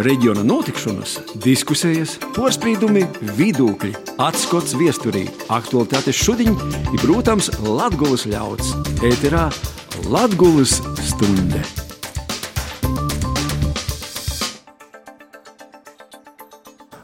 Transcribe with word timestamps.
reģiona 0.00 0.42
notikšanas, 0.46 1.18
diskusijas, 1.44 2.16
porcelāna, 2.36 3.04
vidūkļi, 3.36 3.92
atskats 4.22 4.76
viesturī, 4.78 5.26
aktuālitātes 5.52 6.16
šodien 6.16 6.56
ir, 6.56 6.98
protams, 7.02 7.50
Latvijas 7.60 8.26
ļauds. 8.32 8.74
Ēterā 9.04 9.48
Latvijas 10.08 10.78
stunde! 11.04 11.62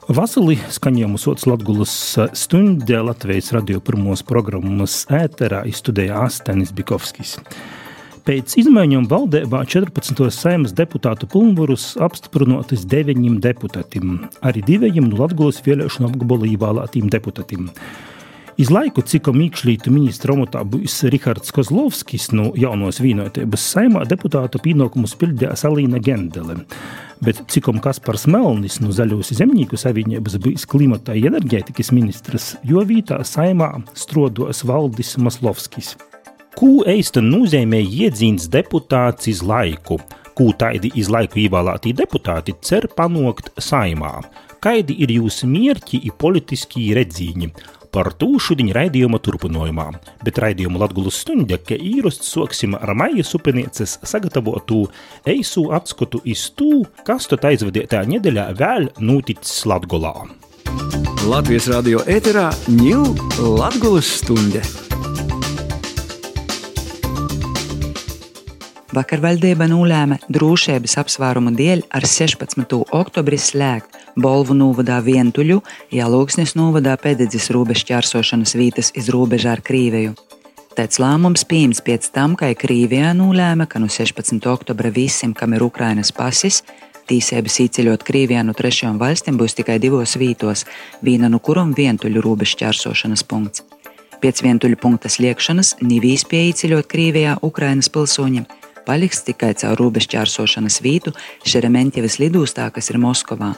Vasarī 0.09 0.57
skaņojumu 0.73 1.19
sots 1.21 1.45
Latvijas 1.45 1.93
stundē 2.33 3.03
Latvijas 3.05 3.53
radio 3.53 3.83
pirmos 3.85 4.25
programmas 4.25 5.03
ēterā 5.13 5.67
izstudēja 5.69 6.23
Astenis 6.25 6.73
Bikovskis. 6.73 7.37
Pēc 8.29 8.59
izmaiņām 8.61 9.07
valdībā 9.09 9.63
14. 9.73 10.19
saimas 10.37 10.75
deputātu 10.77 11.25
pilnvarus 11.33 11.95
apstiprinātas 12.05 12.83
deviņiem 12.85 13.39
deputātiem, 13.41 14.19
arī 14.45 14.61
diviem 14.67 15.07
no 15.09 15.23
Latvijas 15.23 15.63
vēlēšanu 15.65 16.11
apgabalu 16.11 16.51
ievēlētiem 16.51 17.07
deputātiem. 17.09 17.71
Iz 18.61 18.69
laiku, 18.75 19.01
cik 19.01 19.31
mīkšļītu 19.33 19.95
ministra 19.95 20.37
amatā 20.37 20.61
būs 20.61 20.99
Rihards 21.09 21.55
Kozlovskis 21.57 22.29
no 22.37 22.51
jaunos 22.59 23.01
vienotības 23.01 23.65
saimā 23.73 24.05
deputātu 24.11 24.61
pienākumus 24.61 25.17
pildīja 25.17 25.57
Salīna 25.57 25.97
Gendele 25.97 26.67
bet 27.25 27.41
cikom 27.51 27.81
Kaspars 27.83 28.27
Melnis 28.31 28.77
no 28.83 28.93
Zaļos 28.95 29.33
zemnieku 29.41 29.81
savienības 29.81 30.37
bijis 30.45 30.69
klimata 30.71 31.17
enerģētikas 31.17 31.91
ministrs, 31.97 32.53
jo 32.67 32.85
vītā 32.87 33.23
saimā 33.27 33.73
strodos 33.97 34.63
Valdis 34.69 35.17
Maslovskis. 35.17 35.97
Ko 36.59 36.81
eista 36.91 37.21
nozīmē 37.23 37.79
iedzīns 37.79 38.49
deputāts 38.51 39.29
iz 39.31 39.45
laiku? 39.47 40.01
Ko 40.35 40.49
taidi 40.59 40.89
iz 40.99 41.07
laiku 41.07 41.39
ievēlētī 41.45 41.93
deputāti 41.95 42.57
cer 42.67 42.89
panākt 42.99 43.53
saimā? 43.63 44.17
Kaidi 44.59 44.97
ir 45.05 45.13
jūsu 45.15 45.47
mērķi 45.47 46.01
un 46.11 46.17
politiskie 46.19 46.89
redzīņi? 46.99 47.53
Par 47.95 48.11
to 48.19 48.33
šodien 48.43 48.73
raidījuma 48.75 49.21
turpinājumā, 49.23 49.87
bet 50.27 50.43
raidījumu 50.43 50.83
Latvijas 50.83 51.21
stundā, 51.23 51.61
ka 51.63 51.79
īrasts 51.79 52.35
soksim 52.35 52.75
ar 52.75 52.91
maija 52.99 53.23
supenieces 53.23 53.95
sagatavotu 54.03 54.83
eisu 55.31 55.69
atskatu 55.79 56.25
iz 56.27 56.49
tū, 56.59 56.83
kas 57.07 57.31
tad 57.31 57.47
aizvadītā 57.53 58.03
nedēļā 58.17 58.51
vēl 58.59 58.91
noticis 58.99 59.63
Latgolā. 59.63 60.17
Latvijas 61.23 61.71
radio 61.71 62.03
ēterā 62.11 62.51
ņūl 62.83 63.15
Latvijas 63.63 64.15
stunde. 64.25 64.67
Vakar 68.89 69.21
valdība 69.21 69.67
nolēma 69.69 70.17
drošības 70.33 70.95
apsvērumu 71.03 71.51
dēļ 71.53 71.83
ar 71.93 72.07
16. 72.09 72.71
oktobri 72.97 73.37
slēgt 73.37 73.99
Bolvu 74.17 74.55
novadā 74.57 74.97
vientuļu, 75.05 75.59
Jāloksnes 75.93 76.55
novadā 76.57 76.95
pēdējais 76.97 77.51
robežšķērsošanas 77.53 78.55
vietas 78.57 78.89
iz 78.97 79.11
robežā 79.13 79.59
ar 79.59 79.61
Krīviju. 79.67 80.15
Tāds 80.73 81.03
lēmums 81.03 81.45
pieņems 81.51 81.83
pēc 81.85 82.09
tam, 82.15 82.33
ka 82.39 82.49
Krīvijā 82.57 83.11
nolēma, 83.19 83.67
ka 83.69 83.83
no 83.83 83.91
16. 83.93 84.41
oktobra 84.49 84.89
visiem, 84.95 85.35
kam 85.37 85.53
ir 85.53 85.67
Ukrainas 85.67 86.09
pasis, 86.17 86.63
tīsības 87.13 87.59
īceļot 87.67 88.07
Krīvijā 88.09 88.41
no 88.47 88.55
trešajām 88.57 88.97
valstīm 89.03 89.37
būs 89.37 89.59
tikai 89.59 89.77
divos 89.85 90.17
vītos, 90.17 90.65
viena 91.05 91.29
no 91.29 91.43
kurām 91.45 91.75
vientuļu 91.77 92.25
robežšķērsošanas 92.25 93.27
punkts. 93.29 93.67
Pēc 94.19 94.41
vientuļu 94.43 94.81
punkta 94.81 95.13
sliekšanas 95.13 95.77
nivīs 95.85 96.25
pieejaceļot 96.31 96.89
Krīvijā 96.91 97.37
Ukrainas 97.47 97.93
pilsoņiem 97.93 98.49
paliks 98.89 99.21
tikai 99.27 99.53
caur 99.61 99.77
robežšķērsošanas 99.83 100.81
vītu 100.85 101.13
Šerementjevas 101.45 102.19
lidostā, 102.23 102.71
kas 102.73 102.89
ir 102.93 103.01
Moskovā. 103.03 103.53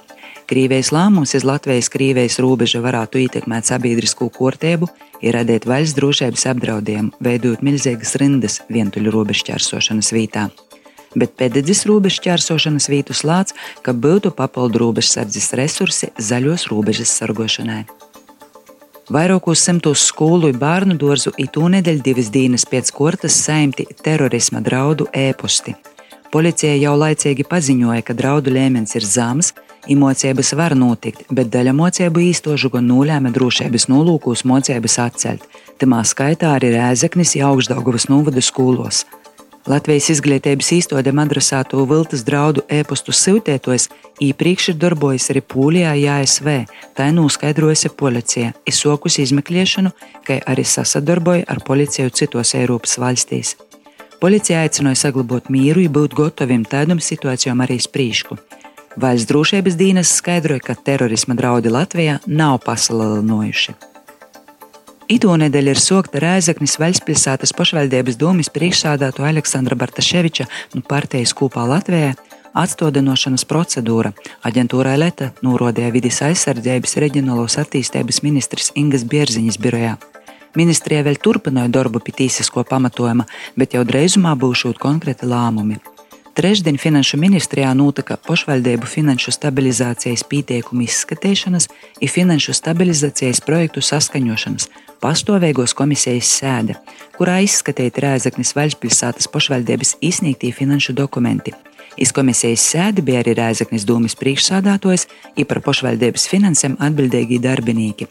Krīvijas 0.51 0.91
lēmums 0.91 1.37
iz 1.39 1.47
Latvijas-Krīvijas 1.47 2.41
robeža 2.43 2.83
varētu 2.83 3.23
ietekmēt 3.23 3.71
sabiedrisko 3.71 4.27
kārtību, 4.35 4.89
ir 5.23 5.37
radīt 5.39 5.69
valsts 5.71 5.95
drošības 5.99 6.49
apdraudējumu, 6.55 7.15
veidot 7.23 7.63
milzīgas 7.63 8.17
rindas 8.19 8.59
vientuļu 8.73 9.15
robežšķērsošanas 9.15 10.11
vītā. 10.17 10.49
Bet 11.19 11.35
pēdējais 11.39 11.87
robežšķērsošanas 11.91 12.91
vītu 12.91 13.15
slāts, 13.19 13.55
ka 13.87 13.95
būtu 13.95 14.35
papildu 14.35 14.83
robežsardzes 14.85 15.51
resursi 15.59 16.11
zaļos 16.19 16.69
robežas 16.71 17.15
sargošanai. 17.19 17.85
Vairākos 19.11 19.59
simtos 19.67 20.05
skolu 20.07 20.53
un 20.53 20.59
bērnu 20.61 20.95
dārzu 20.95 21.33
itū 21.43 21.65
nedēļu 21.73 22.03
divas 22.07 22.29
dienas 22.31 22.63
pēc 22.63 22.93
kortas 22.95 23.35
saimti 23.43 23.89
terorisma 24.05 24.63
draudu 24.63 25.09
ēposti. 25.11 25.75
Policija 26.31 26.77
jau 26.79 26.93
laicīgi 26.95 27.43
paziņoja, 27.51 28.05
ka 28.07 28.15
draudu 28.15 28.55
līmenis 28.55 28.95
ir 29.01 29.07
zems, 29.17 29.51
Imocības 29.89 30.53
var 30.53 30.75
notikt, 30.77 31.25
bet 31.33 31.49
daļa 31.51 31.73
mocību 31.73 32.21
īstožu 32.21 32.69
gan 32.71 32.85
nolēma 32.85 33.33
drošības 33.33 33.89
nolūkos 33.89 34.45
mocības 34.45 34.99
atcelt. 35.01 35.47
Tamā 35.81 36.03
skaitā 36.05 36.53
arī 36.59 36.75
Rēzeknis 36.75 37.33
Jaugždaugavas 37.39 38.11
novada 38.13 38.45
skolos. 38.45 39.07
Latvijas 39.69 40.07
izglītības 40.15 40.71
īstodēm 40.73 41.19
adresēto 41.21 41.83
viltus 41.85 42.23
draudu 42.25 42.63
e-pastu 42.73 43.13
siltētojs 43.13 43.91
iepriekš 44.25 44.71
ir 44.73 44.79
darbojies 44.81 45.29
arī 45.35 45.43
Pūlijā, 45.45 45.93
ASV. 46.15 46.49
Tā 46.97 47.11
noskaidrojusi 47.13 47.91
policija, 48.01 48.55
izsokusi 48.65 49.27
izmeklēšanu, 49.27 49.93
kā 50.25 50.39
arī 50.49 50.65
sasadarboja 50.65 51.45
ar 51.53 51.61
policiju 51.67 52.09
citos 52.09 52.55
Eiropas 52.57 52.97
valstīs. 53.03 53.59
Policija 54.21 54.65
aicināja 54.65 55.03
saglabāt 55.07 55.53
mieru 55.53 55.85
un 55.85 55.93
būt 55.93 56.17
gataviem 56.17 56.65
tādam 56.65 57.01
situācijām 57.01 57.61
arī 57.61 57.77
sprīšku. 57.85 58.41
Valsts 59.01 59.29
drošības 59.29 59.77
dienas 59.77 60.17
skaidroja, 60.17 60.65
ka 60.65 60.75
terorisma 60.75 61.37
draudi 61.37 61.73
Latvijā 61.73 62.19
nav 62.27 62.59
pasalinojuši. 62.65 63.90
Ito 65.11 65.33
nedēļa 65.35 65.73
ir 65.75 65.79
sokta 65.83 66.21
Rēzaknis 66.23 66.77
Vaļspilsētas 66.79 67.51
pašvaldības 67.59 68.15
domas 68.21 68.47
priekšsādāto 68.55 69.25
Aleksandra 69.27 69.75
Bartaševiča 69.75 70.47
no 70.77 70.85
partijas 70.87 71.33
kopā 71.35 71.65
Latvijā 71.67 72.13
atstādinošanas 72.55 73.43
procedūra. 73.51 74.13
Aģentūrai 74.47 74.95
Leta 75.03 75.33
norādīja 75.43 75.91
vidas 75.97 76.21
aizsardzības 76.29 76.95
reģionālos 77.03 77.59
attīstības 77.59 78.23
ministrs 78.23 78.71
Ingas 78.79 79.03
Bierziņas 79.11 79.59
birojā. 79.59 79.97
Ministrijā 80.55 81.03
vēl 81.07 81.19
turpināja 81.19 81.75
darbu 81.75 81.99
pie 82.07 82.15
tīsisko 82.23 82.63
pamatojuma, 82.71 83.27
bet 83.59 83.75
jau 83.75 83.83
drīzumā 83.87 84.37
būšot 84.39 84.79
konkrēti 84.79 85.27
lēmumi. 85.27 85.83
Trešdien 86.35 86.77
Finanšu 86.79 87.19
ministrijā 87.19 87.73
notika 87.75 88.15
pašvaldību 88.27 88.87
finanšu 88.87 89.33
stabilizācijas 89.35 90.23
pieteikumu 90.31 90.85
izskatīšanas 90.87 91.67
un 92.01 92.13
finanšu 92.15 92.55
stabilizācijas 92.55 93.43
projektu 93.43 93.83
saskaņošanas 93.83 94.69
pastāvīgos 95.03 95.75
komisijas 95.75 96.31
sēde, 96.39 96.77
kurā 97.19 97.41
izskatīti 97.47 98.05
Rēzaknis 98.05 98.55
Vaļspilsētas 98.55 99.27
pašvaldības 99.33 99.97
izsniegtie 100.07 100.53
finanšu 100.55 100.95
dokumenti. 101.03 101.57
Iz 102.01 102.15
komisijas 102.17 102.63
sēdi 102.65 103.03
bija 103.05 103.21
arī 103.21 103.35
Rēzaknis 103.37 103.85
dūmis 103.85 104.15
priekšsādātājs, 104.17 105.03
ir 105.37 105.45
par 105.51 105.59
pašvaldības 105.67 106.25
finansēm 106.33 106.79
atbildīgi 106.81 107.37
darbinieki. 107.45 108.07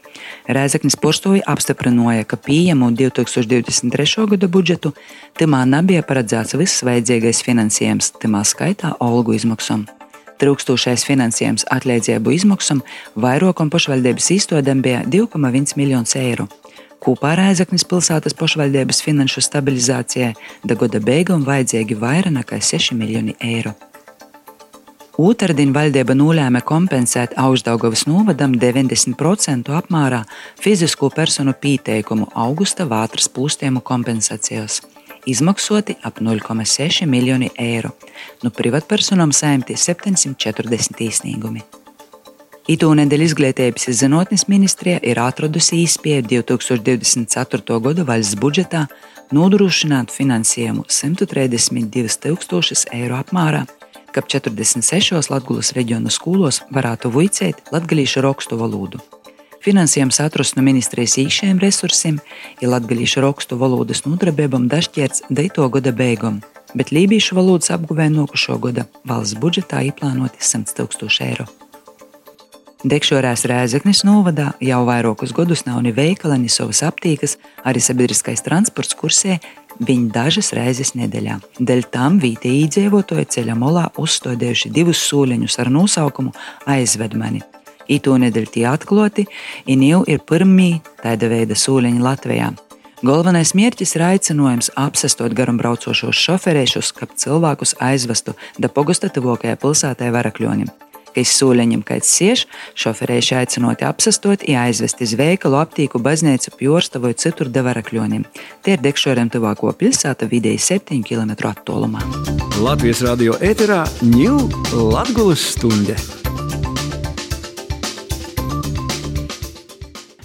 Rēzaknis 0.46 0.98
postoji 1.02 1.42
apstiprināja, 1.42 2.28
ka 2.30 2.38
pieejamo 2.38 2.92
2023. 2.94 4.28
gada 4.30 4.48
budžetu 4.48 4.94
timā 5.42 5.64
nebija 5.66 6.06
paredzēts 6.06 6.54
viss 6.62 6.86
vajadzīgais 6.86 7.42
finansējums, 7.48 8.14
timā 8.22 8.44
skaitā 8.46 8.94
algu 9.02 9.34
izmaksām. 9.40 9.88
Trūkstošais 10.40 11.02
finansējums 11.10 11.66
atliedzību 11.74 12.38
izmaksām 12.38 12.86
vairākam 13.18 13.74
pašvaldības 13.74 14.30
īstodam 14.38 14.86
bija 14.86 15.02
2,1 15.02 15.74
miljonus 15.82 16.14
eiro. 16.16 16.46
Kopā 17.00 17.34
ar 17.34 17.46
Aizaknis 17.48 17.86
pilsētas 17.88 18.36
pašvaldības 18.36 19.00
finanšu 19.06 19.44
stabilizācijai 19.46 20.34
da 20.68 20.76
gada 20.76 21.00
beigām 21.00 21.46
vajadzīgi 21.48 21.96
vairāk 22.00 22.36
nekā 22.36 22.60
6 22.60 22.98
miljoni 23.00 23.38
eiro. 23.40 23.72
Otradien 25.20 25.74
valdība 25.76 26.16
nolēma 26.16 26.62
kompensēt 26.64 27.34
Augstdaugavas 27.40 28.06
novadam 28.08 28.54
90% 28.60 29.74
apmērā 29.76 30.22
fizisko 30.64 31.10
personu 31.12 31.52
pieteikumu 31.60 32.30
augusta 32.36 32.88
vātras 32.88 33.28
plūstēmu 33.36 33.84
kompensācijās, 33.84 34.80
izmaksoti 35.28 35.98
ap 36.08 36.24
0,6 36.24 37.04
miljoni 37.08 37.52
eiro, 37.60 37.92
no 38.44 38.52
privātpersonām 38.56 39.36
saimti 39.36 39.76
740 39.76 41.04
īsnīgumi. 41.10 41.68
Itūnedēļ 42.70 43.22
izglītības 43.26 43.88
zinātnes 43.98 44.44
ministrija 44.46 45.00
ir 45.02 45.18
atradusi 45.18 45.80
īspēju 45.88 46.44
2024. 46.46 47.78
gada 47.82 48.04
valsts 48.06 48.38
budžetā 48.38 48.84
nodrošināt 49.34 50.14
finansējumu 50.14 50.84
132 50.86 52.20
tūkstošus 52.26 52.86
eiro 52.94 53.18
apmērā, 53.18 53.64
ka 54.14 54.22
46 54.22 55.32
Latvijas 55.34 55.74
reģionu 55.74 56.14
skolos 56.14 56.62
varētu 56.70 57.10
vicēt 57.16 57.74
latviešu 57.74 58.22
rakstu 58.28 58.60
valodu. 58.62 59.02
Finansējums 59.66 60.22
atrasts 60.22 60.56
no 60.56 60.62
ministrijas 60.64 61.18
īšiem 61.20 61.58
resursiem, 61.60 62.22
ir 62.62 62.70
latviešu 62.70 63.26
rakstu 63.26 63.58
valodas 63.58 64.06
nodarbībām 64.06 64.70
dažķērts 64.70 65.26
9. 65.34 65.66
gada 65.74 65.96
beigām. 66.04 66.42
bet 66.76 66.92
lībiešu 66.92 67.36
valodas 67.36 67.72
apguvē 67.74 68.10
nokušo 68.14 68.60
gada 68.62 68.86
valsts 69.10 69.40
budžetā 69.42 69.82
ieplānoti 69.90 70.38
100 70.38 70.78
tūkstoši 70.78 71.26
eiro. 71.26 71.48
Dekšorās 72.80 73.42
Rēzeknes 73.44 74.06
novadā 74.08 74.54
jau 74.64 74.86
vairākus 74.88 75.34
gadus 75.36 75.66
nav 75.66 75.82
ne 75.84 75.92
veikala, 75.92 76.38
ne 76.40 76.48
savas 76.48 76.80
aptīkas, 76.88 77.34
arī 77.68 77.82
sabiedriskais 77.84 78.40
transports 78.46 78.96
kursē 78.96 79.36
viņa 79.84 80.08
dažas 80.16 80.54
reizes 80.56 80.94
nedēļā. 80.96 81.36
Dēļ 81.60 81.84
tam 81.92 82.22
vietējie 82.24 82.70
iedzīvotāji 82.70 83.28
ceļa 83.36 83.58
molā 83.60 83.84
uzstādījuši 84.00 84.72
divus 84.72 85.04
sūleņus 85.10 85.60
ar 85.60 85.74
nosaukumu 85.76 86.32
aizvedmani. 86.72 87.44
Ito 87.92 88.16
nedēļu 88.16 88.54
tie 88.56 88.66
atklāti, 88.72 89.28
un 89.68 89.84
jau 89.84 90.06
ir 90.08 90.24
pirmie 90.24 90.80
tāda 91.04 91.28
veida 91.28 91.60
sūleņi 91.60 92.00
Latvijā. 92.00 92.54
Galvenais 93.04 93.58
mērķis 93.60 93.98
ir 94.00 94.08
aicinājums 94.14 94.72
apsestot 94.80 95.36
garumbraucošos 95.36 96.16
šoferēšus, 96.16 96.96
kā 96.96 97.12
cilvēkus 97.12 97.76
aizvestu 97.84 98.40
da 98.56 98.72
pogusta 98.72 99.12
tuvākajā 99.12 99.60
pilsētā 99.60 100.16
Varakļonim 100.16 100.72
iz 101.24 101.34
sūleņiem 101.38 101.84
kāds 101.88 102.12
cieš, 102.18 102.46
šoferēši 102.80 103.38
aicinoti 103.42 103.88
apsastot, 103.88 104.46
jāizvest 104.48 105.04
iz 105.06 105.16
veikalu, 105.20 105.60
aptīku, 105.62 106.02
baznīcu, 106.04 106.56
pjorstu 106.60 107.02
vai 107.04 107.16
citur 107.20 107.52
devarakļonim. 107.54 108.28
Tie 108.66 108.78
ir 108.78 108.86
dekšoriem 108.86 109.32
tuvāko 109.34 109.74
pilsēta 109.80 110.30
vidēji 110.32 110.64
7 110.70 111.04
km 111.08 111.36
attālumā. 111.52 112.06
Latvijas 112.60 113.04
radio 113.08 113.38
ēterā 113.40 113.86
ņūl 114.04 114.48
Latgulas 114.92 115.52
stunde. 115.56 115.98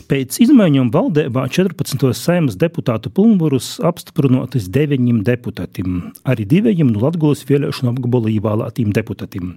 Pēc 0.04 0.36
izmaiņām 0.44 0.90
valdībā 0.92 1.46
14. 1.48 2.10
saimas 2.18 2.58
deputātu 2.60 3.08
pilnvarus 3.14 3.78
apstiprinātas 3.88 4.68
deviņiem 4.70 5.22
deputātiem, 5.24 5.96
arī 6.28 6.44
diviem 6.44 6.92
no 6.92 7.06
Latvijas 7.06 7.46
vēlēšanu 7.48 7.94
apgabala 7.94 8.30
ievēlētiem 8.34 8.92
deputātiem. 8.94 9.54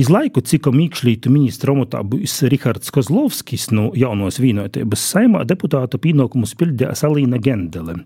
Iz 0.00 0.08
laiku, 0.08 0.40
cik 0.40 0.70
mīkšļītu 0.72 1.28
ministra 1.28 1.74
omotā 1.74 1.98
būs 2.06 2.38
Rihards 2.48 2.92
Kozlovskis 2.94 3.66
no 3.74 3.90
nu, 3.90 3.96
jaunos 3.98 4.38
vienotības 4.40 5.02
saimā 5.12 5.42
deputāta 5.44 6.00
pienākumus 6.00 6.54
pildījās 6.56 7.02
Alīna 7.04 7.40
Gendele 7.42 7.98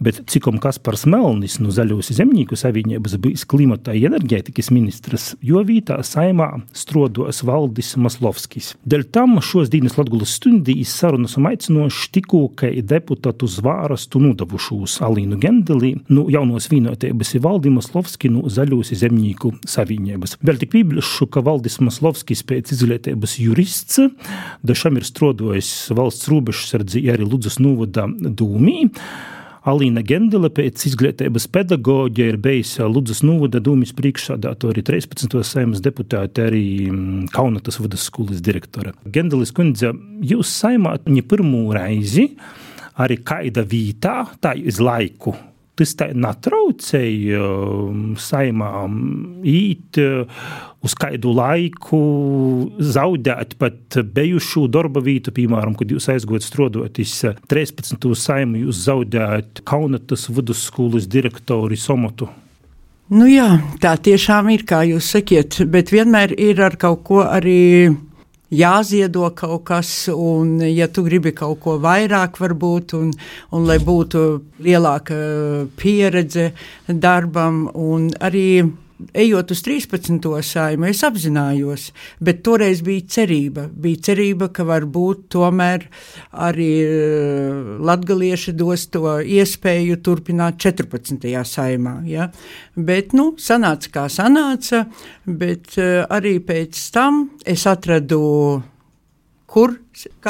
bet 0.00 0.22
cikom 0.30 0.58
Kaspars 0.62 1.04
Melnis 1.10 1.58
no 1.60 1.72
Zaļos 1.74 2.10
zemnieku 2.16 2.56
savienības 2.58 3.16
bijis 3.20 3.44
klimata 3.48 3.92
enerģētikas 3.96 4.70
ministrs, 4.72 5.34
jo 5.44 5.60
vītā 5.66 6.00
saimā 6.06 6.48
strodos 6.76 7.42
Valdis 7.46 7.92
Maslovskis. 8.00 8.72
Dēļ 8.88 9.06
tam 9.12 9.38
šos 9.44 9.70
dienas 9.72 9.98
Latgulas 9.98 10.32
stundīs 10.38 10.92
sarunas 10.96 11.36
un 11.38 11.50
aicinoši 11.50 12.10
tikko, 12.16 12.42
ka 12.56 12.70
deputātu 12.90 13.48
zvārastu 13.50 14.22
nodavušūs 14.24 14.98
Alīnu 15.06 15.38
Gendeli, 15.42 15.94
nu 16.12 16.26
jaunos 16.32 16.70
vienotības 16.72 17.34
ir 17.36 17.44
Valdi 17.44 17.72
Maslovski 17.74 18.32
no 18.32 18.46
Zaļos 18.50 18.94
zemnieku 19.00 19.52
savienības. 19.68 20.38
Vēl 20.44 20.60
tik 20.62 20.72
pīblišu, 20.74 21.28
ka 21.30 21.44
Valdis 21.44 21.80
Maslovskis 21.84 22.44
pēc 22.48 22.72
izglītības 22.76 23.36
jurists, 23.42 24.00
dažam 24.66 24.96
ir 24.96 25.08
strodojis 25.08 25.90
valsts 25.96 26.30
robežsardzi 26.32 27.04
arī 27.12 27.28
Ludzas 27.28 27.60
novada 27.60 28.08
dūmī. 28.08 28.88
Alīna 29.68 30.00
Gendele 30.06 30.48
pēc 30.56 30.86
izglītības 30.88 31.44
pedagoģa 31.52 32.30
ir 32.30 32.38
bijusi 32.40 32.86
Ludzas 32.88 33.20
Nūda 33.26 33.60
dūmis 33.60 33.92
priekšsādāto 33.98 34.70
arī 34.72 34.84
13. 34.86 35.36
saimas 35.44 35.82
deputāte, 35.84 36.46
arī 36.48 36.64
mm, 36.88 37.28
Kaunatas 37.34 37.76
vidusskolas 37.82 38.40
direktore. 38.44 38.94
Gendelis 39.04 39.52
kundze, 39.52 39.92
jūs 40.24 40.54
saimāt 40.62 41.04
viņa 41.08 41.26
pirmo 41.28 41.66
reizi 41.76 42.30
arī 43.00 43.20
kaida 43.20 43.66
vītā, 43.68 44.16
tā 44.40 44.56
iz 44.56 44.80
laiku 44.80 45.36
tas 45.80 45.94
tā 45.96 46.10
netraucēja 46.12 47.40
um, 47.40 48.00
saimām 48.20 48.96
īt 49.48 49.96
uh, 50.02 50.44
uz 50.84 50.94
kādu 50.96 51.32
laiku, 51.36 52.00
zaudēt 52.80 53.56
pat 53.60 53.98
bijušu 54.16 54.66
darba 54.72 55.02
vietu, 55.04 55.32
piemēram, 55.36 55.76
kad 55.78 55.92
jūs 55.92 56.08
aizgājat 56.14 56.46
strodoties 56.46 57.16
13. 57.50 58.06
saimu, 58.16 58.64
jūs 58.66 58.84
zaudējat 58.86 59.64
Kaunatas 59.68 60.28
vidusskolas 60.32 61.08
direktori 61.10 61.78
Somotu. 61.80 62.30
Nu 63.10 63.26
jā, 63.26 63.56
tā 63.82 63.96
tiešām 63.98 64.52
ir, 64.54 64.62
kā 64.62 64.84
jūs 64.86 65.08
sakiet, 65.16 65.58
bet 65.66 65.90
vienmēr 65.90 66.30
ir 66.38 66.60
ar 66.62 66.76
kaut 66.78 67.02
ko 67.08 67.24
arī 67.26 67.90
jāziedo 68.54 69.28
kaut 69.34 69.64
kas, 69.66 69.90
un, 70.14 70.60
ja 70.62 70.86
tu 70.86 71.02
gribi 71.06 71.32
kaut 71.34 71.58
ko 71.62 71.74
vairāk, 71.82 72.38
varbūt, 72.38 72.94
un, 72.98 73.10
un 73.54 73.66
lai 73.66 73.80
būtu 73.82 74.22
lielāka 74.62 75.18
pieredze 75.78 76.52
darbam, 76.86 77.64
un 77.74 78.10
arī 78.22 78.62
ejot 79.14 79.50
uz 79.50 79.62
13. 79.66 80.28
saimu, 80.46 80.88
es 80.90 81.02
apzinājos, 81.06 81.90
bet 82.22 82.42
toreiz 82.46 82.82
bija 82.86 83.06
cerība. 83.16 83.66
Bija 83.70 84.10
cerība, 84.10 84.50
ka 84.54 84.66
varbūt 84.68 85.28
tomēr 85.34 85.86
arī 86.46 86.70
eh, 86.86 87.76
latgalieši 87.90 88.54
dos 88.58 88.86
to 88.94 89.18
iespēju 89.20 90.00
turpināt 90.04 90.60
14. 90.62 91.28
saimā. 91.46 92.00
Ja? 92.08 92.30
Bet, 92.76 93.14
nu, 93.16 93.32
sanāca 93.40 93.94
kā 93.94 94.08
sanāca, 94.12 94.84
bet 95.26 95.78
eh, 95.78 96.02
arī 96.08 96.38
pēc 96.44 96.82
tam 96.94 97.24
es 97.46 97.66
atradu 97.70 98.20
kur, 99.50 99.74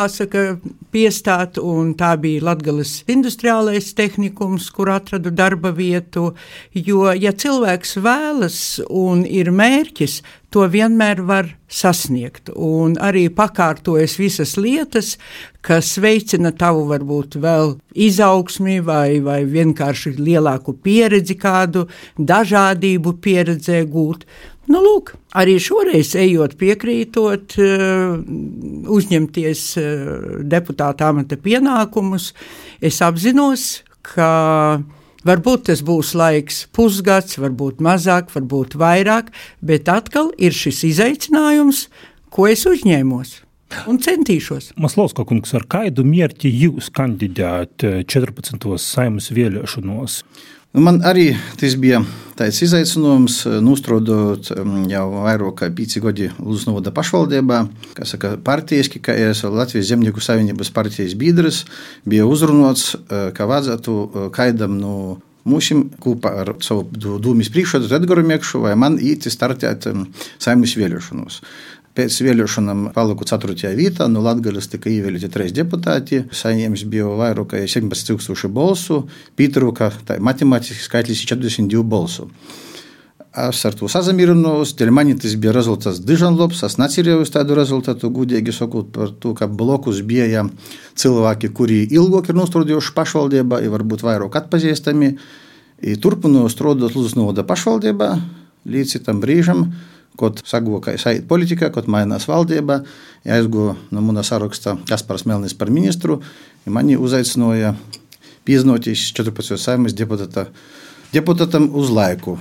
saka, 0.08 0.56
piestāt, 0.94 1.58
tā 2.00 2.10
bija 2.20 2.44
Latgales 2.48 3.00
industriālais 3.10 3.92
tehnikums, 3.96 4.70
kur 4.72 4.90
atradu 4.94 5.30
darba 5.30 5.72
vietu, 5.76 6.30
jo, 6.72 7.04
ja 7.12 7.32
cilvēks 7.36 7.98
vēlas 8.00 8.58
un 8.88 9.26
ir 9.28 9.52
mērķis, 9.52 10.20
to 10.50 10.64
vienmēr 10.66 11.20
var 11.28 11.52
sasniegt, 11.70 12.50
un 12.56 12.96
arī 12.98 13.28
pakārtojas 13.30 14.16
visas 14.18 14.56
lietas, 14.58 15.14
kas 15.62 15.92
veicina 16.02 16.50
tavu 16.56 16.86
varbūt 16.88 17.36
vēl 17.38 17.76
izaugsmi 17.94 18.80
vai, 18.82 19.20
vai 19.22 19.44
vienkārši 19.46 20.16
lielāku 20.18 20.74
pieredzi 20.82 21.36
kādu, 21.38 21.86
dažādību 22.18 23.18
pieredzē 23.22 23.84
gūt, 23.92 24.24
Nu, 24.70 24.78
lūk, 24.84 25.16
arī 25.34 25.56
šoreiz 25.58 26.12
ejot 26.18 26.54
piekrītot, 26.60 27.56
eh, 27.58 28.12
uzņemties 28.86 29.62
eh, 29.80 30.04
deputāta 30.46 31.08
amata 31.10 31.38
pienākumus, 31.40 32.30
es 32.78 33.00
apzinos, 33.02 33.82
ka 34.06 34.30
varbūt 35.26 35.66
tas 35.72 35.82
būs 35.82 36.14
laiks 36.14 36.62
pusgads, 36.76 37.40
varbūt 37.42 37.82
mazāk, 37.82 38.30
varbūt 38.30 38.78
vairāk, 38.78 39.34
bet 39.58 39.90
atkal 39.90 40.30
ir 40.38 40.54
šis 40.54 40.84
izaicinājums, 40.92 41.88
ko 42.30 42.46
es 42.46 42.62
uzņēmos. 42.70 43.40
Un 43.90 43.98
centīšos. 44.02 44.72
Maslovska 44.82 45.26
kungs, 45.26 45.50
ar 45.54 45.66
kādu 45.70 46.02
mērķi 46.06 46.50
jūs 46.50 46.88
kandidējat 46.94 48.06
14. 48.10 48.70
saimnes 48.82 49.30
vēlēšanos? 49.34 50.22
Nu, 50.70 50.84
man 50.86 51.00
arī 51.02 51.32
tas 51.58 51.72
bija 51.82 51.98
tāds 52.38 52.60
izaicinājums, 52.62 53.40
eh, 53.48 53.56
nostrodot 53.64 54.52
mm, 54.54 54.84
jau 54.92 55.06
vairāk 55.16 55.56
kā 55.58 55.68
pieci 55.74 55.98
gadi 56.02 56.28
Lūsnovoda 56.38 56.92
pašvaldībā, 56.94 57.58
kā 57.96 58.06
saka, 58.06 58.36
partijiski, 58.46 59.00
ka 59.02 59.16
es 59.18 59.42
Latvijas 59.42 59.88
Zemnieku 59.90 60.22
savienības 60.22 60.70
partijas 60.70 61.16
biedrs, 61.18 61.64
bija 62.06 62.28
uzrunāts, 62.30 62.94
eh, 62.94 63.32
ka 63.34 63.48
vajadzētu 63.50 63.96
eh, 63.96 64.28
kaidam 64.36 64.78
no 64.78 64.94
mūsim 65.50 65.88
kopā 65.98 66.32
ar 66.44 66.52
savu 66.62 66.84
dūmis 66.94 67.50
priekšādu 67.50 67.90
Edgaru 67.96 68.22
Mekšu 68.28 68.62
vai 68.62 68.76
man 68.78 69.00
īti 69.02 69.32
startēt 69.32 69.90
mm, 69.90 70.06
saimnes 70.38 70.76
vēlēšanos. 70.78 71.40
Pēc 72.00 72.14
vēlēšanām 72.24 72.86
paliku 72.94 73.26
4. 73.28 73.74
vietā, 73.76 74.06
no 74.08 74.22
Latvijas 74.24 74.70
tika 74.72 74.88
ievēlēti 74.88 75.28
trīs 75.28 75.50
deputāti. 75.52 76.22
Saņēmis 76.32 76.86
bija 76.88 77.10
vairāk 77.18 77.50
kā 77.50 77.60
17,000 77.68 78.48
balsu, 78.56 79.02
pietrūka 79.36 79.90
matemātiski 80.16 80.80
skaitlis 80.80 81.20
42 81.28 81.84
balsu. 81.84 82.30
Es 83.44 83.60
ar 83.68 83.76
to 83.76 83.90
sazamierinos, 83.92 84.72
dēļ 84.80 84.94
man 84.96 85.12
tas 85.20 85.36
bija 85.36 85.52
rezultāts 85.58 86.00
diezgan 86.00 86.40
labs. 86.40 86.64
Es 86.64 86.78
necerēju 86.80 87.26
uz 87.26 87.34
tādu 87.36 87.60
rezultātu, 87.60 88.08
gudīgi 88.16 88.56
sakot, 88.56 88.88
par 88.96 89.12
to, 89.20 89.36
ka 89.36 89.44
blokus 89.44 90.00
bija 90.00 90.46
cilvēki, 90.96 91.52
kuri 91.52 91.82
ilgāk 91.84 92.32
ir 92.32 92.40
nostrādājuši 92.40 92.96
pašvaldībā, 92.96 93.60
ir 93.60 93.76
varbūt 93.76 94.08
vairāk 94.08 94.40
atpazīstami. 94.40 95.18
Turpinu 96.00 96.48
strādāt 96.48 96.96
Lūdzu 96.96 97.20
Noda 97.20 97.44
pašvaldībā 97.44 98.14
līdz 98.64 99.02
tam 99.04 99.20
brīžam 100.10 100.16
kad 100.20 100.42
sagoja 100.48 100.94
aiziet 100.94 101.26
politikā, 101.30 101.70
kad 101.74 101.88
mainās 101.90 102.26
valdība. 102.28 102.80
Ja 103.24 103.38
aizgoja 103.38 103.76
no 103.92 104.02
manas 104.04 104.30
saraksta 104.32 104.76
Kaspars 104.88 105.26
Melnis 105.28 105.56
par 105.56 105.72
ministru, 105.72 106.20
ja 106.64 106.72
mani 106.72 106.96
uzaicināja 107.00 107.74
pieznotīs 108.48 109.10
14. 109.16 109.58
saimnes 109.60 109.96
deputāta, 109.96 110.48
deputātam 111.14 111.68
uz 111.76 111.92
laiku. 111.92 112.38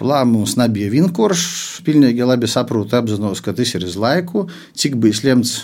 Lēmums 0.00 0.56
nebija 0.56 0.88
vienkāršs. 0.92 1.82
Pilnīgi 1.84 2.24
labi 2.24 2.48
saprotu, 2.48 2.96
apzinos, 2.96 3.42
ka 3.44 3.52
tas 3.56 3.74
ir 3.76 3.84
uz 3.84 3.98
laiku. 4.00 4.46
Cik 4.76 4.96
bija 5.00 5.26
lemts, 5.26 5.58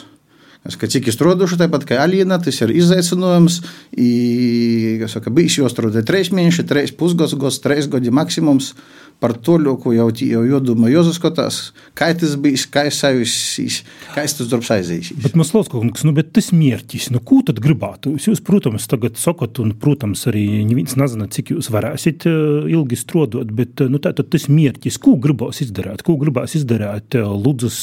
Ka 0.63 0.87
cik 0.87 1.09
izstrādājuši, 1.11 1.57
tāpat 1.59 1.85
kā 1.89 1.97
Alīna, 1.99 2.37
tas 2.39 2.61
ir 2.63 2.71
izaicinājums. 2.71 3.57
Saka, 5.11 5.33
bijis 5.35 5.57
jāstrādā 5.59 6.05
trīs 6.07 6.31
mēneši, 6.31 6.65
trīs 6.71 6.93
pusgads, 6.95 7.35
gads, 7.35 7.59
trīs 7.65 7.89
gadi 7.91 8.13
maksimums. 8.15 8.71
Par 9.23 9.37
to 9.39 9.55
ļoku 9.63 9.93
jau, 9.95 10.09
jau 10.11 10.43
jodomā, 10.49 10.89
jāsaskatās, 10.91 11.61
kā 11.99 12.09
tas 12.19 12.35
bijis, 12.43 12.65
kā 12.73 12.83
es 12.89 12.99
sajūsīs, 13.05 13.77
kā 14.17 14.25
es 14.27 14.35
tas 14.35 14.49
darbs 14.51 14.73
aizies. 14.75 15.13
Bet, 15.15 15.37
Maslauska 15.39 15.77
kungs, 15.79 16.03
nu, 16.03 16.11
bet 16.17 16.33
tas 16.35 16.51
mērķis, 16.57 17.13
nu, 17.15 17.21
ko 17.23 17.39
tad 17.47 17.61
gribētu? 17.63 18.17
Jūs, 18.19 18.43
protams, 18.43 18.89
tagad 18.91 19.21
sakat, 19.23 19.61
un, 19.63 19.77
protams, 19.79 20.25
arī 20.31 20.43
neviens 20.67 20.97
nezina, 20.99 21.29
cik 21.31 21.55
jūs 21.55 21.71
varēsiet 21.71 22.27
ilgi 22.27 22.99
strādāt, 22.99 23.55
bet, 23.55 23.85
nu, 23.87 24.03
tātad 24.03 24.33
tas 24.33 24.49
mērķis, 24.51 24.99
ko 25.03 25.15
gribās 25.23 25.63
izdarīt, 25.63 26.03
ko 26.03 26.19
gribās 26.21 26.59
izdarīt 26.59 27.15
Ludzas 27.23 27.79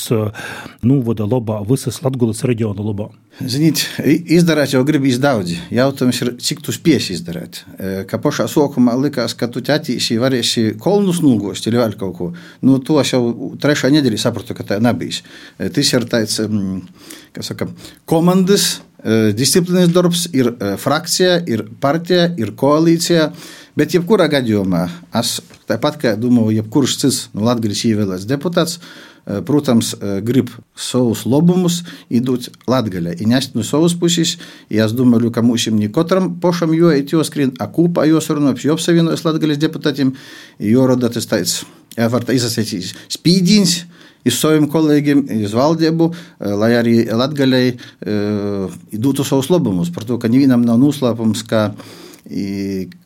novada 0.83 1.29
labā, 1.29 1.61
visas 1.71 2.03
Latgulas 2.03 2.43
reģiona 2.47 2.83
labā? 2.83 3.09
Ziniet, 3.39 3.85
izdarīt 4.27 4.73
jau 4.75 4.81
gribīs 4.87 5.19
daudz. 5.21 5.53
Jautājums 5.71 6.17
ir, 6.25 6.31
cik 6.43 6.59
tu 6.65 6.73
spēsi 6.75 7.15
izdarīt. 7.15 7.61
Kā 8.09 8.19
pašā 8.19 8.49
sākumā 8.51 8.97
likās, 8.99 9.35
ka 9.39 9.47
tu 9.47 9.63
ķetīsi, 9.63 10.17
varēsi 10.19 10.65
kolnus 10.81 11.21
nūgost, 11.23 11.69
ir 11.69 11.79
vēl 11.79 11.95
kaut 11.99 12.15
ko. 12.17 12.27
Nu, 12.67 12.81
to 12.83 12.99
es 12.99 13.13
jau 13.13 13.53
trešā 13.61 13.93
nedēļā 13.95 14.19
sapratu, 14.19 14.57
ka 14.57 14.67
tā 14.67 14.81
nebija. 14.83 15.23
Tas 15.59 15.93
ir 15.95 16.07
tāds, 16.11 16.35
kā 17.35 17.45
saka, 17.47 17.69
komandas, 18.09 18.81
E, 19.03 19.31
disciplinis 19.33 19.91
darbs 19.95 20.25
ir 20.35 20.51
e, 20.51 20.73
frakcija, 20.77 21.39
ir 21.47 21.63
partija, 21.79 22.29
ir 22.37 22.51
koalicija. 22.59 23.29
Bet 23.79 23.93
jebkurā 23.95 24.25
gadījumā, 24.27 24.81
aš 25.15 25.37
tāpat 25.69 25.99
kā 26.01 26.11
domāju, 26.19 26.57
jebkurš 26.57 26.97
cits 26.99 27.19
no 27.31 27.45
Latvijas 27.47 27.85
ievēlēts 27.87 28.25
deputāts, 28.27 28.75
e, 28.75 29.39
protams, 29.47 29.93
grib 30.27 30.51
savus 30.75 31.21
lobumus 31.23 31.85
įdūt 32.11 32.49
Latgalę, 32.67 33.13
įnešti 33.23 33.55
nuo 33.55 33.63
savus 33.63 33.95
pusės, 33.95 34.35
jas 34.73 34.91
dumeliu, 34.97 35.31
kam 35.31 35.53
užim 35.53 35.79
nikotram, 35.79 36.33
pošam 36.43 36.75
juo 36.75 36.91
į 36.91 37.05
jos 37.13 37.31
skrin, 37.31 37.55
akūpa 37.63 38.03
jos 38.09 38.27
runo, 38.33 38.51
jo 38.59 38.75
apsavino 38.75 39.15
Latgalės 39.15 39.61
deputatim, 39.61 40.11
jo 40.59 40.89
rodatis 40.89 41.29
tais, 41.29 41.61
vartai 41.95 42.35
įsasėtis, 42.35 42.91
spydins. 43.15 43.79
E, 43.79 43.98
uz 44.27 44.35
saviem 44.39 44.67
kolēģiem, 44.71 45.23
uz 45.45 45.55
valdību, 45.55 46.09
lai 46.59 46.73
arī 46.77 46.97
Latvijai 47.07 47.77
dotu 48.91 49.25
savus 49.27 49.49
labumus. 49.53 49.91
Par 49.95 50.07
to, 50.07 50.19
ka 50.19 50.31
nevienam 50.31 50.65
nav 50.67 50.79
noslēpums, 50.81 51.45
ka 51.49 51.69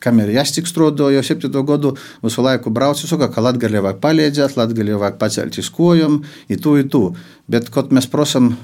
kam 0.04 0.20
ir 0.20 0.34
jāsaka, 0.36 0.68
strādāju 0.68 1.16
jau 1.16 1.24
septīto 1.24 1.62
gadu, 1.64 1.94
visu 2.26 2.44
laiku 2.44 2.74
braucu, 2.76 3.08
saka, 3.08 3.30
ka 3.32 3.46
Latvijā 3.46 3.80
vajag 3.86 4.02
palīdzēt, 4.04 4.58
Latvijā 4.60 5.00
vajag 5.00 5.20
pacelt 5.22 5.60
uz 5.62 5.70
kojām, 5.72 6.22
ir 6.52 6.60
tu, 6.60 6.76
ir 6.82 6.90
tu. 6.92 7.06
Bet, 7.48 7.70
kad 7.72 7.94
mēs 7.96 8.10
prasām, 8.12 8.56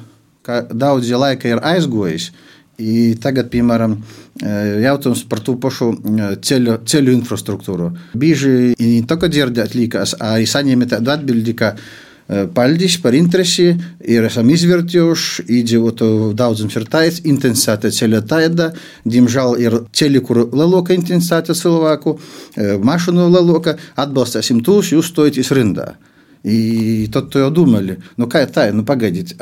ka 0.44 0.66
daudz 0.68 1.12
laika 1.16 1.54
ir 1.54 1.64
aizgojis, 1.64 2.32
I 2.80 3.16
tagad, 3.20 3.50
piemēram, 3.52 3.98
jautājums 4.80 5.26
par 5.28 5.42
to 5.44 5.58
pašu 5.60 5.90
ceļu, 6.48 6.78
ceļu 6.88 7.12
infrastruktūru. 7.18 7.90
Bieži 8.16 8.72
ne 8.80 9.02
tikai 9.04 9.30
dzirdēt, 9.34 9.76
liekas, 9.76 10.14
arī 10.24 10.46
saņemt 10.48 10.94
tādu 10.94 11.12
atbildi, 11.12 11.58
ka 11.60 11.74
Paldies 12.30 12.98
par 13.02 13.16
interesi. 13.18 13.72
Ir 14.06 14.28
esam 14.28 14.50
izvērtējuši, 14.54 15.48
iedzīvotāju 15.60 16.34
daudzums 16.38 16.78
ir 16.78 16.86
tāds, 16.92 17.24
intensitāte 17.26 17.90
ceļa 17.94 18.22
tāda. 18.30 18.70
Diemžēl 19.10 19.58
ir 19.64 19.80
ceļi, 19.98 20.22
kur 20.26 20.44
lielāka 20.46 20.94
intensitāte 20.94 21.58
cilvēku, 21.58 22.20
mašīnu 22.86 23.32
lielāka. 23.34 23.80
Atbalstīsim 23.98 24.62
tos, 24.66 24.94
jūs 24.94 25.10
stojaties 25.10 25.52
rindā. 25.58 25.96
I 26.48 27.08
tad 27.12 27.36
jau 27.36 27.50
domāju, 27.52 27.98
nu 28.16 28.28
kā 28.32 28.46
tā, 28.48 28.70
nu 28.72 28.86
pagaidiet, 28.88 29.34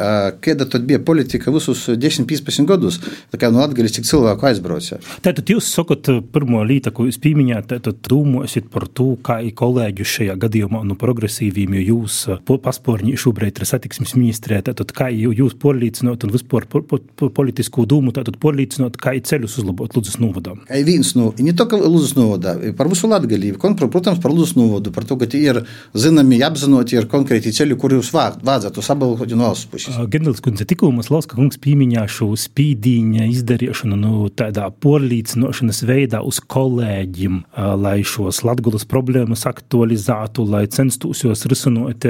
kāda 0.41 0.65
tad 0.65 0.87
bija 0.89 0.97
politika 0.97 1.51
visus 1.53 1.83
10-15 1.93 2.65
gadus, 2.65 2.97
tā 3.29 3.37
kā 3.37 3.51
no 3.53 3.61
Latvijas 3.61 3.93
cik 3.93 4.07
cilvēku 4.09 4.47
aizbrauca. 4.49 4.97
Tātad 5.21 5.45
jūs 5.53 5.67
sakat, 5.69 6.09
pirmo 6.33 6.63
līta, 6.65 6.89
ko 6.89 7.05
jūs 7.05 7.19
pieminējāt, 7.21 7.75
tad 7.85 7.99
domāsiet 8.09 8.71
par 8.73 8.87
to, 8.89 9.11
kā 9.21 9.37
ir 9.45 9.53
kolēģi 9.59 10.07
šajā 10.09 10.37
gadījumā, 10.41 10.81
nu 10.89 10.97
progresīviem, 10.97 11.75
jo 11.77 11.83
jūs 11.91 12.15
pasporņi 12.47 13.13
šobrīd 13.21 13.61
ir 13.61 13.69
satiksmes 13.69 14.15
ministrē, 14.17 14.63
tātad 14.65 14.89
kā 14.97 15.11
jūs 15.13 15.53
porlīcinot 15.61 16.25
un 16.25 16.33
vispār 16.33 16.65
politisko 16.65 17.85
dūmu, 17.93 18.15
tātad 18.17 18.41
porlīcinot, 18.41 18.97
kā 18.97 19.13
ir 19.19 19.25
ceļus 19.29 19.59
uzlabot 19.61 19.93
Ludzas 19.93 20.17
novadām. 20.17 20.65
Kā 20.65 20.81
viens, 20.81 21.13
nu, 21.19 21.29
ne 21.37 21.53
tikai 21.53 21.83
Ludzas 21.85 22.17
novadā, 22.17 22.57
par 22.73 22.89
visu 22.89 23.05
Latgalību, 23.13 23.61
protams, 23.85 24.17
par 24.23 24.33
Ludzas 24.33 24.57
novadu, 24.57 24.89
par 24.97 25.05
to, 25.05 25.21
ka 25.21 25.29
tie 25.29 25.45
ir 25.53 25.61
zināmi, 25.93 26.41
apzinot 26.41 26.86
tie 26.87 26.99
ir 27.01 27.07
konkrēti 27.11 27.53
ceļi, 27.55 27.77
kurus 27.79 28.11
vajadzētu 28.15 28.83
sabalhot 28.85 29.33
no 29.37 29.49
valsts 29.49 29.69
puses. 29.71 29.97
Gendels 30.11 30.41
kundze, 30.43 30.67
tikko 30.67 30.89
mums 30.93 31.11
Lauska 31.13 31.37
kungs 31.37 31.59
pīmiņā 31.63 32.05
šo 32.11 32.31
spīdīņa 32.39 33.27
izdarīšanu 33.33 33.99
nu, 33.99 34.13
tādā 34.33 34.69
porlīcinošanas 34.83 35.83
veidā 35.87 36.23
uz 36.25 36.41
kolēģiem, 36.55 37.41
lai 37.83 37.99
šos 38.07 38.43
latgulas 38.47 38.87
problēmas 38.89 39.45
aktualizētu, 39.49 40.47
lai 40.51 40.65
censtos 40.71 41.25
jūs 41.25 41.45
risinot. 41.51 42.09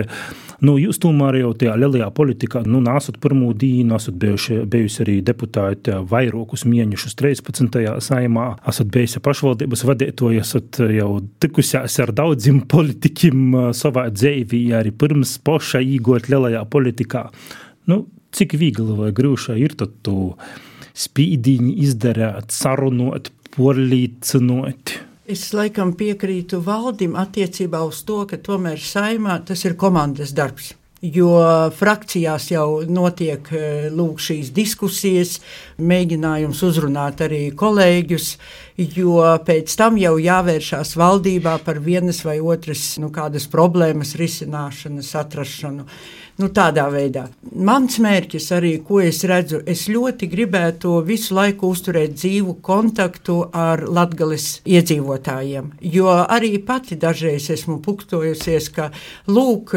Nu, 0.57 0.73
jūs 0.81 0.97
tomēr 0.97 1.35
jau 1.37 1.51
tajā 1.53 1.75
lielajā 1.77 2.07
politikā 2.17 2.63
nu, 2.65 2.79
nesat 2.81 3.19
pirmo 3.21 3.51
dienu, 3.53 3.93
esat 3.99 4.15
bijuši, 4.17 4.63
bijusi 4.65 5.03
arī 5.03 5.17
deputāti 5.25 5.93
vairākus 6.09 6.65
mēnešus 6.65 7.13
13. 7.19 7.77
saimā, 8.01 8.47
esat 8.71 8.89
bijusi 8.93 9.21
pašvaldības 9.21 9.85
vadītāja, 9.85 10.41
esat 10.41 10.79
jau 10.95 11.11
tikusies 11.43 11.99
ar 12.01 12.13
daudziem 12.17 12.63
politikiem 12.73 13.71
savā 13.77 14.07
dzīvī, 14.09 14.63
arī 14.79 14.95
pirms 14.97 15.35
paša 15.45 15.83
īgot 15.85 16.31
lielajā 16.33 16.63
politikā. 16.73 17.27
Nu, 17.91 18.07
cik 18.33 18.57
viegli 18.57 18.97
vai 18.97 19.11
grūti 19.13 19.59
ir 19.61 19.77
to 19.77 20.33
spīdīņi 20.97 21.75
izdarīt, 21.85 22.49
sarunot, 22.49 23.29
porlīcinot? 23.53 24.97
Es 25.27 25.41
laikam 25.51 25.89
piekrītu 25.99 26.61
valdim 26.63 27.17
attiecībā 27.19 27.81
uz 27.83 27.97
to, 28.07 28.21
ka 28.29 28.37
tomēr 28.39 28.79
saimā 28.79 29.33
tas 29.43 29.65
ir 29.67 29.73
komandas 29.75 30.29
darbs. 30.31 30.69
Jo 31.03 31.33
frakcijās 31.75 32.45
jau 32.53 32.85
notiek 32.87 33.49
lūk, 33.91 34.21
šīs 34.23 34.53
diskusijas, 34.55 35.33
mēģinājums 35.83 36.61
uzrunāt 36.63 37.25
arī 37.27 37.41
kolēģus, 37.59 38.29
jo 38.95 39.19
pēc 39.49 39.75
tam 39.75 39.99
jau 39.99 40.15
jāvēršās 40.15 40.95
valdībā 40.95 41.57
par 41.67 41.83
vienas 41.83 42.23
vai 42.23 42.39
otras 42.39 42.93
nu, 43.03 43.11
problēmas 43.51 44.15
risināšanas, 44.15 45.11
atrašanu. 45.25 45.89
Nu, 46.37 46.51
tādā 46.53 46.83
veidā. 46.93 47.23
Mans 47.65 47.95
mērķis 47.97 48.51
arī, 48.53 48.75
ko 48.85 48.99
es 49.01 49.23
redzu, 49.25 49.63
es 49.65 49.87
ļoti 49.89 50.27
gribētu 50.29 50.99
visu 51.07 51.33
laiku 51.33 51.71
uzturēt 51.73 52.11
dzīvu 52.13 52.59
kontaktu 52.61 53.39
ar 53.57 53.81
latgales 53.89 54.59
iedzīvotājiem. 54.69 55.71
Jo 55.81 56.11
arī 56.21 56.51
pati 56.67 56.99
dažreiz 57.01 57.47
esmu 57.55 57.79
puktojusies, 57.81 58.67
ka 58.75 58.91
lūk, 59.33 59.73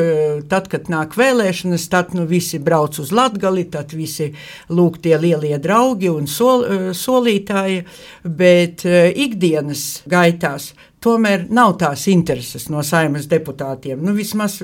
tad, 0.53 0.69
kad 0.69 0.93
nāk 0.93 1.17
vēlēšanas, 1.17 1.87
tad 1.89 2.13
nu 2.19 2.27
visi 2.29 2.61
brauc 2.61 3.01
uz 3.01 3.15
latgali, 3.17 3.65
tad 3.73 3.97
visi 3.97 4.29
lūk 4.69 5.01
tie 5.01 5.17
lielie 5.17 5.57
draugi 5.65 6.13
un 6.13 6.29
sol, 6.29 6.67
solītāji, 6.93 7.87
bet 8.29 8.85
ikdienas 8.85 10.03
gaitās 10.13 10.75
tomēr 11.01 11.49
nav 11.49 11.79
tās 11.81 12.05
intereses 12.13 12.69
no 12.69 12.85
saimas 12.85 13.25
deputātiem. 13.33 14.05
Nu, 14.05 14.13
vismaz 14.13 14.61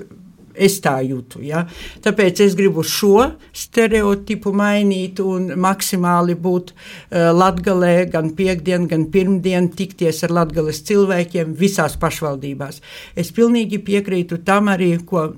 Es 0.56 0.78
tā 0.84 0.96
jūtu. 1.04 1.42
Ja? 1.46 1.64
Tāpēc 2.04 2.40
es 2.46 2.56
gribu 2.58 2.84
šo 2.86 3.26
stereotipu 3.56 4.52
mainīt 4.56 5.20
un 5.24 5.50
maksimāli 5.60 6.36
būt 6.40 6.72
uh, 6.72 7.30
latgalē 7.36 8.06
gan 8.12 8.32
piekdien, 8.36 8.88
gan 8.90 9.08
pirmdien, 9.12 9.70
tikties 9.76 10.22
ar 10.26 10.34
latgales 10.40 10.82
cilvēkiem 10.88 11.52
visās 11.58 11.98
pašvaldībās. 12.00 12.80
Es 13.16 13.32
pilnīgi 13.36 13.82
piekrītu 13.84 14.40
tam 14.46 14.72
arī, 14.72 14.94
ko 15.04 15.28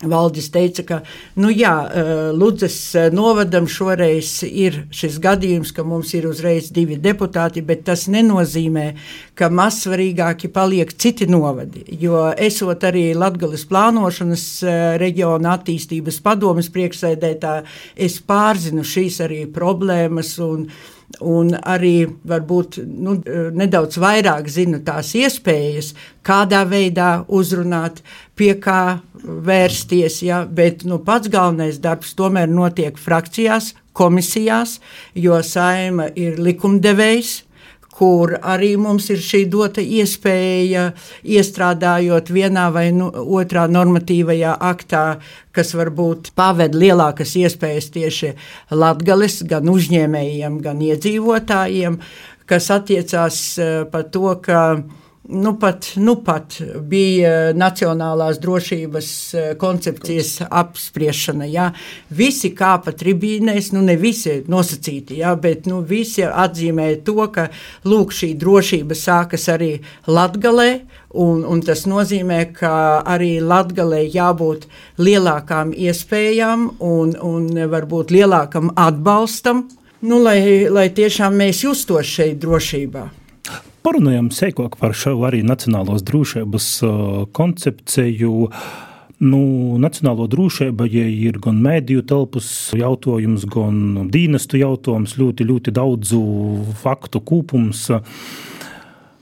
Valdis 0.00 0.46
teica, 0.48 0.82
ka 0.88 0.98
nu 1.36 1.50
jā, 1.52 1.74
eh, 1.84 2.10
Ludzes 2.32 2.94
eh, 2.96 3.10
novadam 3.12 3.66
šoreiz 3.68 4.30
ir 4.48 4.86
šis 4.96 5.18
gadījums, 5.20 5.74
ka 5.76 5.84
mums 5.84 6.14
ir 6.16 6.24
uzreiz 6.24 6.70
divi 6.72 6.96
deputāti, 6.96 7.60
bet 7.60 7.82
tas 7.84 8.06
nenozīmē, 8.08 8.86
ka 9.36 9.50
mazsvarīgāki 9.52 10.48
paliek 10.54 10.94
citi 10.96 11.28
novadi. 11.28 11.84
Jo 12.00 12.30
esot 12.32 12.86
arī 12.88 13.10
Latgales 13.12 13.66
plānošanas 13.68 14.46
eh, 14.64 14.78
reģiona 15.02 15.52
attīstības 15.58 16.22
padomas 16.24 16.72
priekšsēdētā, 16.72 17.58
es 17.92 18.16
pārzinu 18.24 18.80
šīs 18.80 19.20
arī 19.26 19.42
problēmas 19.52 20.38
un 20.40 20.64
un 21.18 21.52
arī 21.58 22.06
varbūt 22.28 22.80
nu, 22.86 23.16
nedaudz 23.56 23.98
vairāk 24.00 24.48
zinu 24.50 24.80
tās 24.86 25.12
iespējas, 25.18 25.92
kādā 26.26 26.62
veidā 26.68 27.24
uzrunāt, 27.28 28.00
pie 28.38 28.54
kā 28.62 29.00
vērsties. 29.24 30.22
Ja, 30.24 30.44
bet 30.46 30.86
nu, 30.88 31.00
pats 31.04 31.28
galvenais 31.32 31.80
darbs 31.82 32.14
tomēr 32.18 32.48
notiek 32.48 32.98
frakcijās, 32.98 33.74
komisijās, 33.92 34.78
jo 35.18 35.42
saima 35.44 36.08
ir 36.16 36.38
likumdevējs 36.40 37.40
kur 38.00 38.32
arī 38.40 38.70
mums 38.80 39.10
ir 39.12 39.20
šī 39.20 39.42
dota 39.52 39.82
iespēja, 39.84 40.86
iestrādājot 41.20 42.32
vienā 42.32 42.70
vai 42.72 42.86
nu, 42.96 43.10
otrā 43.12 43.66
normatīvajā 43.68 44.54
aktā, 44.70 45.04
kas 45.52 45.74
varbūt 45.76 46.32
paved 46.38 46.78
lielākas 46.80 47.34
iespējas 47.42 47.90
tieši 47.92 48.32
latgales 48.72 49.42
gan 49.50 49.68
uzņēmējiem, 49.68 50.56
gan 50.64 50.80
iedzīvotājiem, 50.86 52.00
kas 52.48 52.70
attiecās 52.72 53.42
eh, 53.60 53.84
par 53.92 54.08
to, 54.14 54.32
ka 54.46 54.62
nu 55.30 55.54
pat, 55.58 55.86
nu 55.96 56.16
pat 56.24 56.56
bija 56.90 57.52
nacionālās 57.56 58.40
drošības 58.42 59.10
eh, 59.34 59.48
koncepcijas 59.60 60.40
apspriešana. 60.46 61.46
Jā. 61.50 61.70
Visi 62.10 62.52
kāpa 62.56 62.94
tribīnēs, 62.96 63.72
nu 63.74 63.82
ne 63.86 63.96
visi 64.00 64.40
nosacīti, 64.50 65.20
jā, 65.22 65.34
bet 65.40 65.68
nu, 65.70 65.80
visi 65.86 66.24
atzīmēja 66.26 67.02
to, 67.06 67.18
ka 67.34 67.48
lūk, 67.88 68.14
šī 68.14 68.32
drošība 68.40 68.98
sākas 68.98 69.48
arī 69.52 69.76
Latgalē. 70.10 70.70
Un, 71.20 71.42
un 71.42 71.58
tas 71.66 71.88
nozīmē, 71.90 72.44
ka 72.54 72.72
arī 73.02 73.40
Latvijai 73.42 74.04
jābūt 74.14 74.68
lielākām 75.02 75.72
iespējām 75.74 76.68
un, 76.78 77.16
un 77.18 77.48
varbūt 77.72 78.14
lielākam 78.14 78.70
atbalstam, 78.78 79.64
nu, 80.06 80.22
lai, 80.22 80.68
lai 80.70 80.86
tiešām 80.94 81.34
mēs 81.42 81.64
justos 81.66 82.06
šeit 82.06 82.38
drošībā. 82.44 83.19
Parunājam 83.80 84.28
sīkāk 84.28 84.74
par 84.76 84.92
šo 84.92 85.14
arī 85.24 85.40
nacionālos 85.46 86.02
drošības 86.04 86.66
koncepciju. 87.36 88.50
Nu, 89.20 89.40
nacionālo 89.80 90.26
drošību 90.32 90.86
ja 90.88 91.04
ir 91.08 91.38
gan 91.44 91.58
mēdīju 91.64 92.04
telpas 92.08 92.46
jautājums, 92.76 93.46
gan 93.48 94.10
dienestu 94.12 94.60
jautājums, 94.60 95.16
ļoti, 95.20 95.48
ļoti 95.48 95.74
daudzu 95.76 96.20
faktu 96.80 97.20
kopums. 97.24 97.86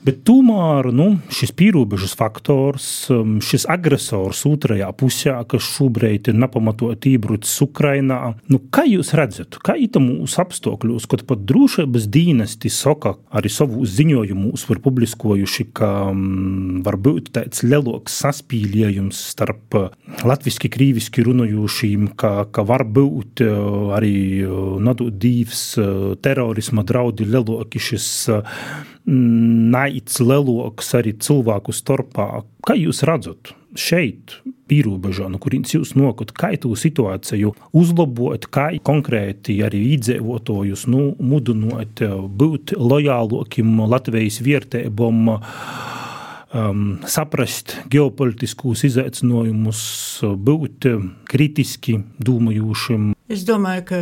Bet 0.06 0.20
tomēr 0.28 0.92
nu, 0.94 1.08
šis 1.34 1.50
pierobežas 1.58 2.12
faktors, 2.16 2.86
um, 3.10 3.40
šis 3.42 3.64
agresors 3.68 4.44
otrajā 4.46 4.92
pusē, 4.94 5.34
kas 5.50 5.64
šobrīd 5.74 6.30
ir 6.30 6.36
nepamatot 6.38 7.08
iebrucis 7.10 7.56
Ukrainā, 7.66 8.36
nu, 8.46 8.60
kā 8.70 8.84
jūs 8.86 9.10
redzat, 9.18 9.58
kā 9.66 9.74
it 9.74 9.98
mūsu 9.98 10.38
apstākļos, 10.44 11.08
kad 11.10 11.24
pat 11.26 11.42
drošības 11.48 12.06
dienesti 12.14 12.70
saka 12.70 13.16
arī 13.34 13.50
savu 13.50 13.82
ziņojumus 13.82 14.68
var 14.70 14.80
publiskojuši, 14.86 15.66
ka 15.74 15.90
um, 16.12 16.78
var 16.86 16.96
būt 17.02 17.32
tāds 17.34 17.64
lielāks 17.66 18.20
saspīlējums 18.22 19.24
starp 19.32 19.80
latviski, 20.22 20.70
krīviski 20.70 21.26
runājošiem, 21.26 22.12
ka, 22.14 22.46
ka 22.54 22.62
var 22.62 22.86
būt 22.86 23.42
uh, 23.42 23.90
arī 23.98 24.14
uh, 24.46 24.78
nadot 24.78 25.18
divs 25.18 25.72
uh, 25.74 26.14
terorisma 26.22 26.86
draudi 26.86 27.26
lielāki 27.26 27.82
šis 27.82 28.08
naids 29.08 30.20
leloks 30.20 30.92
arī 30.98 31.14
cilvēku 31.22 31.72
starpā. 31.74 32.42
Kā 32.66 32.76
jūs 32.76 33.02
redzat 33.08 33.54
šeit, 33.78 34.38
pierobežā, 34.68 35.28
no 35.32 35.40
kurienes 35.40 35.72
jūs 35.74 35.94
nokļūt, 35.96 36.32
kā 36.36 36.52
to 36.60 36.74
situāciju 36.76 37.54
uzlabot, 37.76 38.48
kā 38.52 38.70
konkrēti 38.84 39.58
arī 39.64 39.84
iedzīvotājus 39.94 40.86
nu, 40.92 41.12
mudinot 41.20 42.02
būt 42.40 42.76
lojālākiem 42.76 43.84
Latvijas 43.88 44.42
vērtībām? 44.44 45.32
Um, 46.48 46.84
saprast 47.04 47.74
ģeopolitiskos 47.92 48.86
izaicinājumus, 48.88 49.80
būt 50.48 50.86
kritiski 51.28 51.98
domājošiem, 52.24 53.10
Es 53.28 53.42
domāju, 53.44 53.82
ka 53.90 53.98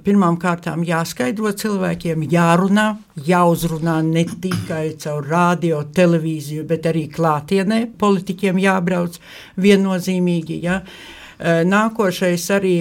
pirmām 0.00 0.38
kārtām 0.40 0.80
jāskaidro 0.88 1.50
cilvēkiem, 1.52 2.22
jārunā, 2.32 2.86
jāuzrunā 3.26 3.98
ne 4.06 4.22
tikai 4.24 4.94
caur 5.02 5.28
radio, 5.28 5.82
televīziju, 5.84 6.64
bet 6.64 6.88
arī 6.88 7.02
klātienē. 7.12 7.82
Politiķiem 8.00 8.62
jābrauc 8.62 9.20
viennozīmīgi. 9.60 10.56
Ja? 10.64 10.80
Nākošais 11.44 12.48
arī, 12.56 12.74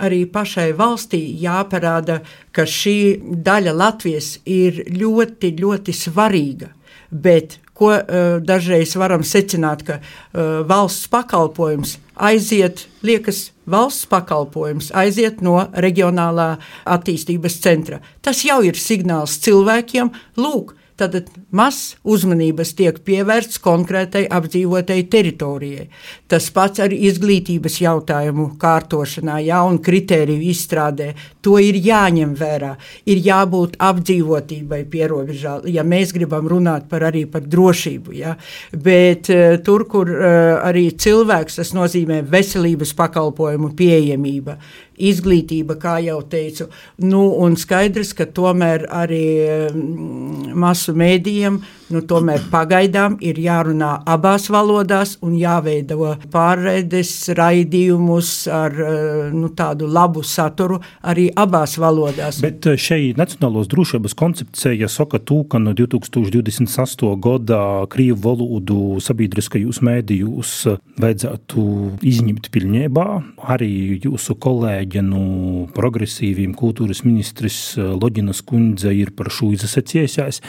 arī 0.00 0.24
pašai 0.32 0.70
valstī 0.76 1.20
jāparāda, 1.44 2.22
ka 2.48 2.64
šī 2.64 2.96
daļa 3.20 3.76
Latvijas 3.76 4.38
ir 4.48 4.86
ļoti, 4.88 5.52
ļoti 5.60 6.00
svarīga. 6.00 6.72
Bet 7.12 7.58
ko 7.76 7.92
uh, 7.92 8.36
dažreiz 8.40 8.96
varam 8.96 9.20
secināt, 9.20 9.84
ka 9.84 10.00
uh, 10.00 10.62
valsts 10.64 11.12
pakalpojums 11.12 11.98
aiziet, 12.16 12.86
liekas, 13.04 13.50
valsts 13.66 14.06
pakalpojums 14.10 14.90
aiziet 14.94 15.40
no 15.44 15.58
reģionālā 15.72 16.56
attīstības 16.84 17.58
centra. 17.62 18.00
Tas 18.22 18.44
jau 18.46 18.60
ir 18.66 18.78
signāls 18.78 19.38
cilvēkiem, 19.44 20.12
lūk, 20.40 20.74
tad 20.96 21.16
maz 21.54 21.96
uzmanības 22.04 22.74
tiek 22.78 22.98
pievērsts 23.06 23.60
konkrētai 23.62 24.24
apdzīvotai 24.32 24.98
teritorijai. 25.12 25.88
Tas 26.30 26.48
pats 26.54 26.82
arī 26.84 27.00
izglītības 27.08 27.78
jautājumu 27.82 28.52
kārtošanā, 28.60 29.38
jaunu 29.46 29.82
kritēriju 29.84 30.50
izstrādē. 30.52 31.12
To 31.42 31.56
ir 31.62 31.78
jāņem 31.82 32.34
vērā. 32.38 32.74
Ir 33.10 33.22
jābūt 33.24 33.78
apdzīvotībai 33.82 34.82
pierobežā, 34.92 35.58
ja 35.72 35.84
mēs 35.86 36.14
gribam 36.14 36.48
runāt 36.50 36.88
par 36.90 37.08
arī 37.08 37.24
par 37.30 37.46
drošību. 37.48 38.14
Ja? 38.18 38.36
Bet 38.72 39.32
uh, 39.32 39.58
tur, 39.64 39.86
kur 39.90 40.12
uh, 40.12 40.62
arī 40.62 40.90
cilvēks, 40.92 41.60
tas 41.62 41.74
nozīmē 41.76 42.22
veselības 42.30 42.94
pakalpojumu 42.98 43.72
pieejamība 43.78 44.58
izglītība, 44.96 45.78
kā 45.80 45.98
jau 46.04 46.20
teicu. 46.28 46.68
Nu, 47.02 47.24
un 47.44 47.56
skaidrs, 47.60 48.12
ka 48.18 48.26
tomēr 48.26 48.86
arī 48.92 49.24
mm, 49.70 50.52
masu 50.58 50.96
mēdījiem 50.98 51.60
nu, 51.92 52.02
tomēr 52.08 52.42
pagaidām 52.52 53.18
ir 53.24 53.38
jārunā 53.42 53.92
abās 54.08 54.48
valodās 54.52 55.16
un 55.24 55.36
jāveido 55.38 56.14
pārraides 56.32 57.12
raidījumus 57.36 58.32
ar 58.52 58.76
eh, 58.76 59.30
nu, 59.34 59.50
tādu 59.56 59.88
labu 59.92 60.24
saturu 60.26 60.80
arī 61.08 61.28
abās 61.36 61.76
valodās. 61.80 62.40
Bet 62.44 62.66
eh, 62.70 62.78
šeit 62.80 63.20
Nacionālos 63.20 63.68
drošības 63.70 64.16
koncepcija 64.18 64.88
saka 64.90 65.20
to, 65.20 65.42
ka 65.44 65.60
no 65.62 65.74
2028. 65.76 67.12
gada 67.22 67.60
Krievu 67.92 68.20
valodu 68.22 68.80
sabiedriskajos 69.02 69.82
mēdījos 69.84 70.54
vajadzētu 71.02 71.66
izņemt 72.08 72.48
pilnībā. 72.54 73.06
Arī 73.52 73.72
jūsu 74.02 74.36
kolēģi 74.42 74.81
no 75.06 75.66
progresīviem 75.74 76.54
kultūras 76.58 77.04
ministrs 77.06 77.76
Loģinas 77.76 78.42
kundze 78.46 78.94
ir 78.94 79.12
par 79.16 79.30
šo 79.32 79.52
izsacījusies 79.56 80.42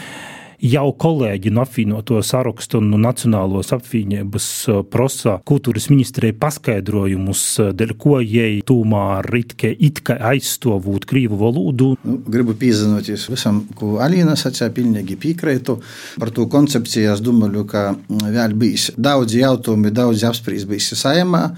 jau 0.63 0.85
kolēģi 0.95 1.51
no 1.53 1.63
apvienoto 1.63 2.19
sarakstu 2.23 2.79
un 2.79 2.89
no 2.93 2.99
Nacionālos 3.01 3.73
apvienības 3.75 4.47
eh, 4.71 4.79
prosa 4.89 5.35
kultūras 5.49 5.89
ministrija 5.91 6.35
paskaidrojumus, 6.39 7.43
eh, 7.59 7.71
dēļ 7.79 7.93
ko 7.99 8.19
jai 8.23 8.61
tomēr 8.67 9.27
itke, 9.41 9.73
itke 9.89 10.17
aizstāvot 10.31 11.07
krīvu 11.09 11.39
valodu. 11.41 11.93
Nu, 12.07 12.17
gribu 12.35 12.55
pievienoties 12.59 13.27
visam, 13.31 13.63
ko 13.79 13.97
Alīna 14.03 14.37
sacīja, 14.39 14.71
pilnīgi 14.75 15.19
piekrītu. 15.19 15.79
Par 16.21 16.31
to 16.35 16.47
koncepciju 16.51 17.13
es 17.13 17.23
domāju, 17.23 17.65
ka 17.67 17.89
vēl 18.07 18.55
bijis 18.59 18.91
daudz 18.95 19.35
jautājumu, 19.35 19.91
daudz 19.93 20.23
apspriests 20.29 20.69
bijis 20.69 20.93
saimā. 20.99 21.49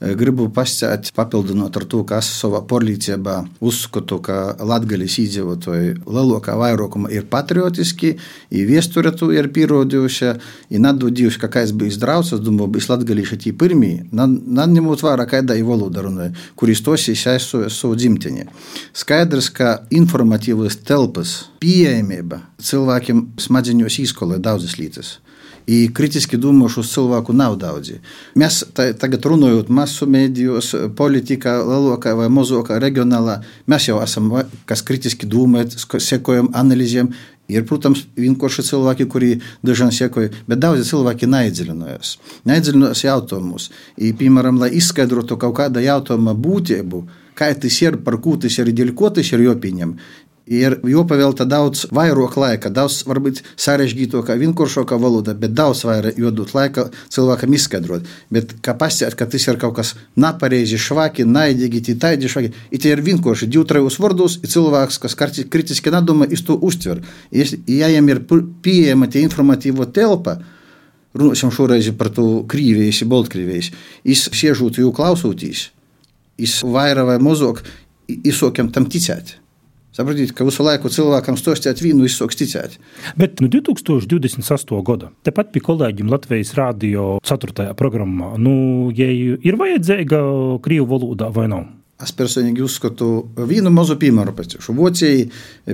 Gribu 0.00 0.46
pasakāt, 0.48 1.10
papildinot 1.12 1.74
ar 1.76 1.84
to, 1.84 1.98
ka 2.08 2.22
es 2.22 2.28
savā 2.40 2.62
porlīcībā 2.64 3.34
uzskatu, 3.60 4.16
ka 4.24 4.54
Latvijas 4.64 5.18
iedzīvotāji 5.20 5.90
lielākā 6.06 6.54
vairākuma 6.56 7.10
ir 7.12 7.26
patriotiski, 7.28 8.14
ir 8.48 8.64
viesture 8.70 9.12
to 9.12 9.28
ir 9.34 9.50
pierādījuši, 9.52 10.32
ir 10.72 10.82
nadodījuši, 10.86 11.42
ka 11.44 11.52
kāds 11.52 11.76
bijis 11.76 12.00
draugs, 12.00 12.32
es 12.32 12.40
domāju, 12.40 12.72
bijis 12.78 12.88
latvieši 12.88 13.40
tie 13.44 13.52
pirmie, 13.52 14.06
neņemot 14.16 15.04
vērā, 15.04 15.28
kāda 15.28 15.58
ir 15.60 15.68
valoda 15.68 16.06
runāja, 16.08 16.32
kuris 16.56 16.80
tos 16.80 17.04
izsaistoja 17.12 17.68
savu 17.68 18.00
dzimteni. 18.00 18.48
Skaidrs, 18.96 19.52
ka 19.52 19.82
informatīvas 19.92 20.80
telpas 20.80 21.42
pieejamība 21.60 22.40
cilvēkiem 22.56 23.26
smadzeņos 23.36 24.00
izkolē 24.08 24.40
daudzas 24.40 24.80
lietas. 24.80 25.18
i 25.66 25.88
kritisky 25.88 26.36
думаю, 26.36 26.68
що 26.68 26.82
силваку 26.82 27.32
навдауді. 27.32 28.00
Мяс 28.34 28.66
та, 28.72 28.92
тага 28.92 29.16
трунують 29.16 29.68
масу 29.68 30.06
медіус, 30.06 30.74
політика, 30.96 31.62
лалуака, 31.62 32.28
мозуака, 32.28 32.78
регіонала. 32.78 33.42
Мяс 33.66 33.88
jau 33.88 34.00
esam, 34.02 34.30
kas 34.64 34.82
kritiski 34.82 35.26
dūmēt, 35.26 35.76
sekojam 36.00 36.50
analizēm. 36.52 37.12
Ir, 37.50 37.64
protams, 37.66 38.04
vienkārši 38.14 38.62
cilvēki, 38.62 39.06
kuri 39.10 39.30
dažādi 39.66 39.96
sekoja, 39.96 40.30
bet 40.46 40.60
daudzi 40.62 40.86
cilvēki 40.86 41.26
neiedziļinājās. 41.26 42.12
Neiedziļinājās 42.46 43.02
jautājumus. 43.08 43.70
Piemēram, 43.98 44.60
lai 44.62 44.70
izskaidrotu 44.78 45.38
kaut 45.40 45.56
kāda 45.58 45.82
jautājuma 45.82 46.36
būtību, 46.38 47.02
kā 47.34 47.50
tas 47.58 47.80
ir, 47.82 47.98
par 48.06 48.20
ko 48.22 48.36
tas 48.38 48.58
ir, 48.60 48.70
dėl 48.70 48.94
ko 48.94 49.10
tas 49.10 49.32
ir, 49.32 49.42
jo 49.48 49.56
pieņem. 49.58 49.96
Ir 50.50 50.78
jopavēlta 50.88 51.44
daudz 51.46 51.84
vairāk 51.94 52.36
laika, 52.40 52.70
daudz 52.74 53.02
varbūt 53.06 53.42
sarežģītākā, 53.60 54.34
vienkāršākā 54.40 54.96
valoda, 54.98 55.34
bet 55.38 55.52
daudz 55.54 55.84
vairāk 55.86 56.18
jodot 56.18 56.54
laika 56.56 56.86
cilvēkam 57.12 57.54
izskaidrot. 57.54 58.08
Bet 58.34 58.56
kā 58.64 58.74
pasēt, 58.78 59.14
ka 59.18 59.28
tas 59.30 59.46
ir 59.46 59.60
kaut 59.60 59.76
kas 59.76 59.92
nepareizi, 60.18 60.80
švaki, 60.80 61.26
naidīgi, 61.28 61.82
tītaidi 61.90 62.30
švaki, 62.32 62.52
ir 62.72 62.82
tie 62.82 62.94
ir 62.96 63.04
vienkārši 63.06 63.50
divi, 63.50 63.66
trejus 63.68 64.00
vārdus, 64.02 64.38
ir 64.42 64.50
cilvēks, 64.50 64.98
kas 65.04 65.18
kritiski 65.20 65.92
nedomā, 65.94 66.26
iz 66.32 66.42
to 66.46 66.56
uztver. 66.56 67.04
Ja 67.30 67.90
jiem 67.92 68.10
ir 68.10 68.24
pieejama 68.64 69.10
tie 69.12 69.22
informatīvo 69.26 69.86
telpa, 69.94 70.38
runāsim 71.14 71.52
šoreiz 71.54 71.90
par 71.98 72.10
to 72.14 72.42
Krīvijas, 72.50 73.02
Baltkrievijas, 73.10 73.70
es 74.04 74.26
siežotu 74.34 74.84
jau 74.84 74.92
klausūtīs, 74.94 75.68
es 76.38 76.60
vairāk 76.62 77.08
vai 77.12 77.18
mazāk 77.22 77.64
izsokiem 78.08 78.70
tam 78.74 78.88
ticēt. 78.90 79.39
Saprotiet, 80.00 80.30
ka 80.32 80.46
visu 80.48 80.64
laiku 80.64 80.88
cilvēkam 80.88 81.36
stostāt 81.36 81.82
vīnu 81.84 82.06
izsoks 82.08 82.38
ticēt. 82.40 82.78
Bet 83.20 83.42
no 83.44 83.50
2028. 83.52 84.78
gada, 84.86 85.10
tepat 85.28 85.50
pie 85.52 85.60
kolēģiem 85.66 86.08
Latvijas 86.08 86.54
Rādio 86.56 87.18
4. 87.28 87.74
programmā, 87.76 88.30
nu, 88.40 88.54
ja 88.96 89.10
ir 89.12 89.58
vajadzīga 89.60 90.22
krievu 90.64 90.86
valodā 90.94 91.28
vai 91.34 91.50
nav? 91.52 91.66
Es 92.00 92.14
personīgi 92.16 92.64
uzskatu 92.64 93.10
vienu 93.50 93.68
mazu 93.74 93.98
piemēru 94.00 94.32
pēc 94.38 94.54
tam. 94.54 94.78
Vācijai 94.78 95.26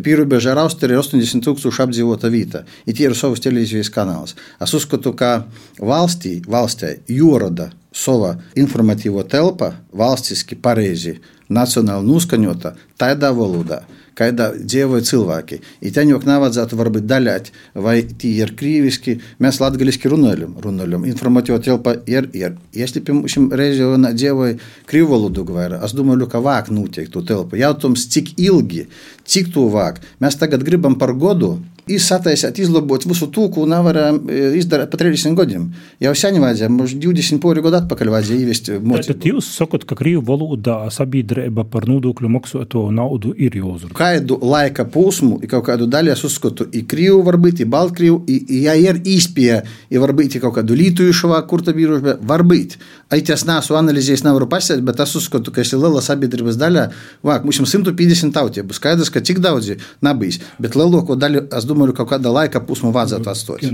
pierobežā 0.03 0.57
ar 0.57 0.65
Austriju 0.65 0.97
ir 0.97 1.03
80 1.05 1.47
tūkstoši 1.47 1.85
apdzīvota 1.85 2.31
vieta. 2.33 2.65
Ir 2.83 2.97
tie 2.99 3.07
ir 3.07 3.15
savs 3.15 3.45
televīzijas 3.45 3.93
kanāls. 3.95 4.35
Es 4.59 4.75
uzskatu, 4.75 5.13
ka 5.15 5.45
valstī, 5.79 6.41
valstī 6.43 6.97
jūroda 7.15 7.69
sava 7.95 8.33
informatīvo 8.59 9.23
telpa 9.23 9.77
valstiski 9.95 10.59
pareizi, 10.59 11.15
nacionāli 11.47 12.11
noskaņota 12.11 12.75
tādā 12.99 13.31
valodā 13.31 13.85
kādā 14.18 14.52
dzīvoja 14.60 15.06
cilvēki. 15.08 15.60
I 15.82 15.92
ten 15.96 16.12
jau 16.12 16.20
nevajadzētu 16.24 16.78
varbūt 16.80 17.08
daļāt, 17.10 17.52
vai 17.74 18.02
tie 18.04 18.34
ir 18.44 18.54
krīviski, 18.60 19.18
mēs 19.44 19.62
latgaliski 19.64 20.12
runājam, 20.12 20.56
runājam. 20.64 21.08
Informatīva 21.10 21.62
telpa 21.64 21.96
ir, 22.10 22.30
ir. 22.34 22.56
Если 22.74 23.00
бы 23.00 23.28
šim 23.28 23.50
reizi 23.52 23.84
dzīvoja 23.84 24.58
krīvu 24.90 25.12
valodu 25.12 25.46
vairāk, 25.48 25.84
es 25.86 25.96
domāju, 25.98 26.30
ka 26.32 26.44
vāk 26.44 26.72
notiek 26.72 27.10
to 27.12 27.22
telpu. 27.22 27.60
Jautājums, 27.60 28.08
cik 28.12 28.36
ilgi, 28.40 28.88
cik 29.26 29.54
to 29.54 29.68
vāk. 29.74 30.02
Mēs 30.22 30.40
tagad 30.40 30.64
gribam 30.68 30.98
par 31.00 31.14
godu 31.14 31.58
izsataisīt, 31.87 32.59
izlabot 32.59 33.05
visu 33.07 33.29
to, 33.31 33.45
ko 33.55 33.63
nevarējām 33.71 34.17
izdarīt 34.59 34.91
pat 34.91 35.03
30 35.05 35.37
gadiem. 35.39 35.69
Jau 36.03 36.15
sen 36.19 36.39
vajadzēja, 36.43 36.71
mums 36.75 36.97
20 36.99 37.39
pori 37.43 37.63
gadu 37.63 37.79
atpakaļ 37.79 38.11
vajadzēja 38.11 38.43
ievest 38.43 38.71
mocību. 38.75 39.15
Tad 39.15 39.27
jūs 39.31 39.51
sakat, 39.55 39.85
ka 39.87 39.95
Krievu 40.01 40.25
valodā 40.27 40.81
sabiedrība 40.91 41.63
par 41.71 41.87
nodokļu 41.87 42.31
maksāto 42.35 42.83
naudu 42.91 43.31
ir 43.39 43.55
jāuzrunā. 43.55 43.95
Kādu 43.95 44.41
laika 44.43 44.83
posmu, 44.91 45.39
kaut 45.47 45.69
kādu 45.69 45.87
daļu 45.93 46.11
es 46.17 46.25
uzskatu, 46.27 46.67
i 46.75 46.83
Krievu 46.91 47.21
var 47.29 47.39
būt, 47.45 47.63
i 47.63 47.69
Baltkrievu, 47.71 48.19
i, 48.27 48.41
ja 48.65 48.75
ir 48.75 48.99
īspēja, 49.07 49.63
i 49.95 50.03
var 50.03 50.15
būt 50.19 50.41
kaut 50.43 50.57
kādu 50.59 50.75
lītujušu 50.83 51.31
vai 51.31 51.39
kurta 51.47 51.77
bijuši, 51.77 52.17
var 52.27 52.43
būt. 52.51 52.75
Ai, 53.15 53.21
es 53.23 53.47
neesmu 53.47 53.79
analizējis, 53.79 54.27
nevaru 54.27 54.51
pasēt, 54.51 54.83
bet 54.83 54.99
es 55.05 55.15
uzskatu, 55.15 55.55
ka 55.55 55.63
esi 55.63 55.79
liela 55.79 56.03
sabiedrības 56.03 56.59
daļa. 56.59 56.89
Vāk, 57.23 57.47
mums 57.47 57.63
150 57.63 58.35
tautību. 58.35 58.75
Skaidrs, 58.75 59.13
ka 59.15 59.23
cik 59.23 59.39
daudzi 59.45 59.79
nebijis, 60.03 60.41
bet 60.59 60.75
lielāko 60.75 61.15
daļu, 61.15 61.45
es 61.55 61.69
domāju, 61.69 61.76
domāju, 61.77 61.95
ka 61.97 62.09
kāda 62.17 62.33
laika 62.33 62.63
posma 62.65 62.91
vajadzētu 62.95 63.33
atstāt. 63.33 63.65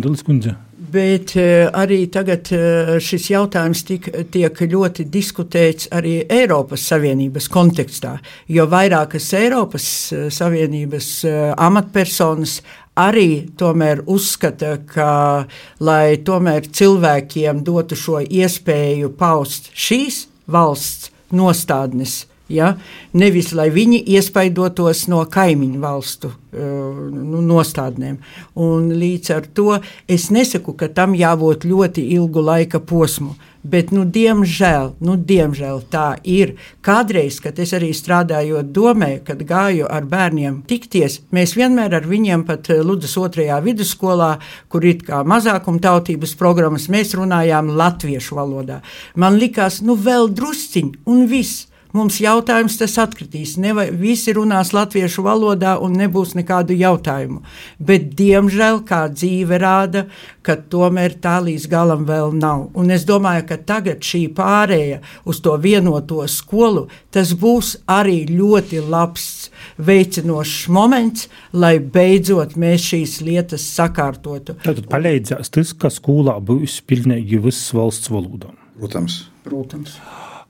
Bet 0.93 1.33
uh, 1.41 1.71
arī 1.79 2.03
tagad 2.13 2.51
uh, 2.53 2.97
šis 3.01 3.31
jautājums 3.31 3.81
tik, 3.89 4.11
tiek 4.35 4.59
ļoti 4.75 5.07
diskutēts 5.09 5.89
arī 5.95 6.19
Eiropas 6.29 6.85
Savienības 6.91 7.49
kontekstā, 7.53 8.19
jo 8.53 8.67
vairākas 8.69 9.31
Eiropas 9.39 9.87
uh, 10.13 10.27
Savienības 10.33 11.09
amatpersonas 11.57 12.59
arī 13.01 13.47
tomēr 13.57 14.03
uzskata, 14.11 14.75
ka, 14.85 15.47
lai 15.81 16.19
tomēr 16.27 16.69
cilvēkiem 16.69 17.63
dotu 17.65 17.97
šo 17.97 18.21
iespēju 18.21 19.15
paust 19.17 19.71
šīs 19.73 20.27
valsts 20.53 21.09
nostādnes, 21.33 22.27
Ja? 22.53 22.75
Nevis 23.17 23.53
lai 23.57 23.71
viņi 23.73 24.03
iespaidotos 24.17 25.07
no 25.13 25.23
kaimiņu 25.31 25.81
valstu 25.83 26.33
uh, 26.33 27.07
nu, 27.13 27.41
nostādnēm. 27.45 28.19
Un 28.61 28.91
līdz 28.99 29.33
ar 29.37 29.49
to 29.57 29.79
es 30.09 30.29
nesaku, 30.35 30.77
ka 30.77 30.91
tam 30.93 31.17
jābūt 31.19 31.67
ļoti 31.69 32.05
ilgu 32.17 32.45
laika 32.45 32.81
posmu. 32.81 33.35
Bet, 33.63 33.93
nu, 33.95 34.03
diemžēl, 34.03 34.89
nu, 35.07 35.15
diemžēl 35.15 35.85
tā 35.93 36.17
ir. 36.27 36.57
Kādreiz, 36.83 37.37
kad 37.39 37.61
es 37.63 37.71
arī 37.77 37.93
strādājot 37.95 38.73
domē, 38.75 39.13
kad 39.23 39.45
gāju 39.47 39.87
ar 39.87 40.09
bērniem 40.11 40.65
tikties, 40.67 41.21
mēs 41.31 41.55
vienmēr 41.55 41.95
ar 42.01 42.09
viņiem 42.11 42.43
pat 42.49 42.73
uh, 42.75 42.83
Ludus 42.83 43.15
otrajā 43.23 43.61
vidusskolā, 43.63 44.33
kur 44.67 44.83
ir 44.83 45.05
kā 45.07 45.23
mazākumtautības 45.23 46.35
programmas, 46.41 46.89
mēs 46.91 47.15
runājām 47.15 47.71
latviešu 47.79 48.41
valodā. 48.41 48.81
Man 49.15 49.39
likās, 49.39 49.79
nu, 49.87 49.95
vēl 49.95 50.33
drusciņi 50.35 51.05
un 51.07 51.29
viss. 51.31 51.69
Mums 51.93 52.17
jautājums 52.23 52.79
tas 52.81 52.95
atkritīs. 53.03 53.59
Neva, 53.61 53.85
visi 53.93 54.33
runās 54.33 54.71
latviešu 54.73 55.25
valodā 55.27 55.75
un 55.85 55.93
nebūs 56.01 56.33
nekādu 56.39 56.73
jautājumu. 56.81 57.43
Bet, 57.77 58.07
diemžēl, 58.17 58.81
kā 58.89 59.03
dzīve 59.13 59.59
rāda, 59.61 60.07
ka 60.41 60.57
tomēr 60.73 61.19
tā 61.21 61.37
līdz 61.45 61.69
galam 61.69 62.07
vēl 62.09 62.33
nav. 62.39 62.71
Un 62.79 62.95
es 62.97 63.05
domāju, 63.09 63.45
ka 63.51 63.61
tagad 63.69 64.01
šī 64.09 64.23
pārēja 64.33 65.03
uz 65.29 65.43
to 65.45 65.59
vienoto 65.61 66.25
skolu, 66.33 66.87
tas 67.13 67.35
būs 67.37 67.75
arī 67.93 68.23
ļoti 68.31 68.81
labs 68.89 69.29
veicinošs 69.77 70.73
moments, 70.73 71.29
lai 71.53 71.77
beidzot 71.77 72.57
mēs 72.57 72.89
šīs 72.89 73.21
lietas 73.27 73.69
sakārtotu. 73.77 74.57
Tad 74.65 74.85
palīdzēs 74.89 75.53
tas, 75.53 75.77
ka 75.77 75.93
skolā 75.93 76.41
būs 76.41 76.81
pilnīgi 76.89 77.45
viss 77.45 77.73
valsts 77.77 78.09
valodā. 78.13 78.57
Protams. 78.81 79.27
Protams. 79.45 79.99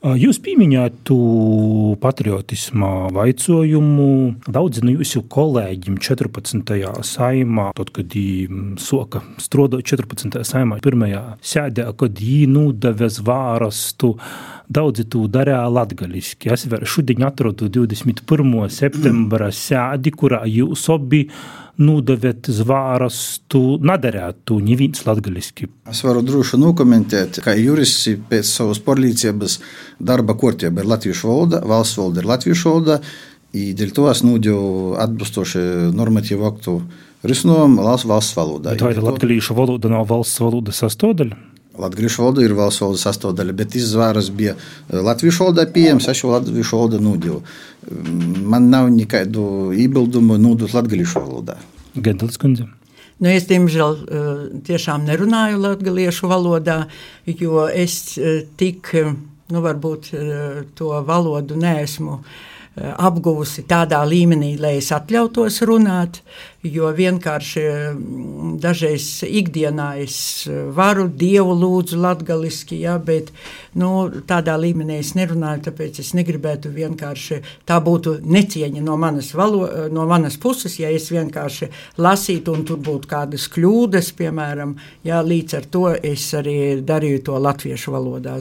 Jūs 0.02 0.40
pieminētu 0.42 1.14
patriotisma 2.02 2.88
vaicojumu. 3.14 4.06
Daudzi 4.50 4.82
no 4.82 4.96
jūsu 4.96 5.20
kolēģiem 5.30 6.00
14. 6.02 6.72
saimā, 7.06 7.68
tad, 7.78 7.92
kad 7.94 8.10
viņi 8.10 8.72
soka 8.82 9.22
strādāt 9.38 9.86
14. 9.86 10.40
saimā, 10.48 10.80
pirmajā 10.82 11.22
sēdē, 11.38 11.86
kad 12.00 12.18
viņi 12.18 12.50
nūdeva 12.50 13.06
zvārastu, 13.14 14.16
daudzi 14.66 15.06
to 15.06 15.28
darīja 15.30 15.70
latgaliski. 15.70 16.50
Es 16.50 16.66
vēl 16.66 16.82
šodien 16.82 17.22
atrodu 17.28 17.70
21. 17.70 18.58
septembra 18.74 19.52
sēdi, 19.54 20.10
kurā 20.18 20.42
jūs 20.50 20.88
abi 20.90 21.28
nūdeviet 21.80 22.50
zvārastu, 22.52 23.78
nedarētu 23.80 24.58
neviens 24.64 25.04
latgaliski. 25.06 25.68
Es 25.88 26.02
varu 26.04 26.22
droši 26.26 26.60
nokomentēt, 26.60 27.40
ka 27.44 27.54
jurists 27.56 28.10
pēc 28.28 28.48
savas 28.48 28.82
pārliecības 28.84 29.58
darba 30.00 30.36
kārtība 30.38 30.84
ir 30.84 30.90
latviešu 30.92 31.30
valoda, 31.30 31.62
valsts 31.64 32.00
valoda 32.00 32.20
ir 32.20 32.28
latviešu 32.32 32.68
valoda, 32.68 32.98
dēļ 33.52 33.94
to 33.96 34.10
es 34.12 34.20
nūdevu 34.24 34.98
atbilstoši 35.00 35.64
normatīvu 35.96 36.46
aktu 36.48 36.76
risinājumu 37.28 37.84
valsts 37.86 38.36
valodā. 38.36 38.76
Bet 38.76 38.84
vai 38.84 38.94
latviešu 38.98 39.56
valoda 39.56 39.90
nav 39.92 40.06
valsts 40.12 40.40
valodas 40.42 40.84
sastāvdaļa? 40.84 41.40
Latviešu 41.82 42.20
valoda 42.20 42.42
ir 42.44 42.52
valsts 42.56 42.82
valodas 42.84 43.04
sastāvdaļa, 43.06 43.52
bet 43.56 43.76
izvēles 43.80 44.28
bija 44.36 44.56
latviešu 44.92 45.46
valodā 45.46 45.64
pieejams, 45.72 46.08
es 46.12 46.20
jau 46.20 46.34
latviešu 46.34 46.76
valodu 46.76 47.00
nūdevu. 47.00 47.38
Man 47.90 48.68
nav 48.70 48.90
nekādu 48.94 49.72
iebildumu 49.74 50.38
nūdot 50.38 50.74
latviešu 50.76 51.22
valodā. 51.24 51.58
Gendels 51.98 52.38
kundze. 52.40 52.68
Nu, 53.22 53.30
es, 53.30 53.46
diemžēl, 53.50 53.98
tiešām 54.66 55.04
nerunāju 55.06 55.60
latviešu 55.62 56.30
valodā, 56.30 56.78
jo 57.26 57.66
es 57.68 58.16
tik, 58.58 58.90
nu, 59.52 59.62
varbūt 59.62 60.08
to 60.78 60.94
valodu 61.06 61.58
neesmu 61.58 62.22
apguvusi 62.80 63.66
tādā 63.68 64.00
līmenī, 64.08 64.54
lai 64.60 64.78
es 64.78 64.88
atļautos 64.96 65.58
runāt, 65.68 66.22
jo 66.64 66.88
vienkārši 66.96 67.64
mm, 67.66 68.54
dažreiz 68.62 69.08
ikdienā 69.28 69.88
es 70.00 70.16
varu 70.72 71.04
dievu 71.08 71.52
lūdzu 71.58 72.00
latgaliski, 72.00 72.80
ja, 72.86 72.96
bet 72.96 73.28
nu, 73.76 74.08
tādā 74.28 74.56
līmenī 74.56 75.02
es 75.02 75.12
nerunāju, 75.18 75.66
tāpēc 75.68 76.00
es 76.00 76.14
negribētu 76.16 76.72
vienkārši, 76.72 77.42
tā 77.68 77.76
būtu 77.84 78.16
necieņa 78.24 78.86
no 78.88 78.96
manas, 78.96 79.34
valo, 79.36 79.68
no 79.92 80.08
manas 80.08 80.40
puses, 80.40 80.78
ja 80.80 80.88
es 80.88 81.10
vienkārši 81.12 81.68
lasītu 82.00 82.56
un 82.56 82.64
tur 82.68 82.80
būtu 82.80 83.12
kādas 83.12 83.50
kļūdas, 83.52 84.14
piemēram, 84.16 84.78
ja, 85.04 85.20
līdz 85.20 85.60
ar 85.60 85.70
to 85.76 85.86
es 86.00 86.30
arī 86.40 86.58
darīju 86.80 87.26
to 87.28 87.40
latviešu 87.50 87.92
valodā 87.92 88.40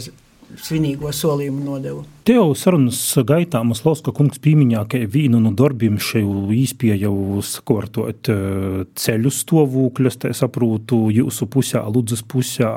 svinīgo 0.59 1.11
solījumu 1.15 1.63
nodevu. 1.65 2.03
Tev 2.27 2.53
sarunas 2.59 2.99
gaitā 3.27 3.61
Maslauska 3.67 4.13
kungs 4.15 4.41
pīmiņā, 4.43 4.83
ka 4.91 5.01
vīnu 5.11 5.41
no 5.43 5.53
darbiem 5.57 5.99
šeit 6.01 6.53
īspēja 6.55 6.99
jau 7.05 7.41
sakortot 7.45 8.31
eh, 8.31 8.83
ceļu 8.95 9.33
stāvokļus, 9.37 10.21
tā 10.25 10.33
saprotu, 10.37 11.07
jūsu 11.13 11.47
pusē, 11.51 11.83
Ludzas 11.91 12.23
pusē. 12.23 12.71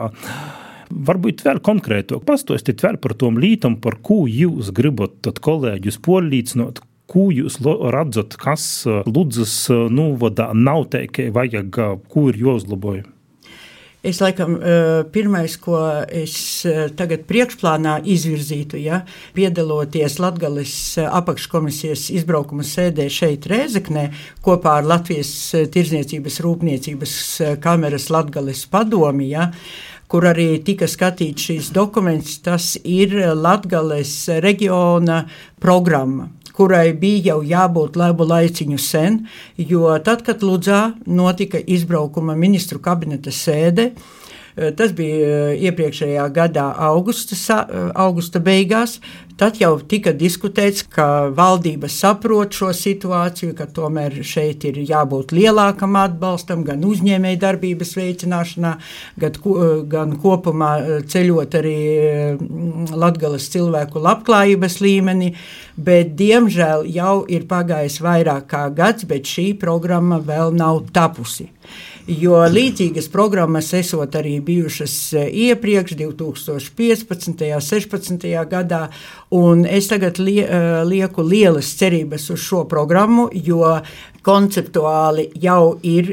Varbūt 0.95 1.43
vēl 1.43 1.61
konkrētāk 1.65 2.27
pastāstiet 2.29 2.83
par 3.03 3.15
tom 3.19 3.39
lītam, 3.41 3.79
par 3.83 3.99
ko 4.05 4.25
jūs 4.31 4.71
gribat 4.75 5.33
kolēģus 5.43 6.03
polīdzinot, 6.05 6.85
Ko 7.05 7.27
jūs 7.29 7.59
redzat, 7.93 8.33
kas 8.41 8.63
Ludzas 9.05 9.53
novada 9.93 10.49
nav 10.57 10.87
teikai 10.95 11.29
vajag, 11.37 11.77
ko 12.09 12.29
ir 12.31 12.39
jāuzlaboja? 12.41 13.05
Es 14.05 14.19
laikam 14.21 14.59
pirmais, 15.15 15.55
ko 15.57 15.79
es 16.13 16.37
tagad 16.99 17.23
priekšplānā 17.25 17.95
izvirzītu, 18.13 18.77
ja, 18.85 18.99
piedaloties 19.33 20.19
Latgales 20.21 20.75
apakškomisijas 21.05 22.11
izbraukuma 22.13 22.67
sēdē 22.69 23.09
šeit 23.09 23.49
Rēzeknē 23.49 24.05
kopā 24.45 24.77
ar 24.83 24.91
Latvijas 24.91 25.33
Tirzniecības 25.73 26.37
rūpniecības 26.45 27.17
kameras 27.65 28.11
Latgales 28.13 28.67
padomi, 28.69 29.31
ja, 29.33 29.49
kur 30.13 30.29
arī 30.29 30.51
tika 30.67 30.85
skatīts 30.91 31.49
šīs 31.49 31.73
dokuments, 31.73 32.37
tas 32.45 32.75
ir 32.85 33.17
Latgales 33.41 34.19
reģiona 34.45 35.23
programma 35.65 36.29
kurai 36.55 36.93
bija 36.99 37.33
jau 37.33 37.41
jābūt 37.47 37.97
labu 37.99 38.27
laiciņu 38.29 38.79
sen, 38.79 39.23
jo 39.59 39.91
tad, 40.07 40.23
kad 40.27 40.43
Ludzā 40.47 40.95
notika 41.07 41.59
izbraukuma 41.59 42.37
ministru 42.39 42.81
kabineta 42.83 43.35
sēde, 43.35 43.91
tas 44.55 44.93
bija 44.95 45.27
eh, 45.51 45.67
iepriekšējā 45.67 46.25
gadā, 46.35 46.69
augusta, 46.87 47.37
eh, 47.67 47.91
augusta 47.95 48.41
beigās. 48.41 49.01
Tad 49.35 49.57
jau 49.59 49.73
tika 49.83 50.13
diskutēts, 50.15 50.85
ka 50.95 51.27
valdība 51.35 51.89
saprot 51.91 52.55
šo 52.55 52.69
situāciju, 52.71 53.57
ka 53.59 53.67
tomēr 53.67 54.21
šeit 54.23 54.63
ir 54.69 54.79
jābūt 54.87 55.35
lielākam 55.35 55.97
atbalstam 55.99 56.63
gan 56.63 56.85
uzņēmēju 56.87 57.41
darbības 57.43 57.97
veicināšanā, 57.99 58.71
gan, 59.19 59.41
gan 59.91 60.15
kopumā 60.23 60.71
ceļot 61.11 61.57
arī 61.59 61.75
Latgales 62.95 63.49
cilvēku 63.51 63.99
labklājības 63.99 64.79
līmeni. 64.85 65.33
Bet, 65.75 66.15
diemžēl, 66.15 66.87
jau 66.95 67.25
ir 67.27 67.49
pagājis 67.51 67.99
vairāk 68.07 68.47
kā 68.55 68.69
gads, 68.71 69.03
bet 69.11 69.27
šī 69.27 69.49
programma 69.59 70.23
vēl 70.23 70.55
nav 70.55 70.85
tapusi 70.95 71.51
jo 72.07 72.37
līdzīgas 72.51 73.09
programmas 73.13 73.71
esot 73.77 74.17
arī 74.19 74.37
bijušas 74.45 74.95
e, 75.17 75.25
iepriekš, 75.49 75.97
2015. 75.97 77.31
un 77.31 77.37
2016. 77.41 78.27
gadā. 78.51 78.89
Un 79.35 79.65
es 79.67 79.89
tagad 79.91 80.21
lie, 80.23 80.45
lieku 80.87 81.25
lielas 81.27 81.73
cerības 81.79 82.29
uz 82.31 82.43
šo 82.45 82.65
programmu, 82.71 83.29
jo 83.35 83.65
konceptuāli 84.25 85.27
jau 85.43 85.77
ir 85.85 86.09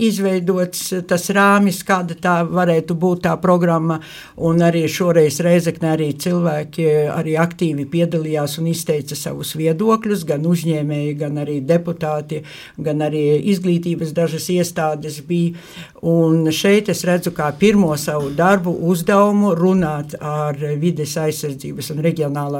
izveidots 0.00 0.86
tas 1.08 1.26
rāmis, 1.36 1.82
kāda 1.86 2.16
tā 2.16 2.36
varētu 2.48 2.96
būt 2.96 3.24
tā 3.26 3.34
programma. 3.42 3.98
Un 4.40 4.62
arī 4.64 4.86
šoreiz 4.88 5.40
Reizekne 5.44 5.90
arī 5.92 6.08
cilvēki 6.20 6.86
arī 7.12 7.36
aktīvi 7.40 7.86
piedalījās 7.90 8.56
un 8.62 8.70
izteica 8.72 9.18
savus 9.18 9.52
viedokļus, 9.60 10.24
gan 10.28 10.46
uzņēmēji, 10.48 11.16
gan 11.20 11.40
arī 11.42 11.58
deputāti, 11.66 12.42
gan 12.80 13.04
arī 13.04 13.24
izglītības 13.52 14.14
dažas 14.16 14.48
iestādes 14.54 15.20
bija. 15.28 15.58
Un 16.00 16.48
šeit 16.54 16.88
es 16.92 17.04
redzu 17.04 17.34
kā 17.36 17.50
pirmo 17.60 17.92
savu 18.00 18.30
darbu 18.36 18.72
uzdevumu 18.88 19.52
runāt 19.58 20.16
ar 20.16 20.56
vides 20.80 21.12
aizsardzības 21.20 21.92
un 21.92 22.00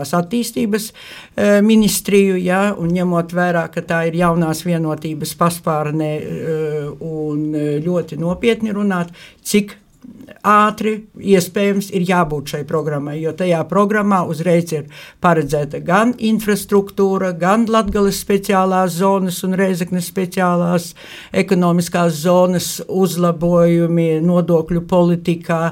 reģionālās 0.01 0.15
attīstības 0.17 0.91
eh, 1.37 1.61
ministriju, 1.63 2.37
ja, 2.41 2.75
un 2.77 2.91
ņemot 2.93 3.33
vērā, 3.33 3.69
ka 3.73 3.83
tā 3.83 4.09
ir 4.09 4.17
jaunās 4.17 4.65
vienotības 4.65 5.35
paspārnē 5.37 6.11
eh, 6.21 6.89
un 7.01 7.55
eh, 7.55 7.79
ļoti 7.85 8.19
nopietni 8.19 8.73
runāt, 8.73 9.13
cik 9.43 9.77
ātri 10.47 10.95
iespējams 11.21 11.91
ir 11.93 12.07
jābūt 12.09 12.55
šai 12.55 12.61
programmai, 12.69 13.19
jo 13.21 13.33
tajā 13.37 13.61
programmā 13.69 14.23
uzreiz 14.31 14.73
ir 14.73 14.87
paredzēta 15.21 15.83
gan 15.85 16.15
infrastruktūra, 16.17 17.33
gan 17.37 17.67
latgales 17.69 18.21
speciālās 18.25 18.97
zonas 18.97 19.43
un 19.45 19.57
reizeknes 19.61 20.09
speciālās 20.09 20.95
ekonomiskās 21.33 22.23
zonas 22.23 22.71
uzlabojumi 22.89 24.09
nodokļu 24.25 24.87
politikā, 24.89 25.63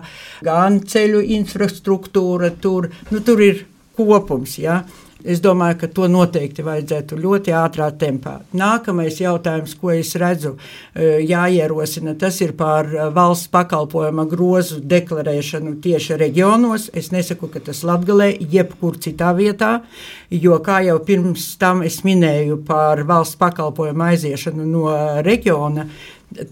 gan 0.45 0.83
ceļu 0.85 1.25
infrastruktūra 1.39 2.53
tur, 2.61 2.93
nu, 3.11 3.25
tur 3.25 3.45
ir 3.45 3.65
kopums, 3.99 4.59
ja, 4.63 4.83
Es 5.27 5.41
domāju, 5.43 5.81
ka 5.81 5.89
to 5.91 6.07
noteikti 6.07 6.63
vajadzētu 6.63 7.17
ļoti 7.19 7.51
ātrā 7.59 7.89
tempā. 7.99 8.37
Nākamais 8.55 9.17
jautājums, 9.19 9.73
ko 9.75 9.91
es 9.91 10.13
redzu, 10.15 10.53
e, 10.95 11.25
jāierosina, 11.27 12.15
tas 12.19 12.39
ir 12.45 12.53
par 12.55 12.87
e, 12.87 13.09
valsts 13.17 13.51
pakalpojuma 13.51 14.29
grozu 14.31 14.79
deklarēšanu 14.79 15.75
tieši 15.83 16.21
reģionos. 16.23 16.87
Es 16.95 17.11
nesaku, 17.11 17.51
ka 17.51 17.59
tas 17.67 17.83
Latgalē, 17.83 18.31
jebkur 18.39 19.01
citā 19.03 19.33
vietā, 19.35 19.81
jo, 20.31 20.61
kā 20.63 20.85
jau 20.87 21.01
pirms 21.03 21.51
tam 21.59 21.83
es 21.83 22.05
minēju 22.07 22.63
par 22.69 23.03
valsts 23.09 23.41
pakalpojumu 23.43 24.07
aiziešanu 24.13 24.69
no 24.71 24.95
reģiona, 25.27 25.89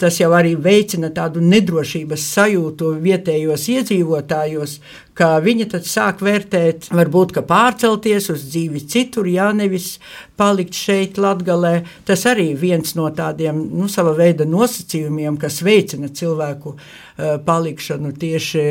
tas 0.01 0.21
jau 0.21 0.31
arī 0.33 0.55
veicina 0.57 1.11
tādu 1.13 1.43
nedrošības 1.45 2.23
sajūtu 2.37 2.95
vietējos 3.03 3.67
iedzīvotājos, 3.75 4.79
ka 5.17 5.37
viņi 5.41 5.67
tad 5.73 5.87
sāk 5.89 6.21
vērtēt, 6.25 6.91
varbūt, 6.93 7.35
pārcelties 7.49 8.29
uz 8.33 8.45
dzīvi 8.51 8.83
citur, 8.89 9.29
jā, 9.29 9.49
nevis 9.57 9.97
palikt 10.37 10.77
šeit, 10.77 11.21
Latgalē. 11.21 11.87
Tas 12.09 12.27
arī 12.29 12.51
viens 12.59 12.93
no 12.99 13.09
tādiem, 13.17 13.63
nu, 13.73 13.89
sava 13.93 14.13
veida 14.17 14.45
nosacījumiem, 14.49 15.39
kas 15.41 15.63
veicina 15.65 16.11
cilvēku 16.13 16.75
uh, 16.75 17.37
palikšanu 17.45 18.13
tieši 18.21 18.65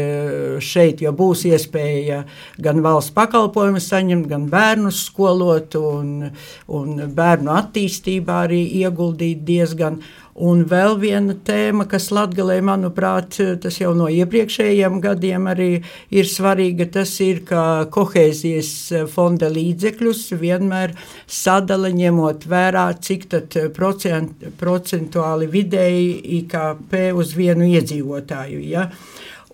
šeit, 0.61 1.01
jo 1.01 1.13
būs 1.17 1.45
iespēja 1.49 2.23
gan 2.61 2.83
valsts 2.85 3.13
pakalpojumu 3.15 3.81
saņemt, 3.81 4.29
gan 4.29 4.45
bērnus 4.51 5.05
skolot 5.09 5.77
un, 5.81 6.29
un 6.69 6.93
bērnu 7.17 7.57
attīstībā 7.57 8.43
arī 8.45 8.61
ieguldīt 8.83 9.41
diezgan. 9.47 10.01
Un 10.35 10.65
vēl 10.67 10.97
viena 10.99 11.31
tēma, 11.47 11.85
kas 11.87 12.09
Latvijā, 12.11 12.57
manuprāt, 12.67 13.37
tas 13.63 13.77
jau 13.79 13.93
no 13.95 14.09
iepriekšējiem 14.11 14.97
gadiem 14.99 15.45
arī 15.47 15.69
ir 16.11 16.27
svarīga, 16.27 16.89
tas 16.91 17.13
ir, 17.23 17.39
ka 17.47 17.85
kohēzijas 17.87 18.71
fonda 19.13 19.47
līdzekļus 19.47 20.25
vienmēr 20.41 20.91
sadala 21.23 21.87
ņemot 21.95 22.49
vērā, 22.51 22.89
cik 22.99 23.29
procent, 23.77 24.43
procentuāli 24.59 25.47
vidēji 25.55 26.11
IKP 26.41 26.99
uz 27.15 27.31
vienu 27.39 27.71
iedzīvotāju. 27.71 28.59
Ja? 28.75 28.89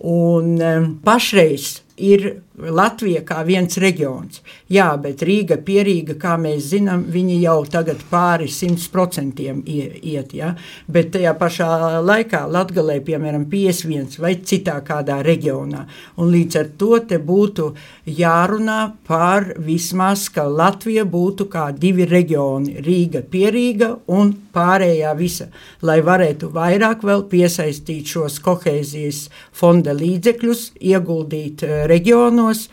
Un 0.02 0.56
um, 0.58 0.91
pašreiz 1.06 1.76
ir 2.02 2.41
Latvija 2.69 3.24
kā 3.26 3.41
viens 3.47 3.78
reģions. 3.82 4.41
Jā, 4.71 4.89
bet 5.02 5.24
Rīga, 5.26 5.58
Pierīga, 5.65 6.15
kā 6.21 6.36
mēs 6.41 6.69
zinām, 6.71 7.04
viņi 7.12 7.39
jau 7.41 7.58
tagad 7.71 8.04
pāri 8.12 8.47
100% 8.52 9.41
iet. 9.41 10.34
Ja? 10.38 10.54
Bet 10.88 11.12
tajā 11.15 11.34
pašā 11.39 11.69
laikā 12.06 12.43
Latvijā, 12.52 13.00
piemēram, 13.06 13.47
51 13.52 14.19
vai 14.21 14.36
citā 14.45 14.78
kādā 14.86 15.21
reģionā. 15.26 15.86
Un 16.21 16.32
līdz 16.34 16.60
ar 16.62 16.71
to 16.78 17.00
te 17.10 17.19
būtu 17.19 17.71
jārunā 18.06 18.80
par 19.08 19.54
vismaz, 19.62 20.28
ka 20.34 20.45
Latvija 20.47 21.06
būtu 21.06 21.50
kā 21.52 21.71
divi 21.76 22.06
reģioni- 22.06 22.78
Rīga, 22.88 23.24
Pierīga 23.24 23.97
un 24.08 24.34
pārējā 24.54 25.12
visa, 25.17 25.47
lai 25.82 26.00
varētu 26.02 26.52
vairāk 26.54 27.04
vēl 27.08 27.24
piesaistīt 27.32 28.06
šos 28.13 28.39
kohēzijas 28.43 29.30
fonda 29.52 29.93
līdzekļus, 29.97 30.63
ieguldīt 30.91 31.63
eh, 31.63 31.86
reģionos. 32.52 32.70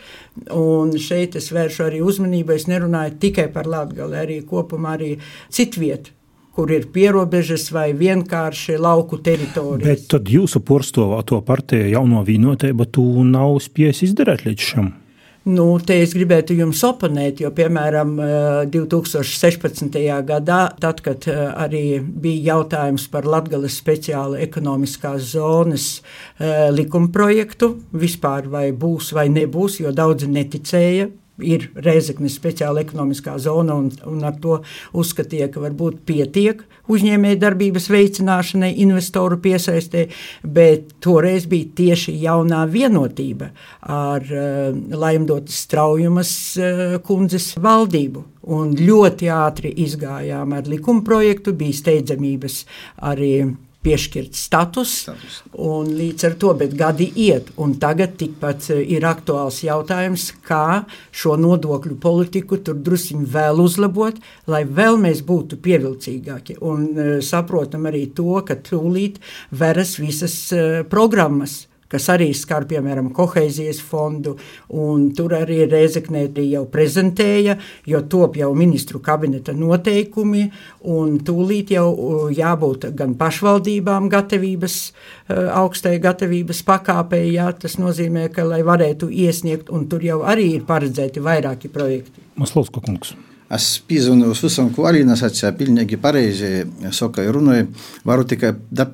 Un 0.55 0.93
šeit 0.97 1.35
es 1.35 1.51
vēršu 1.51 1.87
arī 1.87 2.01
uzmanību. 2.01 2.53
Es 2.55 2.67
nerunāju 2.67 3.19
tikai 3.19 3.49
par 3.51 3.67
Latviju, 3.67 4.11
arī 4.13 4.41
kopumā 4.45 4.97
arī 4.97 5.17
citvietu 5.49 6.15
kur 6.59 6.71
ir 6.71 6.89
pierobežas 6.91 7.69
vai 7.71 7.93
vienkārši 7.93 8.79
lauku 8.81 9.21
teritorijas. 9.23 9.85
Bet 9.85 10.07
tad 10.11 10.27
jūsu 10.27 10.59
porstovā 10.59 11.21
to 11.23 11.39
partiju 11.39 11.87
jauno 11.87 12.23
vienotību 12.27 12.85
tu 12.91 13.23
nav 13.23 13.61
spējis 13.63 14.09
izdarīt 14.09 14.43
līdz 14.43 14.59
šim? 14.59 14.89
Nu, 15.49 15.63
te 15.81 15.95
es 16.03 16.11
gribētu 16.13 16.53
jums 16.53 16.81
oponēt, 16.85 17.39
jo, 17.41 17.49
piemēram, 17.55 18.11
2016. 18.69 19.95
Eh, 19.97 20.09
gadā, 20.27 20.59
tad, 20.83 20.99
kad 21.05 21.25
eh, 21.31 21.39
arī 21.63 21.81
bija 21.97 22.53
jautājums 22.53 23.07
par 23.09 23.25
Latvijas 23.25 23.79
speciālu 23.81 24.37
ekonomiskās 24.43 25.31
zonas 25.31 25.87
eh, 25.97 26.67
likumprojektu, 26.75 27.71
vispār 27.97 28.51
vai 28.51 28.67
būs 28.77 29.09
vai 29.17 29.25
nebūs, 29.33 29.79
jo 29.81 29.95
daudzi 29.95 30.29
neticēja 30.29 31.09
ir 31.45 31.69
Reizeknas 31.75 32.35
speciāla 32.39 32.83
ekonomiskā 32.83 33.37
zona, 33.41 33.75
un, 33.75 33.91
un 34.09 34.23
ar 34.27 34.37
to 34.41 34.59
uzskatīja, 34.97 35.49
ka 35.53 35.63
varbūt 35.63 36.01
pietiek 36.07 36.63
uzņēmējdarbības 36.89 37.89
veicināšanai, 37.93 38.71
investoru 38.83 39.39
piesaistē, 39.43 40.07
bet 40.43 40.95
toreiz 41.03 41.45
bija 41.49 41.69
tieši 41.79 42.15
jaunā 42.23 42.63
vienotība 42.71 43.51
ar 43.85 44.25
uh, 44.25 44.73
Laimdotas 44.99 45.63
Straujumas 45.65 46.33
uh, 46.57 46.99
kundzes 47.05 47.53
valdību. 47.61 48.25
Un 48.49 48.71
ļoti 48.73 49.27
ātri 49.29 49.73
izgājām 49.83 50.55
ar 50.57 50.69
likuma 50.71 51.03
projektu, 51.05 51.53
bija 51.53 51.75
steidzamības 51.83 52.63
arī 53.05 53.33
piešķirts 53.85 54.41
status, 54.49 54.93
status. 55.05 55.37
Un 55.55 55.93
līdz 55.95 56.25
ar 56.27 56.35
to 56.41 56.53
gadi 56.75 57.07
iet. 57.27 57.53
Tagad 57.79 58.17
tikpat 58.19 58.69
eh, 58.73 58.81
ir 58.95 59.07
aktuāls 59.07 59.61
jautājums, 59.63 60.29
kā 60.45 60.83
šo 61.11 61.37
nodokļu 61.39 61.99
politiku 62.01 62.59
tur 62.63 62.75
druskuļi 62.75 63.29
vēl 63.31 63.63
uzlabot, 63.63 64.19
lai 64.51 64.65
vēl 64.65 64.99
mēs 64.99 65.23
būtu 65.23 65.61
pievilcīgāki. 65.63 66.59
Un 66.59 66.85
uh, 66.91 67.09
saprotam 67.23 67.87
arī 67.89 68.07
to, 68.15 68.41
ka 68.45 68.59
tūlīt 68.59 69.21
veras 69.55 69.95
visas 70.01 70.35
uh, 70.55 70.81
programmas 70.89 71.68
kas 71.89 72.07
arī 72.13 72.29
skar, 72.37 72.65
piemēram, 72.69 73.09
kohēzijas 73.15 73.81
fondu, 73.85 74.35
un 74.69 75.09
tur 75.17 75.33
arī 75.37 75.63
Reizeknē 75.69 76.27
jau 76.45 76.65
prezentēja, 76.69 77.57
jo 77.89 78.01
top 78.09 78.37
jau 78.39 78.51
ministru 78.57 79.01
kabineta 79.03 79.53
noteikumi, 79.57 80.45
un 80.89 81.17
tūlīt 81.25 81.73
jau 81.75 82.29
jābūt 82.33 82.91
gan 82.97 83.15
pašvaldībām 83.19 84.09
gatavības, 84.11 84.77
augstai 85.29 85.97
gatavības 86.03 86.61
pakāpei, 86.67 87.33
jā, 87.35 87.49
tas 87.53 87.79
nozīmē, 87.81 88.29
ka, 88.33 88.45
lai 88.47 88.61
varētu 88.65 89.09
iesniegt, 89.09 89.73
un 89.73 89.89
tur 89.89 90.05
jau 90.05 90.21
arī 90.27 90.53
ir 90.59 90.67
paredzēti 90.69 91.23
vairāki 91.25 91.73
projekti. 91.73 92.29
Maslovska 92.39 92.81
kungs. 92.85 93.15
Es 93.49 93.65
pīzvanīju 93.89 94.29
uz 94.29 94.43
visam, 94.45 94.67
ko 94.73 94.85
Alīna 94.85 95.15
sacīja, 95.17 95.49
pilnīgi 95.57 95.97
pareizi 96.01 96.67
saka, 96.93 97.23
runāju, 97.33 97.71
varu 98.05 98.27
tikai 98.29 98.51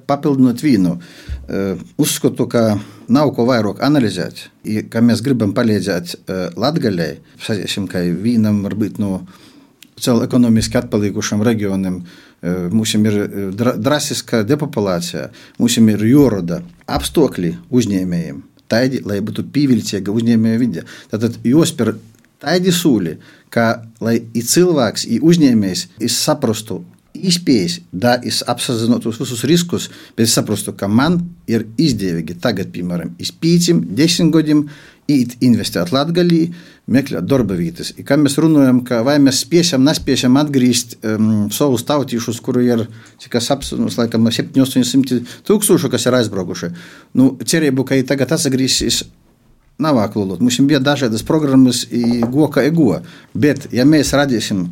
papildināt 0.08 0.64
vīnu. 0.64 0.94
Uh, 0.96 1.82
uzskatu, 2.00 2.48
ka 2.48 2.78
nav 3.12 3.34
ko 3.36 3.44
vairāk 3.50 3.84
analizēt, 3.84 4.46
ka 4.90 5.04
mēs 5.04 5.24
gribam 5.26 5.52
palīdzēt 5.58 6.16
uh, 6.16 6.46
Latgalei, 6.56 7.18
sazīsim, 7.44 7.90
ka 7.92 8.06
vīnam 8.08 8.64
varbūt 8.64 9.02
no 9.04 9.26
cel 10.00 10.24
ekonomiski 10.24 10.80
atpalikušam 10.80 11.44
reģionam, 11.44 12.00
uh, 12.00 12.66
mums 12.72 12.96
ir 12.96 13.22
dra 13.60 13.76
drastiska 13.76 14.46
depopulācija, 14.48 15.28
mums 15.60 15.78
ir 15.84 16.10
jūroda 16.16 16.64
apstākļi 16.88 17.58
uzņēmējiem, 17.76 18.42
tādi, 18.72 19.04
lai 19.04 19.20
būtu 19.20 19.50
pievilcīga 19.52 20.16
uzņēmēja 20.16 20.64
vide. 20.64 20.88
Tātad 21.12 21.42
jūs 21.44 21.76
par 21.76 21.98
tādi 22.42 22.72
sūli, 22.76 23.18
ka 23.56 23.70
lai 24.04 24.20
i 24.36 24.44
cilvēks, 24.44 25.08
i 25.08 25.22
uzņēmējs, 25.24 25.88
saprastu, 26.12 26.82
izpējis, 27.16 27.80
da 27.92 28.16
es 28.28 28.42
apzinātu 28.48 29.14
visus 29.14 29.46
riskus, 29.48 29.88
bet 30.16 30.28
es 30.28 30.36
saprotu, 30.36 30.74
ka 30.78 30.90
man 30.92 31.22
ir 31.48 31.68
izdevīgi 31.80 32.38
tagad, 32.44 32.74
piemēram, 32.76 33.16
iz 33.22 33.32
pīcim, 33.32 33.82
desmit 33.96 34.34
gadiem 34.36 34.66
īt 35.12 35.36
investēt 35.46 35.92
Latgalī, 35.94 36.48
meklēt 36.90 37.28
darba 37.30 37.58
vietas. 37.58 37.92
I, 37.94 38.04
kā 38.06 38.18
mēs 38.18 38.40
runājam, 38.42 38.82
ka 38.86 39.04
vai 39.06 39.20
mēs 39.22 39.44
spiešam, 39.46 39.84
nespēšam 39.86 40.40
atgriezt 40.42 40.98
um, 41.06 41.46
savus 41.54 41.86
tautiešus, 41.86 42.42
kuru 42.46 42.64
ir, 42.66 42.86
cik 43.22 43.38
es 43.38 43.52
apzinos, 43.54 44.00
laikam, 44.02 44.26
700 44.34 45.22
tūkstoši, 45.46 45.92
kas 45.94 46.10
ir 46.10 46.18
aizbraukuši. 46.22 46.72
Nu, 47.22 47.36
cerību, 47.46 47.86
ka 47.86 48.00
viņi 48.00 48.10
tagad 48.10 48.34
atgriezīsies 48.38 49.04
nav 49.78 50.00
aklulot. 50.00 50.42
Mums 50.42 50.60
bija 50.68 50.80
dažādas 50.80 51.24
programmas, 51.26 51.86
goka 52.32 52.64
ego, 52.64 53.00
bet 53.34 53.68
ja 53.76 53.86
mēs 53.86 54.14
radīsim 54.16 54.66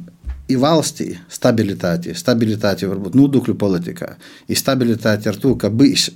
i 0.51 0.57
valstī 0.59 1.13
stabilitāti, 1.31 2.15
stabilitāti 2.17 2.87
varbūt 2.89 3.15
nodokļu 3.15 3.55
politikā, 3.59 4.13
i 4.47 4.57
stabilitāti 4.59 5.31
ar 5.31 5.39
to, 5.39 5.55
ka 5.59 5.71
bijis 5.71 6.09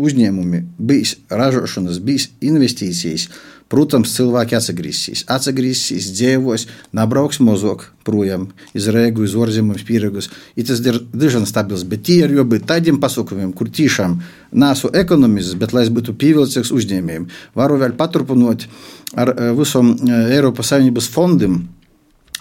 uzņēmumi, 0.00 0.62
bijis 0.78 1.16
ražošanas, 1.30 2.00
bijis 2.04 2.30
investīcijas, 2.44 3.28
Protams, 3.72 4.12
cilvēki 4.18 4.56
atgriezīsies, 4.58 5.24
atgriezīsies, 5.32 6.10
dzīvos, 6.12 6.66
nebrauks 6.92 7.40
mazāk 7.40 7.86
projām 8.04 8.50
iz 8.76 8.90
Rīgu, 8.92 9.24
iz 9.24 9.36
ārzemēm, 9.38 9.80
pieregus. 9.88 10.28
Ir 10.60 10.68
tas 10.68 10.82
ir 10.84 10.98
diezgan 11.14 11.48
stabils, 11.48 11.86
bet 11.88 12.04
tie 12.04 12.18
ir 12.26 12.36
jābūt 12.36 12.66
tādiem 12.68 13.00
pasākumiem, 13.00 13.54
kur 13.56 13.72
tiešām 13.72 14.18
nesu 14.60 14.92
ekonomists, 14.92 15.56
bet 15.56 15.72
lai 15.72 15.86
es 15.86 15.92
būtu 15.94 16.12
pievilcīgs 16.20 16.74
uzņēmējiem. 16.76 17.28
Varu 17.56 17.80
vēl 17.80 17.96
paturpināt 17.96 18.68
ar 19.16 19.32
visam 19.56 19.94
Eiropas 20.04 20.74
Savienības 20.74 21.08
fondiem, 21.14 21.62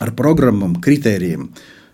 ar 0.01 0.11
programmām, 0.17 0.79
kritērijiem. 0.83 1.47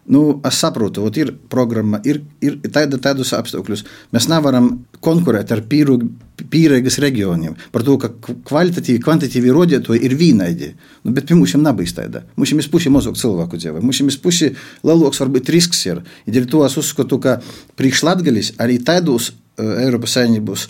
Nu, 0.08 0.40
es 0.48 0.56
saprotu, 0.62 1.04
ka 1.04 1.18
ir 1.20 1.34
programma, 1.52 2.00
ir, 2.08 2.22
ir 2.40 2.56
tāda, 2.72 2.96
tādus 3.04 3.34
apstākļus. 3.36 3.84
Mēs 4.16 4.30
nevaram 4.32 4.70
konkurēt 5.04 5.52
ar 5.52 5.66
pīrāgas 5.68 7.00
reģioniem 7.04 7.58
par 7.74 7.84
to, 7.84 7.98
ka 8.00 8.12
kvalitatīvi, 8.48 9.02
kvantitīvi 9.04 9.52
rodētoji 9.52 10.04
ir 10.08 10.16
vienādi. 10.20 10.70
Nu, 11.04 11.12
bet 11.12 11.28
pie 11.28 11.36
mums 11.36 11.58
nav 11.60 11.82
tāda. 11.98 12.24
Mums 12.38 12.56
ir 12.56 12.70
pusi 12.72 12.94
mazāk 12.94 13.20
cilvēku 13.20 13.60
dzīvo. 13.60 13.84
Mums 13.84 14.00
ir 14.00 14.22
pusi 14.24 14.54
lielāks, 14.88 15.20
varbūt 15.26 15.52
risks 15.52 15.84
ir. 15.90 16.00
Ja 16.26 16.38
dēļ 16.38 16.48
to 16.54 16.64
es 16.64 16.80
uzskatu, 16.80 17.20
ka 17.20 17.42
priekšlatgalis 17.76 18.56
arī 18.64 18.80
tādos 18.80 19.34
Eiropas 19.58 20.14
Savienības 20.14 20.68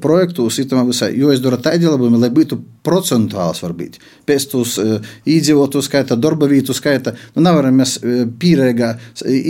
projektos, 0.00 0.58
jo 0.58 1.30
es 1.32 1.40
daru 1.40 1.56
tādu 1.62 1.88
labumu, 1.88 2.18
lai 2.20 2.28
būtu 2.34 2.58
procentuāls, 2.84 3.62
varbūt 3.64 3.96
pēc 4.28 4.46
tos 4.52 4.76
iedzīvotu 5.24 5.80
skaita, 5.84 6.18
darba 6.20 6.48
vietu 6.50 6.76
skaita. 6.76 7.14
Nu, 7.34 7.46
nevaram 7.46 7.80
mēs 7.80 7.96
pīrēgā 8.40 8.92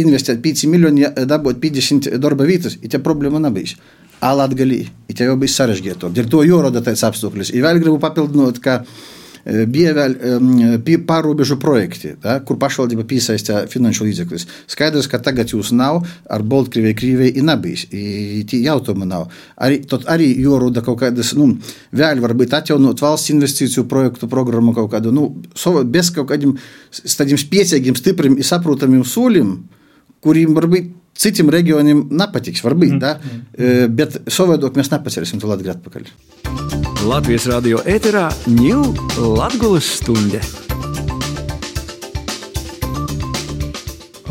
investēt 0.04 0.38
5 0.44 0.70
miljoni, 0.70 1.08
dabūt 1.26 1.58
50 1.62 2.14
darba 2.22 2.46
vietas, 2.46 2.78
ir 2.80 2.94
tā 2.94 3.02
problēma 3.02 3.42
nebija. 3.42 3.74
Alatgalī, 4.24 4.84
ir 5.10 5.16
tā 5.18 5.26
jau 5.26 5.34
bija 5.36 5.52
sarežģīta. 5.52 6.08
Dēļ 6.14 6.30
to 6.32 6.44
jāroda 6.46 6.80
tāds 6.84 7.02
apstākļus. 7.04 7.50
Ir 7.52 7.66
vēl 7.66 7.82
gribu 7.82 7.98
papildināt, 8.00 8.62
ka 8.62 8.78
bija 9.44 9.92
vēl 9.96 10.16
pārobežu 11.08 11.58
projekti, 11.60 12.14
da, 12.22 12.38
kur 12.46 12.58
pašvaldība 12.60 13.04
piesaistīja 13.08 13.64
finanšu 13.72 14.08
līdzekļus. 14.08 14.46
Skaidrs, 14.72 15.08
ka 15.10 15.20
tagad 15.22 15.52
jūs 15.52 15.72
nav, 15.76 16.02
ar 16.30 16.44
Baltkrieviju, 16.48 16.96
Krieviju 16.98 17.36
ir 17.40 17.46
nebijis. 17.46 17.86
Tie 17.90 18.62
jautājumi 18.64 19.08
nav. 19.10 19.28
Arī, 19.60 19.82
tad 19.90 20.08
arī 20.10 20.30
jāroda 20.40 20.84
kaut 20.84 21.02
kādas, 21.02 21.34
nu, 21.38 21.50
vēl 21.94 22.22
varbūt 22.24 22.56
atjaunot 22.56 23.04
valsts 23.04 23.34
investīciju 23.34 23.86
projektu 23.90 24.30
programmu 24.32 24.74
kaut 24.76 24.92
kādu, 24.96 25.12
nu, 25.14 25.30
bez 25.92 26.12
kaut 26.14 26.30
kādiem 26.32 26.56
tādiem 27.04 27.40
spēcīgiem, 27.40 27.96
stipriem, 27.98 28.40
saprotamiem 28.44 29.04
soļiem, 29.08 29.56
kuriem 30.24 30.56
varbūt 30.56 30.92
citiem 31.18 31.52
reģioniem 31.54 32.04
nepatiks, 32.10 32.64
varbūt, 32.64 32.96
mm. 32.96 33.02
da, 33.02 33.14
mm. 33.18 33.94
bet 33.94 34.18
savādāk 34.26 34.78
mēs 34.80 34.92
nepacerēsim 34.94 35.42
to 35.42 35.50
Latviju 35.50 35.76
atpakaļ. 35.76 36.12
Latvijas 37.04 37.48
radio 37.52 37.82
ēterā 37.84 38.30
ņūl 38.48 39.34
Latvijas 39.36 39.96
stunde. 40.00 40.63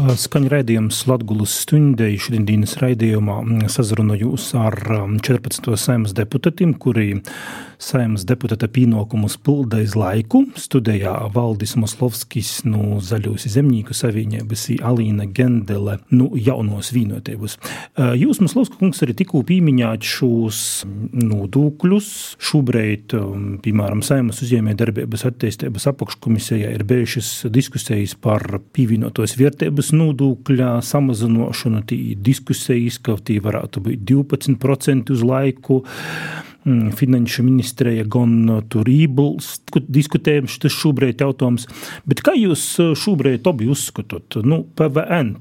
Skaņa 0.03 0.49
raidījums 0.51 0.97
Latvijas 1.07 1.53
stundē 1.63 2.09
šodienas 2.19 2.73
raidījumā 2.81 3.37
sazrunājos 3.71 4.49
ar 4.59 4.75
14. 5.23 5.69
saimas 5.79 6.15
deputātiem, 6.17 6.73
kuri 6.75 7.21
Saimnes 7.83 8.23
deputāta 8.23 8.69
pienākumus 8.71 9.35
pilda 9.43 9.81
iz 9.83 9.91
laiku. 9.99 10.45
Studijā 10.59 11.11
Valdis 11.33 11.73
Moslovskis 11.75 12.61
no 12.63 12.99
Zaļos 13.03 13.43
zemnieku 13.51 13.95
savienības 13.97 14.69
Alīna 14.87 15.25
Gendele 15.35 15.97
no 16.13 16.29
jaunos 16.39 16.93
vīnotības. 16.95 17.57
Jūs, 18.19 18.39
Moslovska 18.43 18.79
kungs, 18.79 19.03
arī 19.03 19.17
tikko 19.19 19.43
pieminējāt 19.47 20.07
šos 20.07 20.61
nodokļus. 21.11 22.09
Šobrīd, 22.43 23.17
piemēram, 23.65 24.03
Saimnes 24.05 24.39
uzņēmē 24.45 24.77
darbības 24.79 25.27
attīstības 25.31 25.89
apakškomisijā 25.91 26.71
ir 26.77 26.87
bijušas 26.87 27.33
diskusijas 27.51 28.15
par 28.15 28.47
pievienotos 28.75 29.35
vērtības 29.39 29.92
nodokļa 29.95 30.77
samazināšanu. 30.85 31.83
Tī 31.89 31.99
diskusijas, 32.19 32.99
ka 33.03 33.17
tī 33.21 33.39
varētu 33.43 33.83
būt 33.85 34.07
12% 34.09 35.13
uz 35.13 35.23
laiku. 35.25 35.83
Mm, 36.63 36.93
finanšu 36.95 37.43
ministrija 37.43 38.05
gan 38.07 38.35
uh, 38.49 38.61
tur 38.71 38.87
ībuls, 38.87 39.57
diskutējam 39.83 40.47
šis 40.47 40.71
šobrīd 40.71 41.19
jautājums. 41.19 41.65
Bet 42.07 42.21
kā 42.23 42.37
jūs 42.39 42.63
uh, 42.79 42.93
šobrīd 42.95 43.49
abi 43.51 43.67
uzskatāt, 43.67 44.37
nu, 44.47 44.61
PVN 44.79 45.33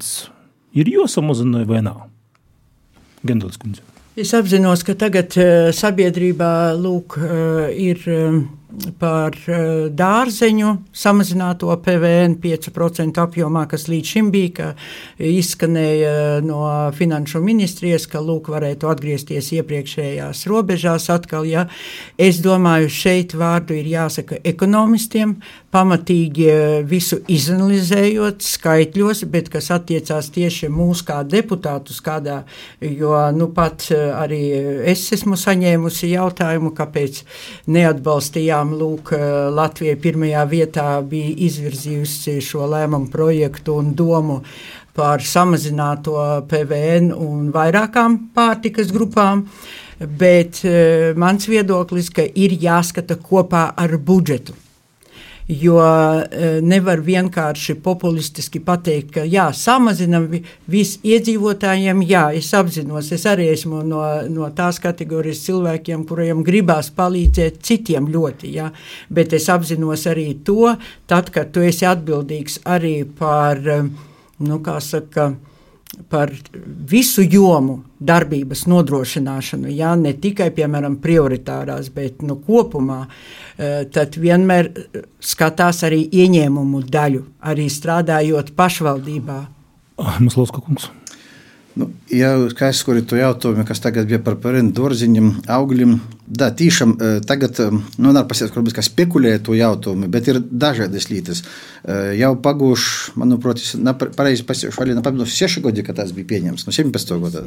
ir 0.75 0.91
jāsamazina 0.91 1.62
vai 1.69 1.85
nav? 1.87 2.09
Gendels 3.23 3.61
kundze. 3.62 3.87
Es 4.19 4.35
apzinos, 4.35 4.83
ka 4.83 4.97
tagad 4.99 5.38
uh, 5.38 5.71
sabiedrībā 5.71 6.51
lūk, 6.75 7.21
ir 7.71 8.03
um, 8.11 8.43
par 8.98 9.37
eh, 9.46 9.88
dārzeņu 9.92 10.72
samazināto 10.96 11.72
PVN 11.85 12.37
5% 12.42 13.20
apjomā, 13.22 13.64
kas 13.70 13.88
līdz 13.90 14.12
šim 14.14 14.30
bija, 14.35 14.52
ka 14.56 14.68
izskanēja 15.28 16.42
no 16.46 16.62
finanšu 16.96 17.42
ministrijas, 17.44 18.06
ka 18.11 18.22
lūk 18.24 18.50
varētu 18.52 18.90
atgriezties 18.90 19.52
iepriekšējās 19.58 20.46
robežās 20.50 21.08
atkal. 21.12 21.46
Ja. 21.48 21.66
Es 22.18 22.40
domāju, 22.44 22.90
šeit 22.92 23.37
vārdu 23.38 23.76
ir 23.78 23.90
jāsaka 23.92 24.40
ekonomistiem, 24.44 25.37
pamatīgi 25.72 26.46
eh, 26.52 26.74
visu 26.85 27.18
izanalizējot 27.32 28.44
skaitļos, 28.44 29.24
bet 29.32 29.48
kas 29.52 29.70
attiecās 29.74 30.28
tieši 30.35 30.68
mūs 30.72 31.02
kā 31.08 31.22
deputātus 31.24 32.02
kādā, 32.04 32.42
jo 32.85 33.14
nu 33.37 33.48
pat 33.56 33.87
eh, 33.94 34.11
arī 34.12 34.42
es 34.92 35.06
esmu 35.16 35.38
saņēmusi 35.40 36.12
jautājumu, 36.12 36.74
kāpēc 36.76 37.22
neatbalstījām 37.72 38.74
lūk, 38.78 39.14
Latvija 39.52 39.96
pirmajā 40.00 40.44
vietā 40.50 40.87
bija 41.08 41.32
izvirzījusi 41.48 42.38
šo 42.44 42.66
lēmumu 42.72 43.08
projektu 43.12 43.78
un 43.80 43.92
domu 43.96 44.40
par 44.96 45.24
samazināto 45.24 46.18
PVN 46.50 47.14
un 47.16 47.48
vairākām 47.54 48.18
pārtikas 48.37 48.92
grupām. 48.92 49.46
Bet 50.02 50.64
mans 51.16 51.46
viedoklis, 51.46 52.10
ka 52.10 52.27
ir 52.27 52.56
jāskata 52.60 53.16
kopā 53.23 53.68
ar 53.79 53.96
budžetu. 54.02 54.56
Jo 55.51 55.79
e, 55.83 56.61
nevar 56.63 57.01
vienkārši 57.03 57.75
populistiski 57.83 58.61
pateikt, 58.63 59.11
ka 59.17 59.25
jā, 59.27 59.49
samazinam 59.57 60.29
visu 60.71 61.01
iedzīvotājiem. 61.03 62.05
Jā, 62.07 62.29
es 62.38 62.53
apzinos, 62.55 63.11
es 63.13 63.27
arī 63.27 63.49
esmu 63.53 63.83
no, 63.87 64.03
no 64.31 64.51
tās 64.55 64.79
kategorijas 64.83 65.43
cilvēkiem, 65.49 66.07
kuriem 66.07 66.45
gribās 66.47 66.93
palīdzēt 66.95 67.59
citiem 67.67 68.07
ļoti. 68.13 68.53
Jā, 68.55 68.71
bet 69.11 69.35
es 69.35 69.51
apzinos 69.53 70.07
arī 70.11 70.29
to, 70.47 70.77
tad, 71.11 71.33
kad 71.35 71.51
tu 71.53 71.65
esi 71.67 71.88
atbildīgs 71.90 72.63
arī 72.71 73.01
par, 73.19 73.59
e, 73.59 73.81
nu, 74.47 74.63
kā 74.63 74.79
saka, 74.83 75.33
par 76.09 76.33
visu 76.88 77.23
jomu 77.23 77.83
darbības 78.01 78.65
nodrošināšanu, 78.71 79.71
jā, 79.77 79.93
ne 79.99 80.15
tikai 80.19 80.49
piemēram 80.55 80.97
prioritārās, 81.03 81.90
bet 81.95 82.23
nu, 82.27 82.38
kopumā, 82.47 83.05
eh, 83.59 83.85
tad 83.93 84.17
vienmēr 84.17 84.73
skatās 85.21 85.83
arī 85.88 86.07
ieņēmumu 86.09 86.83
daļu, 86.88 87.23
arī 87.53 87.69
strādājot 87.69 88.55
pašvaldībā. 88.57 89.40
Ah, 89.99 90.19
Mums 90.19 90.37
Loska 90.37 90.61
kungs. 91.73 91.79
Nu, 91.79 91.88
ja 92.10 92.35
skaidrs, 92.50 92.83
kur 92.85 92.96
ir 92.96 93.06
to 93.08 93.16
jautājumu, 93.16 93.64
kas 93.64 93.81
tagad 93.81 94.06
bija 94.06 94.18
par 94.20 94.37
parentu 94.37 94.83
dārziņiem, 94.83 95.48
augļiem, 95.48 95.94
da, 96.27 96.50
tīšām 96.52 96.96
tagad, 97.25 97.58
nu, 97.98 98.12
nav 98.12 98.27
pasies, 98.29 98.52
varbūt, 98.52 98.75
ka 98.77 98.83
spekulēja 98.85 99.40
to 99.46 99.54
jautājumu, 99.56 100.08
bet 100.12 100.29
ir 100.29 100.40
dažādas 100.40 101.08
lietas. 101.10 101.42
Jau 102.18 102.35
pagūši, 102.44 103.14
manuprāt, 103.20 103.62
pareizi 104.16 104.44
pasiešu, 104.44 104.83
arī 104.83 104.96
nepaminu, 104.98 105.25
6 105.25 105.62
gadi, 105.64 105.85
kad 105.87 105.96
tas 105.96 106.12
bija 106.12 106.29
pieņemts, 106.35 106.66
no 106.68 106.73
17 106.77 107.23
gada. 107.25 107.44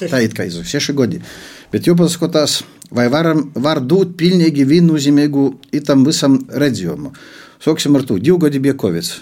Tā 0.00 0.22
ir 0.24 0.34
kā 0.34 0.48
iz 0.50 0.58
6 0.58 0.94
gadi. 0.98 1.22
Bet 1.70 1.86
jau 1.86 1.94
paskatās, 1.98 2.62
vai 2.90 3.06
varam, 3.12 3.52
var 3.54 3.80
dot 3.80 4.16
pilnīgi 4.18 4.66
viennozīmīgu 4.66 5.46
itam 5.78 6.02
visam 6.06 6.40
redzējumu. 6.50 7.14
Sāksim 7.60 7.94
ar 7.94 8.06
to, 8.08 8.18
divi 8.18 8.38
gadi 8.40 8.58
bija 8.58 8.74
Covid. 8.80 9.12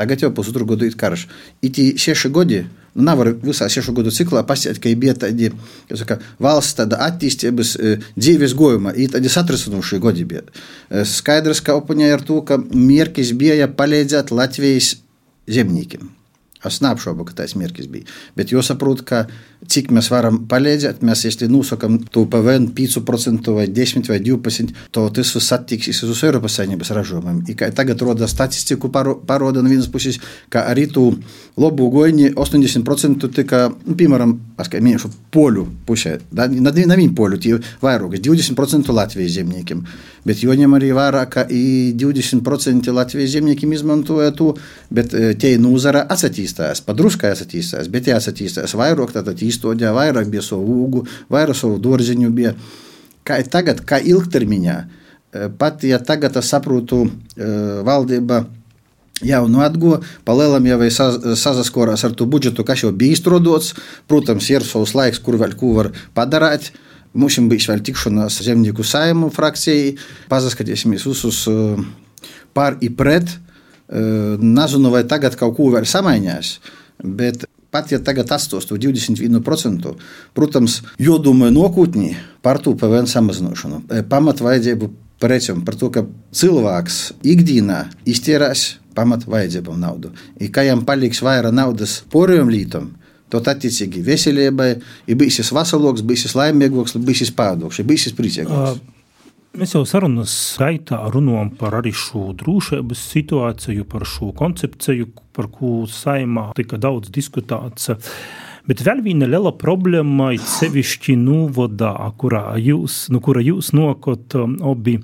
Tagad 0.00 0.22
jau 0.24 0.30
pusotru 0.32 0.64
gadu 0.66 0.86
ir 0.88 0.96
karš. 0.96 1.26
Iti 1.62 1.92
seši 2.00 2.30
gadi, 2.32 2.62
nu, 2.64 2.79
nevar 2.94 3.32
visā 3.42 3.68
sešu 3.70 3.94
gadu 3.96 4.12
ciklā 4.14 4.42
pasiet, 4.46 4.80
ka 4.82 4.92
bija 4.98 5.16
tādi 5.26 5.50
saka, 5.94 6.18
valsts 6.42 6.78
tāda 6.80 7.00
attīstības 7.06 7.74
dzīves 8.18 8.54
gojuma, 8.58 8.94
ir 8.94 9.12
tādi 9.14 9.32
satrasinošie 9.32 10.00
gadi 10.02 10.26
bija. 10.28 10.46
Skaidrs, 11.06 11.62
ka 11.64 11.78
opoņā 11.78 12.10
ar 12.14 12.24
to, 12.26 12.40
ka 12.46 12.58
mierkis 12.60 13.34
bija 13.38 13.68
palīdzēt 13.70 14.34
Latvijas 14.34 14.96
zemniekiem. 15.50 16.10
Es 16.66 16.82
neapšaubu, 16.84 17.24
ka 17.24 17.38
tas 17.38 17.54
mērķis 17.56 17.88
bija. 17.88 18.04
Bet 18.36 18.52
jūs 18.52 18.68
saprotat, 18.68 19.06
ka 19.08 19.20
cik 19.68 19.90
mēs 19.94 20.08
varam 20.12 20.40
palīdzēt, 20.50 21.02
mēs, 21.06 21.24
ja 21.28 21.48
nosakām 21.50 21.98
to 22.12 22.24
PVN 22.30 22.70
5% 22.76 23.54
vai 23.56 23.66
10 23.68 24.10
vai 24.10 24.18
12%, 24.24 24.74
to 24.94 25.06
tas 25.14 25.32
viss 25.36 25.54
attiksies 25.56 26.02
uz 26.06 26.22
Eiropas 26.26 26.58
saimnības 26.58 26.92
ražojumiem. 26.96 27.42
Tagad 27.76 28.02
roda 28.02 28.28
statistiku 28.28 28.90
paroda 28.90 29.62
no 29.62 29.70
vienas 29.70 29.88
puses, 29.92 30.20
ka 30.48 30.64
arī 30.70 30.88
tu 30.92 31.06
labu 31.60 31.90
goņi 31.92 32.32
80% 32.34 33.30
tika, 33.36 33.66
nu, 33.86 33.96
piemēram, 33.96 34.36
es 34.60 34.70
kā 34.72 34.80
minēšu, 34.82 35.12
poļu 35.34 35.66
pusē. 35.86 36.16
Na, 36.36 36.48
na 36.50 36.98
viņu 36.98 37.14
poļu 37.16 37.40
tie 37.40 37.56
vairāk, 37.84 38.18
20% 38.20 38.96
Latvijas 38.96 39.36
zemniekiem. 39.38 39.84
Bet 40.26 40.42
joņem 40.44 40.74
arī 40.76 40.90
vairāk, 40.96 41.30
ka 41.32 41.46
20% 41.48 42.92
Latvijas 42.92 43.32
zemniekiem 43.36 43.72
izmantoja 43.72 44.34
to, 44.36 44.52
bet 44.92 45.14
tie 45.40 45.54
nozara 45.60 46.02
atsatīs 46.04 46.40
attīstās, 46.40 46.82
padruskai 46.84 47.32
attīstās, 47.34 47.88
bet 47.90 48.08
ja 48.08 48.18
attīstās 48.18 48.74
vairāk, 48.78 49.12
tad 49.12 49.28
īstenībā 49.50 49.92
vairāk 49.96 50.30
bija 50.32 50.46
savu 50.46 50.78
ūgu, 50.86 51.04
vairāk 51.32 51.58
savu 51.58 51.76
dārziņu 51.82 52.30
bija. 52.34 52.54
Kā 53.26 53.36
tagad, 53.44 53.84
kā 53.86 54.00
ilgtermiņā, 54.00 54.78
pat 55.60 55.84
ja 55.86 56.00
tagad 56.02 56.38
es 56.40 56.48
saprotu, 56.50 57.04
valdība 57.86 58.46
jau 59.20 59.42
nu 59.52 59.60
atgo, 59.60 59.98
palielam 60.24 60.64
jau 60.66 60.78
sazaskorās 61.36 62.04
ar 62.08 62.14
to 62.16 62.26
budžetu, 62.30 62.64
kas 62.64 62.84
jau 62.84 62.92
bija 62.96 63.18
izstrādāts. 63.18 63.74
Protams, 64.08 64.48
ir 64.50 64.64
savs 64.66 64.94
laiks, 64.96 65.20
kur 65.22 65.36
vēl 65.40 65.52
ko 65.60 65.74
var 65.76 65.90
padarīt. 66.16 66.72
Mums 67.12 67.36
bija 67.50 67.72
vēl 67.72 67.84
tikšanās 67.84 68.40
zemnieku 68.46 68.86
saimu 68.86 69.28
frakcijai, 69.34 69.96
pazaskatīsimies 70.30 71.06
visus 71.10 71.44
par 72.54 72.78
un 72.80 72.96
pret. 72.96 73.36
Nezinu, 73.90 74.92
vai 74.94 75.02
tagad 75.10 75.34
kaut 75.38 75.56
ko 75.56 75.72
vēl 75.74 75.86
samainījās, 75.90 76.60
bet 77.02 77.48
pat 77.70 77.92
ja 77.92 78.00
tagad 78.02 78.30
atstos 78.34 78.66
to 78.68 78.78
21%, 78.80 79.94
protams, 80.34 80.80
jodomāju 80.98 81.56
nākotnē 81.56 82.10
par 82.42 82.60
to 82.62 82.74
PVN 82.78 83.08
samazināšanu, 83.10 83.84
pamatvajadzību 84.10 84.90
precēm, 85.20 85.64
par 85.66 85.76
to, 85.80 85.90
ka 85.92 86.04
cilvēks 86.36 87.00
ikdienā 87.28 87.82
iztērēs 88.08 88.64
pamatvajadzībām 88.96 89.80
naudu. 89.80 90.14
I 90.40 90.50
kā 90.52 90.64
jam 90.66 90.84
paliks 90.86 91.22
vairāk 91.24 91.54
naudas 91.54 92.00
poriem 92.12 92.50
lītam, 92.50 92.90
tad 93.30 93.46
attiecīgi 93.52 94.02
veselībai, 94.06 94.70
ja 95.06 95.18
būsis 95.18 95.52
veseloks, 95.54 96.02
būsis 96.06 96.34
laimīgoks, 96.38 96.96
būsis 96.98 97.30
pādoks, 97.36 97.82
būsis 97.86 98.16
priecīgoks. 98.18 98.80
Mēs 99.50 99.72
jau 99.74 99.80
sarunas 99.82 100.32
gaitā 100.60 101.00
runājam 101.10 101.48
par 101.58 101.74
arī 101.80 101.90
šo 101.90 102.28
drošības 102.38 103.00
situāciju, 103.10 103.82
par 103.90 104.04
šo 104.06 104.28
koncepciju, 104.38 105.08
par 105.34 105.48
ko 105.50 105.88
saimā 105.90 106.52
tika 106.54 106.78
daudz 106.78 107.10
diskutēts. 107.10 107.90
Bet 108.70 108.84
vēl 108.86 109.00
viena 109.02 109.26
liela 109.26 109.50
problēma 109.58 110.28
ir 110.36 110.44
sevišķi 110.46 111.16
novadā, 111.18 111.96
kurā 112.20 112.44
jūs, 112.62 113.08
nu, 113.10 113.18
kura 113.18 113.42
jūs 113.42 113.72
nokot 113.74 114.36
um, 114.38 114.52
abi, 114.70 115.00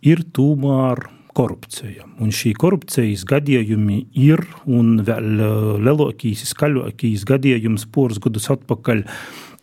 ir 0.00 0.22
tomēr 0.32 1.02
korupcija. 1.36 2.08
Un 2.24 2.32
šī 2.32 2.54
korupcijas 2.56 3.26
gadījumi 3.28 4.06
ir 4.24 4.40
un 4.64 5.02
vēl 5.04 5.28
uh, 5.36 5.66
lielākīs, 5.84 6.46
skaļākīs 6.54 7.26
gadījums 7.28 7.84
poras 7.92 8.22
gadus 8.24 8.48
atpakaļ 8.56 9.04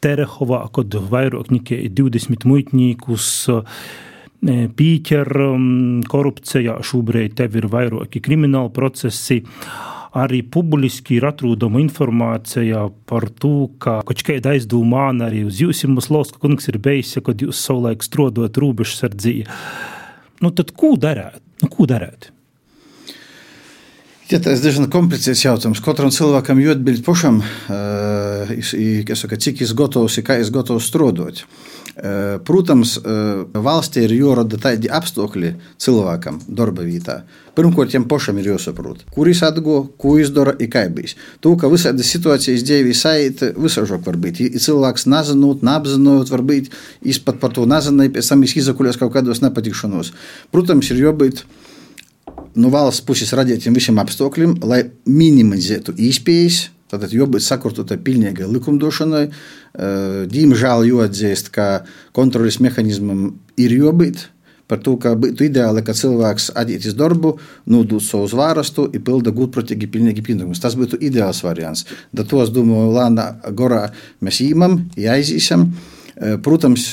Terehovā, 0.05 0.61
kad 0.71 0.93
vairāk 1.09 1.49
nekā 1.51 1.81
20 1.97 2.45
muitniekus 2.47 3.25
uh, 3.51 3.81
pīķer 4.41 5.29
korupcijā, 6.07 6.79
šobrīd 6.83 7.35
tev 7.35 7.57
ir 7.59 7.67
vairāki 7.71 8.21
krimināli 8.23 8.71
procesi. 8.71 9.43
Arī 10.09 10.41
publiski 10.41 11.19
ir 11.19 11.27
atrodama 11.27 11.77
informācija 11.83 12.87
par 13.05 13.27
to, 13.29 13.69
ka 13.77 13.99
kāda 14.09 14.55
aizdomāna 14.55 15.27
arī 15.27 15.43
uz 15.45 15.59
jums, 15.61 16.09
Loska 16.09 16.39
kungs, 16.41 16.65
ir 16.67 16.79
bijusi, 16.81 17.21
kad 17.21 17.37
jūs 17.37 17.61
savulaik 17.61 18.01
strādājat 18.01 18.57
robežsardzī. 18.57 19.43
Nu, 20.41 20.49
tad 20.49 20.73
ko 20.73 20.95
darāt? 20.97 21.37
Nu, 21.61 21.69
ko 21.69 21.85
darāt? 21.85 22.31
Ja, 24.29 24.39
tas 24.39 24.57
ir 24.57 24.65
diezgan 24.65 24.89
komplicēts 24.93 25.45
jautājums. 25.45 25.81
Katram 25.81 26.09
cilvēkam 26.13 26.61
jāatbild 26.61 27.05
pašam, 27.05 27.43
uh, 27.69 28.49
saka, 29.13 29.37
cik 29.37 29.61
viņš 29.61 29.75
gatavs, 29.77 30.17
kā 30.25 30.39
viņš 30.41 30.53
gatavs 30.57 30.89
strādāt. 30.89 31.43
Uh, 31.43 31.68
protams, 32.47 32.95
uh, 32.99 33.43
valstī 33.53 34.05
ir 34.05 34.13
jārada 34.15 34.59
tādi 34.61 34.87
apstākļi 34.91 35.53
cilvēkam 35.81 36.39
darba 36.47 36.85
vietā. 36.87 37.21
Pirmkārt, 37.57 37.91
viņam 37.91 38.05
pašam 38.07 38.37
ir 38.39 38.53
jāsaprot, 38.53 39.01
kur 39.11 39.27
viņš 39.27 39.41
atgo, 39.49 39.79
ko 39.99 40.13
viņš 40.15 40.31
dara 40.35 40.53
un 40.55 40.71
kā 40.71 40.85
bijis. 40.95 41.17
To, 41.43 41.57
ka 41.59 41.67
visādas 41.71 42.07
situācijas 42.13 42.63
dzīvē 42.63 42.95
sajūt, 42.95 43.43
visāžāk 43.59 44.05
var 44.07 44.19
būt. 44.21 44.39
Ja 44.45 44.63
cilvēks 44.63 45.09
nezinot, 45.11 45.65
neapzinot, 45.67 46.31
varbūt 46.31 46.71
viņš 47.03 47.21
pat 47.27 47.41
par 47.43 47.55
to 47.57 47.67
nezināja, 47.67 48.15
pēc 48.15 48.31
tam 48.31 48.45
viņš 48.45 48.55
izakuļās 48.63 49.01
kaut 49.01 49.11
kādos 49.17 49.43
nepatikšanos. 49.43 50.13
Protams, 50.55 50.93
ir 50.93 51.03
jābūt 51.03 51.43
no 52.55 52.71
valsts 52.71 53.03
puses 53.05 53.35
radītiem 53.35 53.75
visiem 53.75 53.99
apstākļiem, 53.99 54.59
lai 54.63 54.85
minimizētu 55.09 55.97
iespējas. 55.99 56.69
Tātad 56.89 57.13
jābūt 57.13 57.45
sakurtotai 57.45 57.99
pilnīgai 58.01 58.47
likumdošanai. 58.49 59.27
Diemžēl 60.33 60.87
jāatzīst, 60.89 61.51
ka 61.53 61.85
kontrolas 62.17 62.59
mehānismam 62.63 63.39
ir 63.61 63.75
jābūt. 63.77 64.27
Par 64.69 64.77
to, 64.85 64.95
ka 65.01 65.15
būtu 65.17 65.47
ideāli, 65.47 65.81
ka 65.81 65.95
cilvēks 65.97 66.51
atiet 66.61 66.83
uz 66.85 66.93
darbu, 66.93 67.31
nodod 67.65 68.03
savu 68.05 68.27
zvārastu 68.29 68.85
un 68.85 69.01
pilda 69.05 69.33
gudprātīgi, 69.33 69.89
pilnīgi 69.89 70.21
pienākumus. 70.27 70.61
Tas 70.61 70.77
būtu 70.77 70.99
ideāls 71.01 71.41
variants. 71.41 71.87
Da 72.13 72.21
to 72.21 72.43
es 72.43 72.51
domāju, 72.53 72.91
Lāna 72.93 73.31
Gorā 73.49 73.87
mēs 74.21 74.43
īmam, 74.45 74.83
jāizīsim. 74.93 75.71
Protams, 76.45 76.91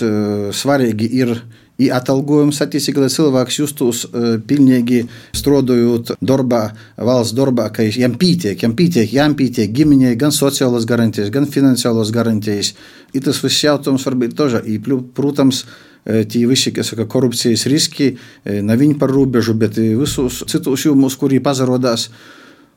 svarīgi 0.57 1.11
ir 1.21 1.35
i 1.83 1.91
atalgojums 1.93 2.61
attiecīgi, 2.65 3.03
lai 3.03 3.11
cilvēks 3.13 3.59
justos 3.61 4.05
uh, 4.07 4.37
pilnīgi 4.49 5.03
strādājot 5.37 6.15
darbā, 6.25 6.63
valsts 6.97 7.37
darbā, 7.37 7.69
ka 7.75 7.85
jam 7.85 8.17
pietiek, 8.21 8.63
jam 8.63 8.77
pietiek, 8.79 9.11
jam 9.13 9.37
pietiek 9.37 9.75
ģimenei 9.77 10.15
gan 10.21 10.33
sociālās 10.35 10.89
garantijas, 10.89 11.33
gan 11.35 11.49
finansiālās 11.51 12.13
garantijas. 12.15 12.73
I 13.13 13.21
tas 13.25 13.43
viss 13.45 13.65
jautājums 13.65 14.07
var 14.09 14.17
būt 14.23 14.37
toža. 14.39 14.63
I, 14.65 14.79
protams, 15.17 15.65
tie 16.07 16.47
visi, 16.47 16.73
kas 16.75 16.93
saka, 16.93 17.07
korupcijas 17.11 17.67
riski, 17.71 18.15
ne 18.45 18.77
viņi 18.79 18.97
par 19.01 19.13
robežu, 19.13 19.57
bet 19.59 19.79
visus 19.79 20.43
citus 20.51 20.87
jūmus, 20.87 21.17
kuri 21.19 21.43
pazarodās. 21.43 22.09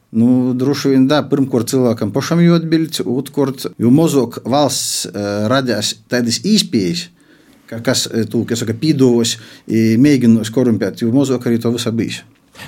Nu, 0.09 0.55
droši 0.57 0.95
vien, 0.95 1.05
da, 1.05 1.21
pirmkārt, 1.29 1.69
cilvēkam 1.69 2.09
pašam 2.15 2.41
jāatbild, 2.41 3.03
otrkārt, 3.05 3.67
jo 3.77 3.91
mazāk 3.93 4.39
valsts 4.41 5.05
uh, 5.05 5.45
radīs 5.51 5.99
tādas 6.09 6.39
īspējas, 6.49 7.03
ka, 7.05 7.18
kas 7.85 8.07
tu, 8.31 8.43
kas 8.49 8.63
saka, 8.63 8.75
pīdovos, 8.77 9.37
mēģinās 9.69 10.51
korumpēt, 10.53 11.03
jo 11.03 11.13
mazāk 11.15 11.49
arī 11.49 11.61
to 11.61 11.73
visu 11.75 11.93
bijis. 11.95 12.23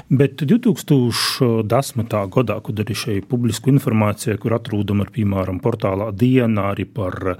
Bet 0.07 0.39
2010. 0.47 2.13
gadā, 2.31 2.57
kad 2.63 2.79
arī 2.83 2.95
šeit 2.95 3.27
publisku 3.31 3.71
informāciju, 3.73 4.37
kur 4.39 4.55
atrodam 4.55 5.03
ar, 5.03 5.11
piemēram, 5.11 5.59
portālā 5.63 6.11
dienā 6.15 6.69
arī 6.71 6.85
par 6.87 7.35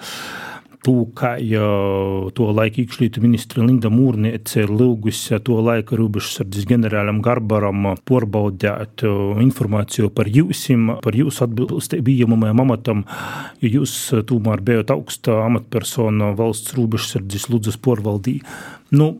to, 0.85 1.05
ka 1.15 1.35
ja, 1.37 1.65
to 2.33 2.49
laiku 2.51 2.81
iekšlietu 2.81 3.21
ministra 3.21 3.63
Linda 3.65 3.91
Mūrniece 3.93 4.63
ir 4.63 4.73
lūgusi 4.73 5.37
to 5.45 5.59
laiku 5.61 5.97
robežsardzes 5.99 6.65
ģenerālam 6.69 7.21
Garbaram 7.25 7.91
porbaudēt 8.07 9.05
informāciju 9.45 10.09
par 10.15 10.29
jūsim, 10.31 10.89
par 11.03 11.17
jūsu 11.17 11.45
atbilstību 11.45 12.07
bijamajam 12.09 12.63
amatam, 12.65 13.03
jo 13.61 13.75
jūs 13.77 13.95
tomēr 14.29 14.63
bijat 14.65 14.93
augsta 14.95 15.43
amatpersona 15.45 16.31
valsts 16.37 16.73
robežsardzes 16.77 17.49
Ludzas 17.51 17.77
porvaldī. 17.77 18.39
Nu, 18.95 19.13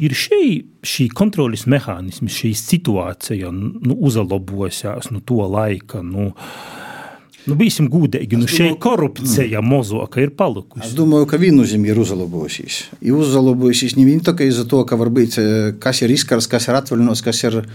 ir 0.00 0.14
šī, 0.16 0.42
šī 0.86 1.08
kontrolas 1.16 1.66
mehānismi, 1.70 2.30
šī 2.32 2.52
situācija 2.56 3.50
nu, 3.54 3.96
uzlabojās 3.96 5.10
no 5.10 5.18
nu, 5.18 5.24
to 5.24 5.40
laika. 5.48 6.04
Nu, 6.04 6.30
Nu, 7.50 7.58
Būsim 7.58 7.88
gudīgi. 7.90 8.38
Nu, 8.38 8.48
šeit 8.50 8.78
korupcija 8.82 9.60
mm. 9.60 9.70
mozoka 9.72 10.22
ir 10.22 10.32
palikusi. 10.36 10.84
Es 10.86 10.94
domāju, 10.96 11.26
ka 11.30 11.40
viennozīmīgi 11.40 11.94
ir 11.94 12.00
uzlabojusies. 12.02 12.78
Ir 13.02 13.18
uzlabojusies 13.18 13.96
ne 13.98 14.06
vien 14.06 14.22
tikai 14.24 14.48
iz 14.50 14.60
to, 14.70 14.82
ka 14.86 14.98
varbūt 15.00 15.38
kas 15.82 16.02
ir 16.04 16.14
izkars, 16.14 16.48
kas 16.50 16.68
ir 16.70 16.78
atvaļināts, 16.78 17.22
kas 17.26 17.42
ir 17.48 17.58
uh, 17.60 17.66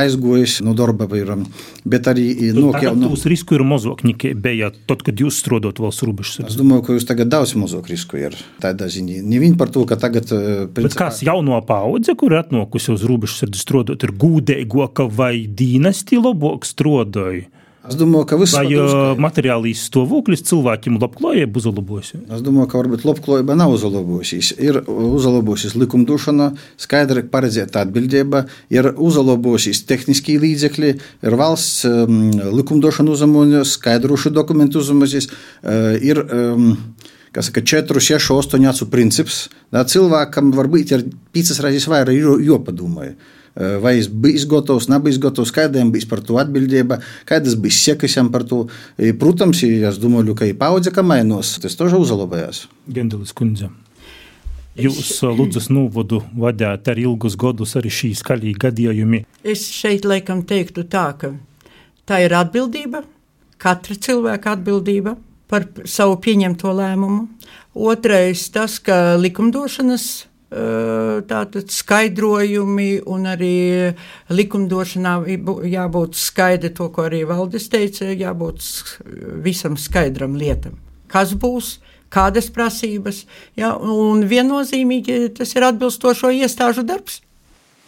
aizgojis 0.00 0.58
no 0.66 0.74
darba, 0.78 1.08
piemēram, 1.10 1.44
bet 1.88 2.10
arī 2.10 2.26
nokļūt. 2.56 2.98
No... 2.98 3.12
Jūs 3.14 3.26
risku 3.30 3.58
ir 3.58 3.64
mazāk 3.68 4.02
nekā 4.06 4.34
bija 4.38 4.72
tad, 4.90 5.04
kad 5.06 5.22
jūs 5.22 5.40
strādājat 5.44 5.82
valsts 5.82 6.06
robežas. 6.08 6.40
Es 6.48 6.58
domāju, 6.58 6.86
ka 6.88 6.98
jūs 6.98 7.06
tagad 7.08 7.30
daudz 7.32 7.54
mazāk 7.58 7.90
risku 7.92 8.20
ir 8.20 8.36
tādā 8.62 8.90
ziņā. 8.92 9.20
Ne 9.28 9.42
vien 9.42 9.54
par 9.60 9.72
to, 9.74 9.84
ka 9.88 9.98
tagad. 10.00 10.28
Principā... 10.28 10.82
Bet 10.82 10.98
kas 10.98 11.22
jauno 11.26 11.60
paudze, 11.68 12.16
kur 12.18 12.34
ir 12.34 12.42
atnākusi 12.42 12.94
uz 12.94 13.06
robežas 13.08 13.46
strādājot, 13.62 14.08
ir 14.08 14.16
gudīgāka 14.18 15.08
vai 15.10 15.46
dīnasti 15.46 16.20
labāk 16.20 16.66
strādāja? 16.68 17.48
Es 17.86 17.94
domāju, 17.94 18.26
ka 18.26 18.36
viss 18.40 18.56
ir 18.58 18.80
labi. 18.82 19.22
Materiālīs 19.22 19.84
stāvoklis 19.86 20.42
cilvēkiem 20.48 20.96
labklājība 20.98 21.60
uzlabojusies. 21.60 22.24
Es 22.34 22.42
domāju, 22.42 22.66
ka 22.72 22.80
varbūt 22.80 23.04
labklājība 23.06 23.54
nav 23.58 23.74
uzlabojusies. 23.76 24.50
Ir 24.58 24.80
uzlabojusies 24.82 25.76
likumdošana, 25.78 26.50
skaidri 26.80 27.22
paredzēta 27.30 27.84
atbildība, 27.86 28.44
ir 28.74 28.90
uzlabojusies 28.92 29.84
tehniskie 29.88 30.40
līdzekļi, 30.42 30.92
ir 31.22 31.38
valsts 31.38 31.86
um, 31.88 32.18
likumdošana 32.58 33.14
uzlabojusies, 33.14 33.78
skaidrošu 33.78 34.34
dokumentu 34.34 34.82
uzlabojusies. 34.82 35.30
Uh, 35.62 35.94
ir, 36.02 36.24
um, 36.26 36.68
kas 37.30 37.52
saka, 37.52 37.62
4, 37.62 38.04
6, 38.10 38.34
8 38.34 38.70
acu 38.74 38.90
princips. 38.90 39.44
Da, 39.70 39.86
cilvēkam 39.86 40.50
varbūt 40.56 40.98
ir 40.98 41.08
piecas 41.30 41.62
reizes 41.62 41.86
vairāk 41.86 42.42
jāpadomā. 42.42 43.12
Eh, 43.56 43.78
vai 43.82 43.96
es 43.98 44.06
biju 44.08 44.46
gatavs, 44.52 44.86
nebija 44.92 45.18
gatavs, 45.28 45.50
kādam 45.54 45.90
bija 45.94 46.06
par 46.10 46.20
to 46.22 46.38
atbildība, 46.38 47.00
kādas 47.26 47.56
bija 47.58 47.74
sekas 47.74 48.18
par 48.32 48.44
to. 48.44 48.66
E, 48.98 49.12
protams, 49.12 49.62
es 49.64 49.98
domāju, 49.98 50.36
ka 50.38 50.46
ir 50.46 50.54
paudze, 50.54 50.92
ka 50.94 51.02
mainos. 51.02 51.58
Tas 51.58 51.74
tožā 51.74 51.98
uzlabojās. 51.98 52.68
Gendelis 52.86 53.32
kundze. 53.32 53.70
Jūs 54.78 55.10
eh, 55.24 55.34
Lūdzes 55.34 55.70
novadu 55.74 56.22
vadījāt 56.38 56.92
ar 56.92 57.00
ilgus 57.02 57.34
gadus 57.36 57.74
arī 57.78 57.90
šīs 57.90 58.22
skaļīgi 58.22 58.58
gadījumi. 58.62 59.24
Es 59.42 59.66
šeit 59.74 60.06
laikam 60.06 60.44
teiktu 60.46 60.86
tā, 60.86 61.08
ka 61.18 61.32
tā 62.06 62.22
ir 62.22 62.36
atbildība, 62.38 63.02
katra 63.58 63.98
cilvēka 63.98 64.54
atbildība 64.54 65.16
par 65.50 65.66
savu 65.88 66.20
pieņemto 66.22 66.70
lēmumu. 66.78 67.26
Otrais 67.74 68.46
tas, 68.54 68.78
ka 68.78 69.16
likumdošanas 69.18 70.28
tātad 70.48 71.68
skaidrojumi 71.68 73.02
un 73.04 73.26
arī 73.28 73.92
likumdošanā 74.32 75.14
jābūt 75.68 76.16
skaidri 76.16 76.70
to, 76.72 76.88
ko 76.88 77.04
arī 77.04 77.24
valdes 77.28 77.68
teica, 77.68 78.08
jābūt 78.08 78.64
visam 79.44 79.76
skaidram 79.76 80.38
lietam. 80.40 80.78
Kas 81.08 81.34
būs, 81.36 81.78
kādas 82.08 82.48
prasības, 82.52 83.26
ja, 83.56 83.74
un 83.76 84.24
viennozīmīgi 84.28 85.34
tas 85.36 85.52
ir 85.56 85.68
atbilstošo 85.68 86.32
iestāžu 86.32 86.84
darbs, 86.88 87.20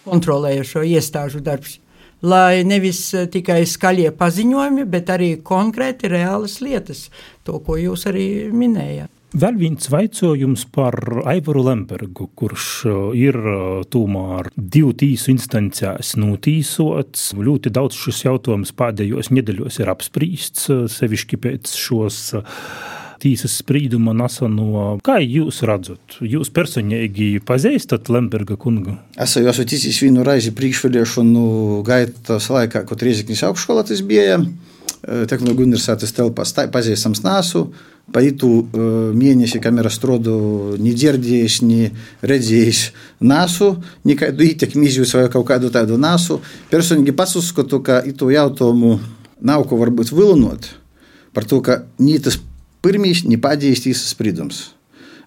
kontrolējošo 0.04 0.84
iestāžu 0.84 1.40
darbs. 1.44 1.78
Lai 2.20 2.60
nevis 2.68 3.14
tikai 3.32 3.62
skaļie 3.64 4.10
paziņojumi, 4.12 4.84
bet 4.92 5.08
arī 5.08 5.30
konkrēti 5.40 6.10
reālas 6.12 6.58
lietas, 6.60 7.06
to, 7.48 7.56
ko 7.64 7.78
jūs 7.80 8.04
arī 8.10 8.26
minējāt. 8.52 9.08
Vēl 9.30 9.60
viens 9.60 9.86
jautājums 9.86 10.64
par 10.74 10.96
Aivaru 11.30 11.62
Lembergu, 11.62 12.26
kurš 12.34 12.64
uh, 12.88 12.94
ir 13.14 13.36
uh, 13.38 13.82
tomēr 13.86 14.48
divu 14.56 14.90
tīsu 14.90 15.30
instancēs 15.30 16.16
notīsots. 16.18 17.28
Ļoti 17.38 17.70
daudz 17.70 17.94
šis 17.94 18.24
jautājums 18.24 18.74
pēdējos 18.74 19.30
nedēļos 19.30 19.78
ir 19.84 19.92
apspriests, 19.92 20.66
uh, 20.74 20.88
sevišķi 20.90 21.38
pēc 21.46 21.76
šos 21.78 22.18
tiesas 23.22 23.54
sprieduma 23.60 24.16
neseno. 24.18 24.96
Kā 25.06 25.20
jūs 25.22 25.62
redzat? 25.68 26.18
Jūs 26.26 26.50
personīgi 26.56 27.36
pazīstat 27.46 28.10
Lemberga 28.10 28.58
kungu? 28.58 28.96
Es 29.14 29.36
jau 29.38 29.44
esmu 29.52 29.68
ticis 29.70 30.02
vienu 30.02 30.26
reizi 30.26 30.50
priekšvēlēšanu 30.58 31.46
gaitas 31.86 32.50
laikā, 32.50 32.82
kad 32.88 33.06
Rieziknis 33.06 33.44
augšskolā 33.46 33.86
tas 33.92 34.02
bija. 34.02 34.40
Tehnoloģiju 35.00 35.66
universitātes 35.66 36.12
telpās 36.16 36.52
pazīstams 36.52 37.22
nāsu. 37.24 37.68
Pa 38.10 38.18
itu 38.26 38.48
mēnesi, 39.14 39.60
kamēr 39.62 39.86
es 39.86 39.94
strādāju, 40.00 40.74
nedzirdējis, 40.82 41.60
ne 41.62 41.92
redzējis 42.26 42.80
nāsu, 43.22 43.68
nekādu 44.08 44.48
ietekmi 44.48 44.88
izjūtu 44.90 45.20
vai 45.20 45.28
kaut 45.30 45.46
kādu 45.46 45.70
tādu 45.70 45.94
nāsu. 46.00 46.40
Personīgi 46.72 47.14
pats 47.14 47.36
uzskatu, 47.38 47.78
ka 47.86 48.00
itu 48.02 48.32
jautājumu 48.34 48.96
nav 49.46 49.62
ko 49.70 49.78
varbūt 49.78 50.10
vilinot 50.12 50.66
par 51.32 51.46
to, 51.46 51.60
ka 51.62 51.84
ne 52.02 52.18
tas 52.18 52.40
pirmīs, 52.82 53.22
ne 53.30 53.38
pēdējais 53.38 53.86
tiesas 53.86 54.10
spriedums. 54.16 54.64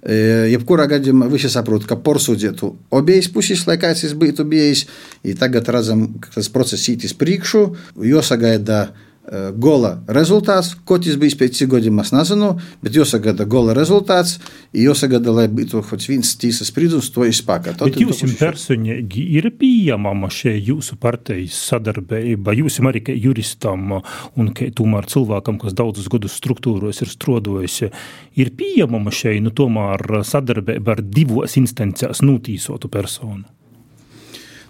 Jebkurā 0.04 0.90
gadījumā 0.92 1.30
visi 1.32 1.48
saprot, 1.48 1.86
ka 1.88 1.96
porsūdzētu 1.96 2.68
abiejas 3.00 3.30
puses, 3.32 3.64
lai 3.70 3.78
kāds 3.80 4.12
būtu 4.20 4.44
bijis. 4.44 4.84
Tagad 5.40 5.72
redzam, 5.72 6.20
ka 6.20 6.34
tas 6.36 6.52
process 6.52 6.92
īt 6.92 7.08
uz 7.08 7.16
priekšu, 7.16 7.62
jo 8.04 8.20
sagaida 8.26 8.90
gola 9.56 9.94
rezultāts, 10.12 10.74
ko 10.84 10.98
tas 11.00 11.16
bija 11.20 11.38
pēc 11.40 11.62
cik 11.62 11.70
gadiem, 11.72 12.02
es 12.04 12.12
nezinu, 12.12 12.50
bet 12.84 12.98
jāsagada 12.98 13.46
gola 13.48 13.76
rezultāts, 13.78 14.36
jāsagada, 14.76 15.32
lai 15.32 15.48
būtu 15.48 15.84
kaut 15.88 16.04
viens 16.10 16.34
tiesas 16.40 16.70
spriedums, 16.74 17.08
to 17.14 17.24
izspēkā. 17.30 17.78
Bet 17.80 18.02
jums 18.02 18.36
personīgi 18.40 19.24
ir 19.40 19.48
pieejama 19.60 20.28
šie 20.34 20.58
jūsu 20.58 21.00
partijas 21.00 21.62
sadarbība, 21.72 22.56
jūs 22.60 22.82
arī 22.84 23.04
kā 23.08 23.16
juristam 23.16 23.98
un 24.02 24.54
kā 24.56 24.68
tomēr 24.76 25.08
cilvēkam, 25.08 25.60
kas 25.62 25.78
daudzus 25.78 26.12
gadus 26.12 26.36
struktūros 26.42 27.00
ir 27.06 27.12
strādājis, 27.12 27.82
ir 28.36 28.54
pieejama 28.60 29.14
šie, 29.14 29.40
nu 29.44 29.56
tomēr 29.56 30.24
sadarbība 30.28 30.98
ar 30.98 31.04
divos 31.04 31.56
instancijas 31.60 32.26
notīsotu 32.26 32.92
personu. 32.92 33.48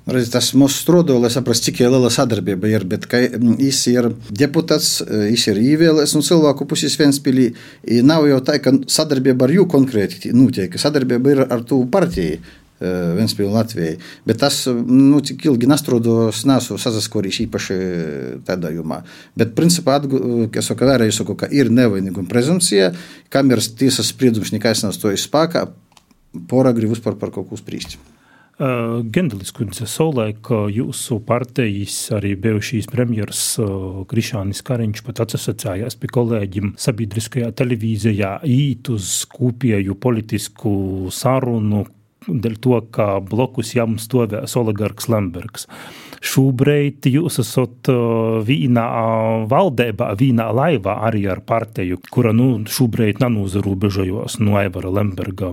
Redz, 0.04 0.34
tas 0.34 0.49
mūsu 0.60 0.82
strādājot, 0.82 1.22
lai 1.24 1.30
saprastu, 1.32 1.70
cik 1.70 1.78
liela 1.86 2.10
sadarbība 2.12 2.68
ir. 2.68 2.84
Bet 2.91 3.06
viņš 3.08 3.78
ir 3.93 4.10
deputāts, 4.36 4.97
viņš 5.08 5.45
ir 5.54 5.62
ievēlēts 5.62 6.16
no 6.18 6.24
cilvēku 6.28 6.68
puses 6.68 6.97
Vēnspīlī. 6.99 7.54
Nav 8.04 8.28
jau 8.28 8.41
tā, 8.43 8.58
ka 8.60 8.76
sadarbība 8.91 9.47
ar 9.47 9.56
jū 9.56 9.64
konkrēti 9.72 10.34
notiek. 10.36 10.76
Sadarbība 10.76 11.32
ir 11.32 11.41
ar 11.47 11.64
to 11.70 11.80
partiju. 11.88 12.41
Vēnspīlī 12.84 13.47
Latvijai. 13.47 13.93
Bet 14.28 14.41
tas, 14.41 14.58
nu, 14.68 15.22
cik 15.24 15.45
ilgi 15.47 15.70
nestrādājos, 15.72 16.41
nesu 16.49 16.76
sasaskorījis 16.82 17.45
īpaši 17.45 17.78
tādā 18.43 18.74
jomā. 18.76 18.97
Bet, 19.39 19.54
principā, 19.56 20.01
es 20.04 20.68
saku, 20.68 20.89
vēlreiz 20.89 21.16
saku, 21.22 21.38
ka 21.39 21.47
ir 21.47 21.72
nevainīguma 21.72 22.28
prezumcija, 22.28 22.91
kameras 23.32 23.72
tiesas 23.80 24.12
spriedums 24.12 24.51
nekas 24.51 24.84
nav 24.84 24.97
stojis 24.97 25.30
spēkā, 25.30 25.70
pora 26.51 26.76
grib 26.76 26.91
vispār 26.91 27.16
par 27.22 27.32
kaut 27.32 27.47
ko 27.54 27.62
spriest. 27.62 27.95
Gendelis 28.58 29.49
kundze, 29.56 29.88
savulaik 29.89 30.45
jūsu 30.70 31.18
partijas 31.26 31.95
arī 32.14 32.36
bijušīs 32.38 32.86
premjeras 32.91 33.41
Krišānis 34.12 34.62
Kariņš 34.68 35.01
pat 35.08 35.24
atsasacējās 35.26 35.97
pie 35.97 36.12
kolēģim 36.14 36.76
sabiedriskajā 36.78 37.49
televīzijā 37.58 38.36
īt 38.45 38.91
uz 38.93 39.24
kopēju 39.34 39.97
politisku 39.97 40.76
sarunu 41.10 41.82
dēļ 42.28 42.57
to, 42.63 42.80
ka 42.93 43.17
blokus 43.24 43.74
jām 43.76 43.97
stovēs 44.01 44.57
oligarks 44.59 45.09
Lembergs. 45.11 45.67
Šobrīd 46.24 47.03
jūs 47.11 47.41
esat 47.41 47.89
vīnā 48.47 48.86
valdībā, 49.51 50.13
vīnā 50.19 50.45
laivā 50.55 50.95
arī 51.09 51.26
ar 51.28 51.41
partiju, 51.43 51.99
kura 52.13 52.32
nu, 52.32 52.61
šobrīd 52.63 53.19
nenūzarobežojos 53.19 54.39
no 54.39 54.55
Aivara 54.61 54.93
Lemberga. 55.01 55.51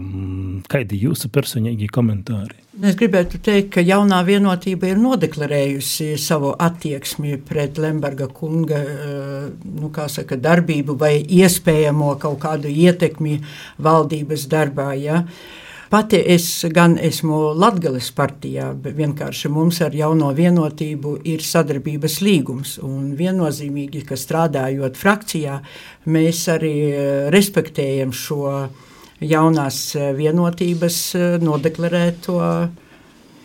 Kādi 0.70 1.00
jūsu 1.02 1.32
personīgi 1.34 1.90
komentāri? 1.90 2.54
Es 2.80 2.94
gribētu 2.96 3.40
teikt, 3.42 3.72
ka 3.74 3.82
jaunā 3.82 4.20
vienotība 4.24 4.92
ir 4.92 5.00
nodeklarējusi 5.02 6.14
savu 6.22 6.52
attieksmi 6.54 7.34
pret 7.48 7.80
Lemberga 7.82 8.28
kunga 8.30 8.78
nu, 9.66 9.90
saka, 9.90 10.38
darbību 10.38 10.94
vai 11.00 11.16
iespējamo 11.18 12.14
kaut 12.22 12.38
kādu 12.46 12.70
ietekmi 12.70 13.40
valdības 13.82 14.46
darbā. 14.54 14.92
Ja? 15.02 15.24
Pati 15.90 16.20
es 16.22 16.44
gan 16.70 16.92
esmu 17.02 17.36
Latvijas 17.58 18.12
partijā, 18.14 18.68
bet 18.78 18.94
vienkārši 18.94 19.48
mums 19.50 19.80
ar 19.82 19.96
jauno 19.98 20.28
vienotību 20.38 21.16
ir 21.26 21.42
sadarbības 21.42 22.20
līgums. 22.22 22.76
Un 22.86 23.08
viennozīmīgi, 23.18 24.04
ka 24.06 24.14
strādājot 24.14 24.94
frakcijā, 25.00 25.56
mēs 26.14 26.44
arī 26.54 26.74
eh, 26.92 27.08
respektējam 27.34 28.14
šo 28.14 28.52
jaunās 29.18 29.80
eh, 29.98 30.12
vienotības 30.14 31.00
eh, 31.18 31.26
nodeklarēto 31.42 32.38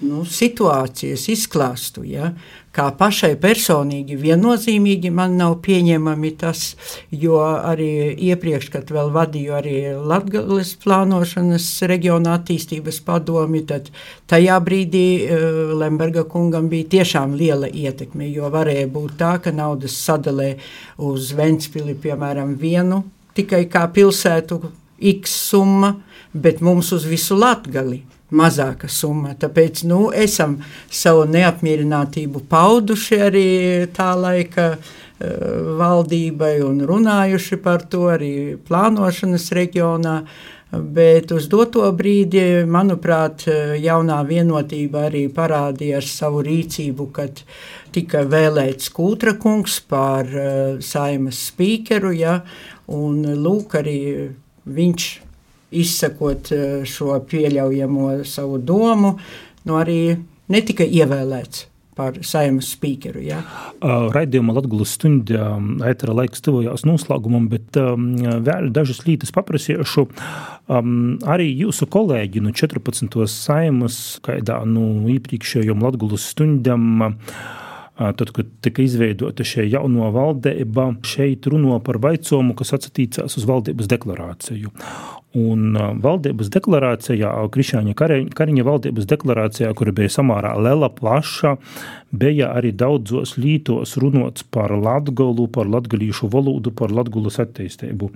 nu, 0.03 0.23
situācijas 0.27 1.25
izklāstu. 1.31 2.03
Ja? 2.07 2.31
Kā 2.75 2.89
pašai 2.97 3.35
personīgi 3.39 4.17
viennozīmīgi 4.19 5.11
man 5.15 5.37
nav 5.39 5.57
pieņemami 5.63 6.31
tas, 6.41 6.63
jo 7.11 7.37
arī 7.39 8.11
iepriekš, 8.27 8.67
kad 8.73 8.91
vēl 8.91 9.13
vadīju 9.15 9.55
arī 9.55 9.75
Latvijas 9.95 10.73
plānošanas 10.83 11.69
reģiona 11.87 12.35
attīstības 12.35 12.99
padomi, 13.07 13.63
tad 13.69 13.87
tajā 14.31 14.57
brīdī 14.65 15.05
uh, 15.23 15.45
Lemberga 15.79 16.25
kungam 16.27 16.67
bija 16.71 16.89
tiešām 16.97 17.37
liela 17.39 17.69
ietekme, 17.71 18.27
jo 18.27 18.51
varēja 18.51 18.89
būt 18.91 19.15
tā, 19.21 19.37
ka 19.43 19.55
naudas 19.55 19.95
sadalē 19.95 20.55
uz 21.07 21.31
Ventspili, 21.37 21.95
piemēram, 21.95 22.57
vienu 22.59 23.05
tikai 23.35 23.65
kā 23.71 23.85
pilsētu 23.91 24.59
X 25.15 25.39
summa, 25.51 25.93
bet 26.35 26.59
mums 26.63 26.91
uz 26.95 27.07
visu 27.07 27.35
Latgali 27.39 28.03
mazāka 28.33 28.89
summa. 28.89 29.35
Tāpēc 29.37 29.83
nu, 29.89 30.09
esam 30.15 30.57
savu 30.89 31.25
neapmierinātību 31.29 32.45
pauduši 32.49 33.19
arī 33.27 33.47
tā 33.95 34.13
laika 34.17 34.73
uh, 34.75 35.03
valdībai 35.79 36.57
un 36.65 36.81
runājuši 36.87 37.61
par 37.63 37.85
to 37.89 38.09
arī 38.15 38.33
plānošanas 38.67 39.49
reģionā. 39.55 40.19
Bet 40.75 41.29
uz 41.31 41.45
doto 41.47 41.85
brīdi, 41.95 42.65
manuprāt, 42.67 43.45
jaunā 43.79 44.17
vienotība 44.27 45.05
arī 45.07 45.21
parādīja 45.31 46.01
ar 46.01 46.07
savu 46.09 46.41
rīcību, 46.43 47.05
kad 47.15 47.43
tika 47.95 48.25
vēlēts 48.27 48.89
Kultra 48.91 49.37
kungs 49.39 49.77
par 49.87 50.27
uh, 50.27 50.81
saimas 50.83 51.45
spīkeru, 51.51 52.11
ja, 52.17 52.41
un 52.91 53.21
lūk 53.45 53.77
arī 53.79 53.99
viņš 54.65 55.07
izsakot 55.81 56.51
eh, 56.55 56.81
šo 56.87 57.19
pieļaujamo 57.29 58.09
savu 58.27 58.59
domu, 58.63 59.15
nu 59.65 59.79
arī 59.79 59.99
netika 60.51 60.85
ievēlēts 60.85 61.65
par 61.95 62.17
saimnes 62.27 62.73
spīkeru. 62.75 63.21
Ja? 63.23 63.39
Uh, 63.79 64.09
raidījuma 64.11 64.57
Latvijas 64.57 64.97
stundā 64.97 65.53
ētera 65.87 66.15
laiks 66.17 66.43
tuvojās 66.43 66.83
noslēgumam, 66.83 67.47
bet 67.51 67.79
um, 67.79 68.09
vēl 68.19 68.67
dažas 68.75 69.05
lietas 69.07 69.31
paprasīšu. 69.35 70.03
Um, 70.67 71.15
arī 71.23 71.47
jūsu 71.53 71.87
kolēģi 71.87 72.43
no 72.43 72.51
14. 72.51 73.15
saimas, 73.31 73.99
kādā 74.25 74.59
nu, 74.67 75.05
iepriekšējām 75.15 75.87
Latvijas 75.87 76.27
stundām, 76.35 76.89
uh, 77.07 77.61
Tad, 77.95 78.31
kad 78.35 78.47
tika 78.59 78.83
izveidota 78.83 79.45
šī 79.47 79.69
jauno 79.71 80.09
valdība, 80.11 80.89
šeit 81.07 81.47
runā 81.47 81.77
par 81.83 82.01
vaicojumu, 82.03 82.51
kas 82.59 82.75
attiecās 82.75 83.37
uz 83.39 83.45
valdības 83.47 83.87
deklarāciju. 83.87 84.73
Un 85.35 85.75
valdības 85.99 86.47
deklarācijā, 86.53 87.29
Krišāņa 87.51 87.95
Kariņa 88.35 88.63
valdības 88.63 89.07
deklarācijā, 89.11 89.73
kura 89.75 89.91
bija 89.95 90.13
samērā 90.15 90.53
liela, 90.63 90.87
plaša, 90.95 91.57
bija 92.15 92.53
arī 92.55 92.71
daudzos 92.71 93.35
lītos 93.35 93.97
runots 93.99 94.47
par 94.47 94.71
latgolu, 94.79 95.49
par 95.51 95.67
latgalīšu 95.67 96.31
valodu, 96.31 96.71
par 96.71 96.95
latgulas 96.95 97.41
attīstību. 97.43 98.13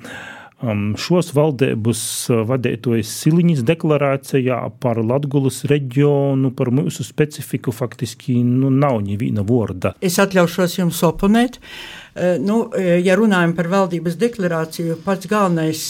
Um, 0.59 0.89
šos 0.99 1.31
valdības 1.35 2.01
uh, 2.31 2.41
vadītojas 2.47 3.11
Siliņas 3.21 3.61
deklarācijā 3.63 4.57
par 4.83 4.99
Latgulas 4.99 5.61
reģionu, 5.71 6.51
par 6.51 6.67
mūsu 6.75 7.05
specifiku 7.07 7.71
faktiski 7.71 8.41
nu, 8.43 8.67
nav 8.67 8.99
neviena 9.05 9.45
vorda. 9.47 9.93
Es 10.03 10.19
atļaušos 10.19 10.75
jums 10.81 10.99
oponēt. 11.07 11.61
Uh, 11.63 11.98
nu, 12.43 12.61
uh, 12.67 12.89
ja 13.03 13.15
runājam 13.19 13.53
par 13.57 13.69
valdības 13.71 14.17
deklarāciju, 14.19 14.99
pats 15.05 15.29
galvenais, 15.29 15.83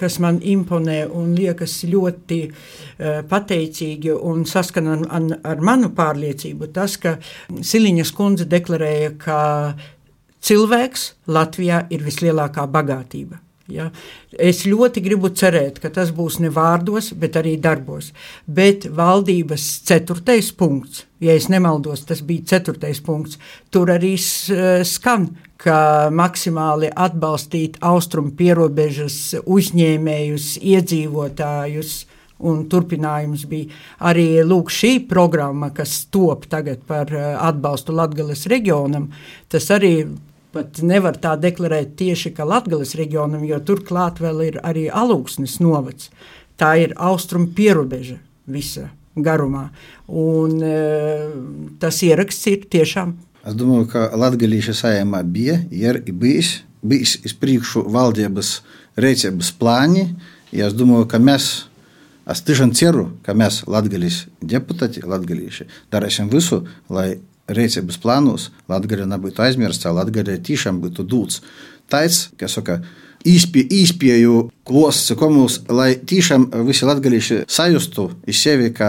kas 0.00 0.18
man 0.22 0.40
imponē 0.42 1.04
un 1.10 1.32
liekas 1.36 1.82
ļoti 1.90 2.40
pateicīgi 3.28 4.12
un 4.14 4.44
saskana 4.46 4.98
ar, 5.10 5.62
manu 5.64 5.90
pārliecību, 5.96 6.68
tas, 6.74 6.98
ka 7.00 7.16
Siliņas 7.50 8.12
kundze 8.14 8.46
deklarēja, 8.50 9.14
ka 9.22 9.38
cilvēks 10.42 11.08
Latvijā 11.32 11.86
ir 11.90 12.04
vislielākā 12.06 12.66
bagātība. 12.70 13.40
Ja? 13.72 13.88
Es 14.32 14.64
ļoti 14.66 15.02
gribu 15.04 15.30
cerēt, 15.36 15.78
ka 15.82 15.90
tas 15.94 16.10
būs 16.14 16.40
ne 16.42 16.50
vārdos, 16.52 17.12
bet 17.18 17.38
arī 17.40 17.54
darbos. 17.62 18.10
Bet 18.46 18.88
valdības 18.90 19.66
ceturtais 19.88 20.50
punkts, 20.56 21.06
ja 21.22 21.36
es 21.38 21.48
nemaldos, 21.52 22.04
tas 22.08 22.22
bija 22.26 22.54
ceturtais 22.54 23.00
punkts, 23.04 23.38
tur 23.70 23.92
arī 23.94 24.16
skan, 24.18 25.30
ka 25.51 25.51
maksimāli 26.14 26.90
atbalstīt 26.90 27.78
austrumu 27.84 28.32
pierobežas 28.38 29.18
uzņēmējus, 29.42 30.56
iedzīvotājus. 30.62 31.94
Un 32.42 32.64
turpinājums 32.66 33.44
bija 33.46 33.70
arī 34.10 34.42
lūk, 34.42 34.72
šī 34.74 34.96
programma, 35.06 35.68
kas 35.70 36.08
top 36.10 36.48
tagad 36.50 36.82
par 36.88 37.12
atbalstu 37.14 37.94
Latvijas 37.94 38.48
reģionam. 38.50 39.12
Tas 39.46 39.70
arī 39.70 39.92
pat 40.52 40.82
nevar 40.82 41.16
tā 41.22 41.36
deklarēt 41.40 41.94
tieši 42.00 42.34
Latvijas 42.42 42.96
reģionam, 42.98 43.44
jo 43.46 43.60
turklāt 43.62 44.18
vēl 44.20 44.42
ir 44.48 44.58
arī 44.62 44.88
alūksnes 44.90 45.60
novads. 45.62 46.10
Tā 46.58 46.74
ir 46.82 46.96
austrumu 46.98 47.52
pierobeža 47.56 48.18
visa 48.46 48.90
garumā. 49.16 49.68
Un, 50.08 50.58
e, 50.62 51.76
tas 51.80 52.02
ieraksts 52.02 52.46
ir 52.52 52.66
tiešām. 52.70 53.16
Es 53.42 53.56
domāju, 53.58 53.88
ka 53.90 54.04
Latvijas 54.14 54.78
saimā 54.78 55.24
bija, 55.26 55.56
ir 55.74 55.98
bijis, 56.06 56.60
bijis 56.82 57.16
iz 57.26 57.34
priekšu 57.34 57.82
valdības 57.90 58.60
rīcības 59.02 59.50
plāni. 59.58 60.06
Ja 60.54 60.68
es 60.68 60.76
domāju, 60.78 61.08
ka 61.10 61.18
mēs, 61.18 61.48
es 62.30 62.44
tiešām 62.46 62.70
ceru, 62.78 63.08
ka 63.26 63.34
mēs, 63.34 63.64
Latvijas 63.66 64.26
deputāti, 64.38 65.02
Latvijas, 65.02 65.64
darīsim 65.90 66.30
visu, 66.30 66.62
lai 66.92 67.16
rīcības 67.50 67.98
plānos 68.02 68.50
Latvijā 68.70 69.06
nebūtu 69.10 69.42
aizmirsta, 69.42 69.90
Latvijā 69.90 70.38
tiešām 70.38 70.78
būtu 70.82 71.02
dūts. 71.02 71.42
Tāds, 71.90 72.28
kas 72.38 72.54
saka, 72.56 72.78
īspie, 73.28 73.64
īspēju 73.82 74.36
klosts, 74.66 75.12
komus, 75.18 75.58
lai 75.72 75.94
tiešām 75.98 76.46
visi 76.68 76.86
latgalīši 76.86 77.38
sajustu 77.50 78.08
iz 78.30 78.38
sevi, 78.38 78.70
ka 78.74 78.88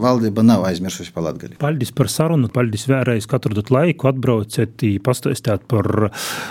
valdība 0.00 0.44
nav 0.44 0.66
aizmirsusi 0.68 1.12
par 1.14 1.24
latgali. 1.28 1.56
Paldies 1.60 1.92
par 1.96 2.10
sarunu, 2.12 2.50
paldies 2.52 2.84
vēlreiz, 2.90 3.28
ka 3.28 3.38
atradat 3.40 3.72
laiku, 3.74 4.08
atbraucat, 4.10 4.84
pastāstāt 5.04 5.64
par 5.70 6.10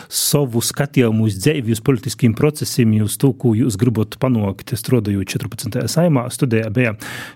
savu 0.10 0.64
skatījumu 0.66 1.28
uz 1.30 1.38
dzīvi, 1.42 1.76
uz 1.76 1.84
politiskiem 1.86 2.34
procesiem, 2.38 2.96
uz 3.06 3.18
to, 3.22 3.34
ko 3.38 3.54
jūs 3.58 3.78
gribat 3.82 4.18
panākt, 4.22 4.74
strādājot 4.80 5.36
14. 5.38 5.86
saimā. 5.94 6.26
Studijā 6.34 6.74
bija 6.74 6.96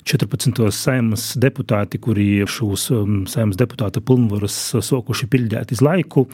14. 0.10 0.66
saimas 0.74 1.30
deputāti, 1.38 2.02
kuri 2.02 2.48
šos 2.50 2.90
um, 2.96 3.22
saimas 3.30 3.60
deputāta 3.60 4.02
pilnvarus 4.02 4.58
sokuši 4.82 5.30
pildīt 5.32 5.78
iz 5.78 5.86
laiku. 5.86 6.28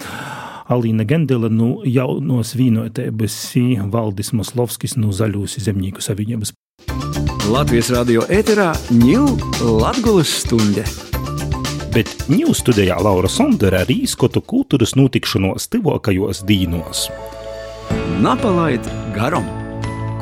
Alīna 0.72 1.04
Gendela 1.08 1.50
no 1.52 1.66
nu, 1.66 1.70
jaunos 1.84 2.54
vīnotēbas 2.56 3.36
Valdis 3.92 4.32
Maslovskis 4.32 4.96
no 4.96 5.10
nu, 5.10 5.16
Zaļūs 5.16 5.58
zemnieku 5.60 6.04
savienības. 6.04 6.54
Latvijas 7.52 7.92
radio 7.92 8.24
ēterā 8.32 8.72
ņūl 8.96 9.34
Latgulas 9.82 10.32
stunde. 10.44 10.86
Bet 11.94 12.10
ņūl 12.32 12.56
studijā 12.58 12.96
Laura 13.04 13.30
Sondera 13.30 13.84
arī 13.84 14.00
izskotu 14.08 14.42
kultūras 14.42 14.96
notikšanos 14.98 15.68
tuvākajos 15.76 16.46
dīnos. 16.48 17.10
Napalaid 18.24 18.88
garam! 19.18 19.46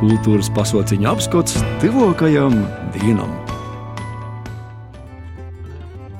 Kultūras 0.02 0.50
pasauciņa 0.58 1.14
apskats 1.14 1.62
tuvākajam 1.84 2.58
dīnam! 2.98 3.41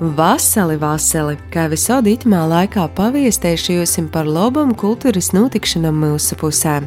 Vasali, 0.02 0.74
vasali, 0.82 1.36
kā 1.54 1.68
visādi 1.70 2.16
itamā 2.16 2.40
laikā 2.50 2.88
paviestējušiem 2.96 4.08
par 4.10 4.26
labam 4.26 4.72
kultūras 4.74 5.28
notikšanam 5.30 5.94
mūsu 6.02 6.34
pusē. 6.40 6.80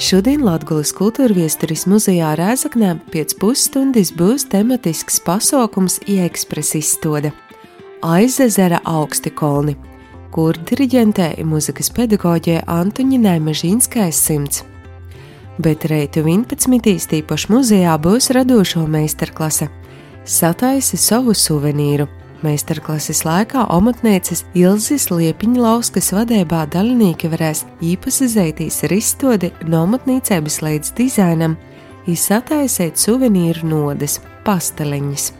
Šodien 0.00 0.40
Latvijas 0.40 0.94
kultūra 0.96 1.36
viesturis 1.36 1.84
muzejā 1.84 2.30
Rēzaknē 2.40 2.94
pēc 3.12 3.36
pusstundas 3.36 4.14
būs 4.16 4.48
tematisks 4.48 5.20
pasākums 5.28 5.98
Iekspres 6.08 6.72
izstāde 6.80 7.34
Aizezera 8.00 8.80
augsti 8.88 9.34
kolni, 9.36 9.76
kur 10.32 10.56
diriģentē 10.56 11.34
ir 11.36 11.44
muzikas 11.44 11.92
pedagoģē 11.92 12.62
Antoņinai 12.64 13.42
Mežīnskais 13.44 14.16
simts. 14.16 14.64
Bet 15.60 15.84
reitu 15.84 16.24
11. 16.24 16.96
tīpaši 17.12 17.52
muzejā 17.52 18.00
būs 18.00 18.32
radošo 18.32 18.88
meistarklase. 18.88 19.68
Sataisi 20.26 20.98
savu 20.98 21.30
suvenīru 21.38 22.08
Meistarklases 22.42 23.20
laikā 23.22 23.62
omatnieces 23.70 24.42
Ilzis 24.58 25.06
Liepiņlauskas 25.12 26.10
vadībā 26.16 26.64
dalībnieki 26.72 27.30
varēs 27.30 27.62
zeitīs 28.34 28.80
ar 28.82 28.96
izstodi 28.96 29.52
no 29.70 29.84
omatnīcības 29.86 30.58
līdz 30.66 30.92
dizainam, 30.98 31.54
izsataisēt 32.10 32.98
suvenīru 32.98 33.70
nodes, 33.70 34.18
pasteliņas. 34.42 35.30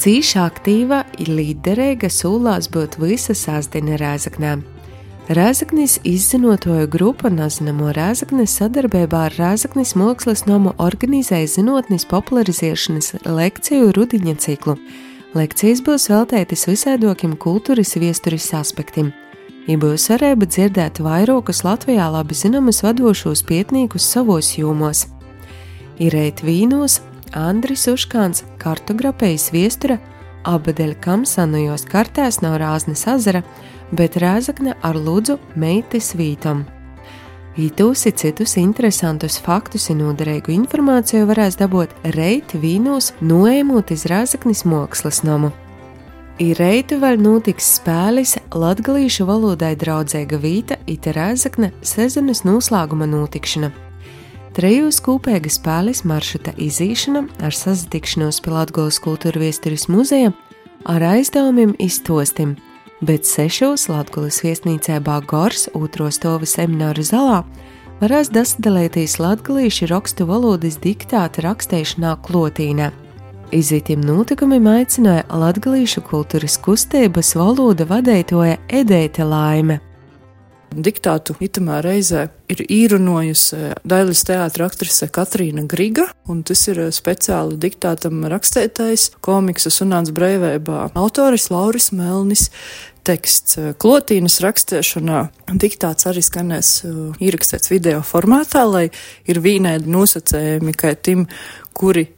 Cīša 0.00 0.46
aktīva 0.48 1.04
ir 1.20 1.34
līderīga 1.36 2.08
sūlās 2.08 2.72
būt 2.72 2.96
visas 3.04 3.44
sāsdina 3.44 4.00
rēzaknēm. 4.00 4.64
Rēzaknis 5.24 5.98
izzinotoju 6.04 6.84
grupa 6.92 7.30
Nazinamo 7.32 7.88
Rēzaknes 7.96 8.58
sadarbībā 8.58 9.22
ar 9.30 9.36
Rēzaknis 9.38 9.94
mākslas 9.96 10.44
nomu 10.44 10.74
organizēja 10.76 11.48
zinātnes 11.48 12.04
popularizēšanas 12.10 13.14
lekciju 13.24 13.94
rudiņa 13.96 14.34
ciklu 14.44 14.76
Lekcijas 15.34 15.80
būs 15.82 16.10
veltītas 16.12 16.66
visaidokiem 16.68 17.38
kultūras 17.40 17.96
viesturis 17.96 18.52
aspektiem. 18.54 19.08
Ja 19.64 19.78
būs 19.80 20.10
varēja 20.12 20.36
dzirdēt 20.44 21.00
vairākus 21.00 21.64
Latvijā 21.64 22.04
labi 22.12 22.36
zināmus 22.36 22.84
vadošos 22.84 23.42
pietnīkus 23.48 24.04
savos 24.04 24.52
jūmos. 24.58 25.06
Irēt 25.98 26.44
vīnos, 26.44 27.00
Andris 27.32 27.88
Uškāns, 27.88 28.44
kartografējas 28.60 29.48
viestura, 29.56 29.96
abadeļa 30.44 31.00
kamsanojos 31.00 31.88
kartēs 31.88 32.42
nav 32.44 32.60
Rāznes 32.60 33.08
azara, 33.08 33.40
bet 33.96 34.18
Rēzakne 34.20 34.74
ar 34.82 34.98
lūdzu 34.98 35.38
meitas 35.60 36.12
vītam. 36.18 36.64
Itūs 37.54 38.00
ir 38.08 38.16
citus 38.18 38.56
interesantus 38.58 39.36
faktus 39.38 39.86
un 39.92 40.00
noderīgu 40.02 40.50
informāciju 40.56 41.28
varēs 41.28 41.54
dabūt 41.60 41.92
reiti 42.16 42.58
vīnos, 42.58 43.12
noēmot 43.22 43.92
iz 43.94 44.08
Rāzaknis 44.10 44.64
mākslas 44.66 45.22
namu. 45.22 45.52
Ir 46.42 46.58
reiti 46.58 46.98
vēl 46.98 47.20
notiks 47.22 47.76
spēles 47.76 48.34
latgalīšu 48.50 49.28
valodai 49.28 49.76
draudzīga 49.78 50.40
vīta 50.42 50.80
ita 50.90 51.14
Rāzakne 51.14 51.70
sezonas 51.86 52.42
noslēguma 52.42 53.06
notikšana. 53.06 53.70
Trejos 54.54 54.98
kopēga 55.02 55.50
spēles 55.50 56.02
maršruta 56.06 56.56
izīšana 56.58 57.22
ar 57.38 57.54
sazatikšanos 57.54 58.42
pie 58.42 58.54
Latgolas 58.54 58.98
kultūra 59.02 59.46
viesturis 59.46 59.86
muzeja 59.86 60.34
ar 60.90 61.10
aizdevumiem 61.14 61.78
iztostim– 61.78 62.58
bet 63.00 63.26
sešos 63.26 63.88
Latvijas 63.88 64.42
viesnīcā 64.44 65.00
Gors 65.26 65.68
otro 65.74 66.10
stāvu 66.10 66.46
semināru 66.46 67.02
zalā 67.02 67.44
varēs 68.00 68.30
dasdalēties 68.34 69.18
latgalīšu 69.22 69.88
rakstu 69.90 70.26
valodas 70.26 70.76
diktāta 70.82 71.44
rakstēšanā 71.46 72.16
klotīnē. 72.26 72.90
Izītiem 73.54 74.00
notikumiem 74.02 74.66
aicināja 74.66 75.24
latgalīšu 75.30 76.02
kultūras 76.08 76.56
kustības 76.58 77.34
valoda 77.38 77.86
vadētoja 77.86 78.58
Edēta 78.68 79.26
Laime. 79.28 79.80
Diktātu 80.74 81.36
itamā 81.44 81.78
reizē 81.84 82.24
ir 82.50 82.64
īrunojusi 82.66 83.74
Dailis 83.86 84.24
teātra 84.26 84.66
aktrise 84.66 85.06
Katrīna 85.12 85.62
Griga, 85.70 86.08
un 86.26 86.42
tas 86.46 86.64
ir 86.70 86.80
speciāli 86.94 87.58
diktātam 87.62 88.24
rakstētais 88.30 89.12
komiksa 89.24 89.70
Sunāns 89.70 90.10
Breivībā 90.14 90.88
autoris 90.98 91.50
Lauris 91.54 91.92
Melnis. 91.94 92.48
Teksts 93.04 93.58
klotīnas 93.78 94.38
rakstēšanā 94.40 95.18
diktāts 95.60 96.08
arī 96.08 96.22
skanēs 96.24 96.70
ierakstīts 97.20 97.68
video 97.68 98.00
formātā, 98.00 98.64
lai 98.64 98.86
ir 99.28 99.42
vīnēdi 99.44 99.92
nosacējumi, 99.92 100.72
kā 100.72 100.94
tim, 100.96 101.26
kuri 101.76 102.08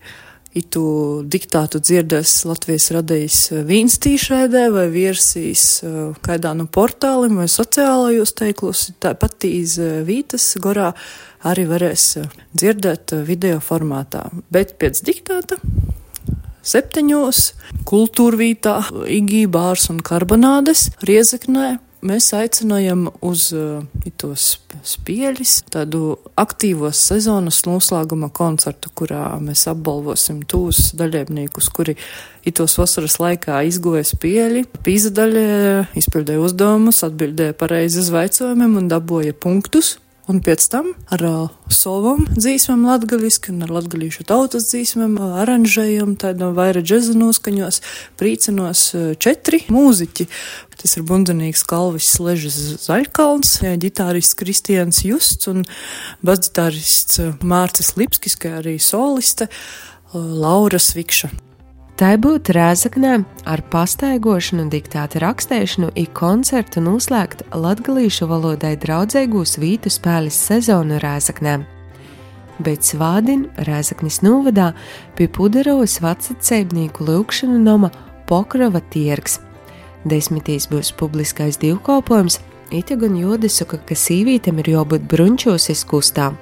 itu 0.57 0.85
diktātu 1.29 1.81
dzirdēs 1.85 2.33
Latvijas 2.49 2.89
radījis 2.97 3.39
eh, 3.53 3.63
vīns 3.69 3.99
tīšraidē 4.03 4.67
vai 4.75 4.87
virsīs 4.93 5.65
eh, 5.85 5.99
kaidā 6.25 6.55
no 6.57 6.67
portālim 6.73 7.37
vai 7.41 7.49
sociālajos 7.51 8.35
teiklos, 8.39 8.87
tāpat 9.03 9.49
iz 9.49 9.77
eh, 9.83 10.01
Vītas 10.07 10.49
gorā 10.63 10.93
arī 11.47 11.67
varēs 11.69 12.09
dzirdēt 12.57 13.15
video 13.29 13.61
formātā. 13.63 14.27
Bet 14.51 14.77
pēc 14.81 15.03
diktāta 15.07 15.61
septiņos 16.67 17.43
kultūrvītā 17.87 18.79
Igī 19.13 19.45
bārs 19.51 19.91
un 19.93 20.01
karbonādes 20.05 20.89
Riezeknē 21.07 21.77
mēs 22.07 22.33
aicinājam 22.37 23.07
uz 23.25 23.49
uh, 23.57 23.85
tos 24.21 24.57
spieļus, 24.85 25.53
tādu 25.73 26.17
aktīvos 26.39 27.01
sezonas 27.09 27.63
noslēguma 27.67 28.31
koncertu, 28.35 28.93
kurā 28.97 29.37
mēs 29.43 29.67
apbalvosim 29.71 30.43
tūs 30.49 30.93
daļēbniekus, 30.99 31.71
kuri 31.75 31.97
itos 32.47 32.77
vasaras 32.81 33.19
laikā 33.23 33.63
izgoja 33.69 34.05
spieļi, 34.07 34.67
pīza 34.87 35.13
daļē 35.17 35.47
izpildīja 35.99 36.43
uzdevumus, 36.45 37.05
atbildēja 37.07 37.57
pareizi 37.59 38.03
uz 38.05 38.11
vaicojumiem 38.15 38.81
un 38.83 38.91
dabūja 38.93 39.37
punktus. 39.39 39.97
Un 40.27 40.41
pēc 40.43 40.65
tam 40.73 40.89
ar 41.15 41.23
uh, 41.23 41.51
savam 41.71 42.25
dzīsmēm 42.35 42.83
latgaliski 42.89 43.53
un 43.53 43.63
ar 43.63 43.71
latgalīšu 43.77 44.25
tautas 44.27 44.67
dzīsmēm 44.73 45.15
uh, 45.21 45.37
aranžējam 45.45 46.17
tādā 46.19 46.49
vaira 46.57 46.83
džeza 46.83 47.15
noskaņos, 47.15 47.79
prīcenos 48.19 48.83
uh, 48.99 49.07
četri 49.23 49.63
mūziķi. 49.71 50.27
Tas 50.77 50.99
ir 50.99 51.07
bundenīgs 51.07 51.63
Kalvis 51.71 52.11
Ležas 52.19 52.59
Zaļkalns, 52.83 53.61
ģitārists 53.87 54.37
Kristians 54.37 55.05
Justs 55.07 55.49
un 55.53 55.63
basģitārists 56.27 57.23
Mārcis 57.47 57.95
Lipskis, 57.97 58.37
kā 58.37 58.59
arī 58.59 58.77
soliste 58.83 59.47
Laura 60.13 60.83
Svikša. 60.83 61.46
Tā 61.97 62.11
būtu 62.21 62.53
rēzaknē 62.53 63.11
ar 63.49 63.63
pastaigošanu, 63.73 64.67
diktāta 64.69 65.17
rakstēšanu, 65.23 65.95
ik 65.97 66.11
koncertu 66.19 66.83
noslēgt 66.85 67.47
latgalīšu 67.57 68.29
valodai 68.29 68.75
draudzīgūs 68.83 69.57
vītu 69.63 69.89
spēles 69.95 70.37
sezonu 70.37 70.99
rēzaknē. 71.01 71.55
Bet 72.61 72.85
svādin 72.85 73.47
Rēzaknis 73.65 74.21
novadā 74.21 74.75
pie 75.17 75.31
Puderovas 75.33 75.97
vecacēbnieku 76.05 77.09
lūkšanu 77.09 77.63
noma 77.65 77.91
Pokrava 78.29 78.85
tirgs. 78.93 79.41
Desmitīs 80.05 80.69
būs 80.69 80.93
publiskais 81.01 81.57
divkalpojums, 81.65 82.43
ite 82.77 83.01
gan 83.01 83.17
jodisuka, 83.17 83.81
ka 83.81 83.97
sīvītam 83.97 84.61
ir 84.61 84.75
jābūt 84.77 85.09
brunčos 85.09 85.73
izkustām, 85.73 86.37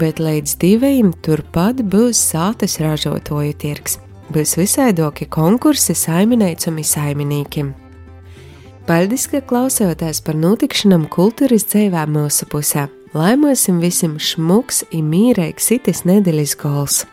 bet 0.00 0.16
līdz 0.16 0.58
divajiem 0.64 1.12
turpat 1.20 1.84
būs 1.84 2.24
sātas 2.32 2.80
ražotoju 2.80 3.56
tirgs 3.60 4.00
būs 4.32 4.56
visaidoki 4.60 5.26
konkursi 5.30 5.96
saimniecam 5.96 6.78
izsaiminīkim. 6.82 7.74
Paldies, 8.88 9.26
ka 9.28 9.42
klausāties 9.44 10.22
par 10.24 10.38
notikšanām 10.40 11.08
kultūras 11.12 11.66
dzīvē 11.68 12.06
mūsu 12.08 12.48
pusē. 12.48 12.86
Laimosim 13.16 13.80
visiem 13.80 14.18
šmuks 14.20 14.82
un 14.92 15.06
mīrīgs 15.12 15.70
sitis 15.70 16.04
nedēļas 16.08 16.56
gols! 16.60 17.04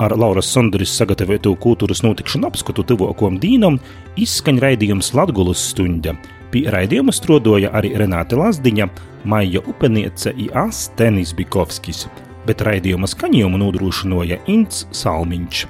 Ar 0.00 0.14
Lauras 0.16 0.48
Sonduris 0.48 0.94
sagatavotu 0.96 1.52
kultūras 1.60 2.00
notikšanu 2.00 2.48
apskatu 2.48 2.84
tuvākajam 2.88 3.36
dīnam 3.42 3.76
izskaņa 4.16 4.64
raidījums 4.64 5.12
Latvijas 5.12 5.66
stunda. 5.74 6.16
Pie 6.48 6.64
raidījuma 6.72 7.12
strodoja 7.12 7.74
arī 7.76 7.92
Renāte 8.00 8.40
Lazdiņa, 8.40 8.88
Maija 9.28 9.60
Upeniece 9.68 10.32
un 10.32 10.50
Astenis 10.64 11.36
Bikovskis 11.36 12.06
bet 12.48 12.64
raidījuma 12.66 13.08
skaņojumu 13.10 13.60
nodrošināja 13.60 14.40
Ints 14.50 14.86
Salmiņš. 14.96 15.64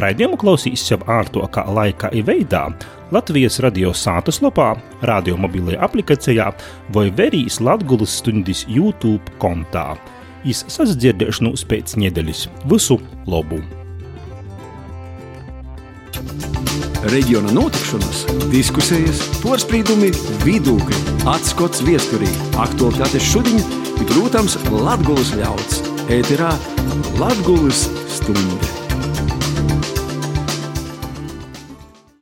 Raidījumu 0.00 0.38
klausīs 0.40 0.84
jau 0.88 1.00
ārtokā 1.10 1.64
laikā 1.68 2.12
un 2.16 2.22
veidā 2.24 2.68
Latvijas 3.10 3.58
radio 3.64 3.90
sātas 3.96 4.38
lapā, 4.44 4.72
radio 5.02 5.34
mobilajā 5.40 5.80
aplikācijā 5.82 6.46
vai 6.94 7.08
verīs 7.10 7.58
Latvijas 7.60 8.14
stundas 8.20 8.62
YouTube 8.70 9.34
kontā. 9.42 9.96
Iz 10.46 10.62
sasdzirdēšanos 10.72 11.66
pēc 11.68 11.98
nedēļas. 12.00 12.46
Visu 12.70 13.00
labu! 13.28 13.60
Reģiona 17.10 17.52
notikšanas, 17.56 18.26
diskusijas, 18.52 19.22
porcelāna, 19.40 20.12
vidūklis, 20.44 21.04
atskats 21.32 21.80
viesturī, 21.84 22.28
aktuālitātes 22.60 23.24
šodien, 23.32 23.64
protams, 24.04 24.60
Latvijas 24.68 25.32
ļauds 25.40 25.89
ēterā 26.10 26.50
Latvijas 27.20 27.86
stunde. 28.10 28.89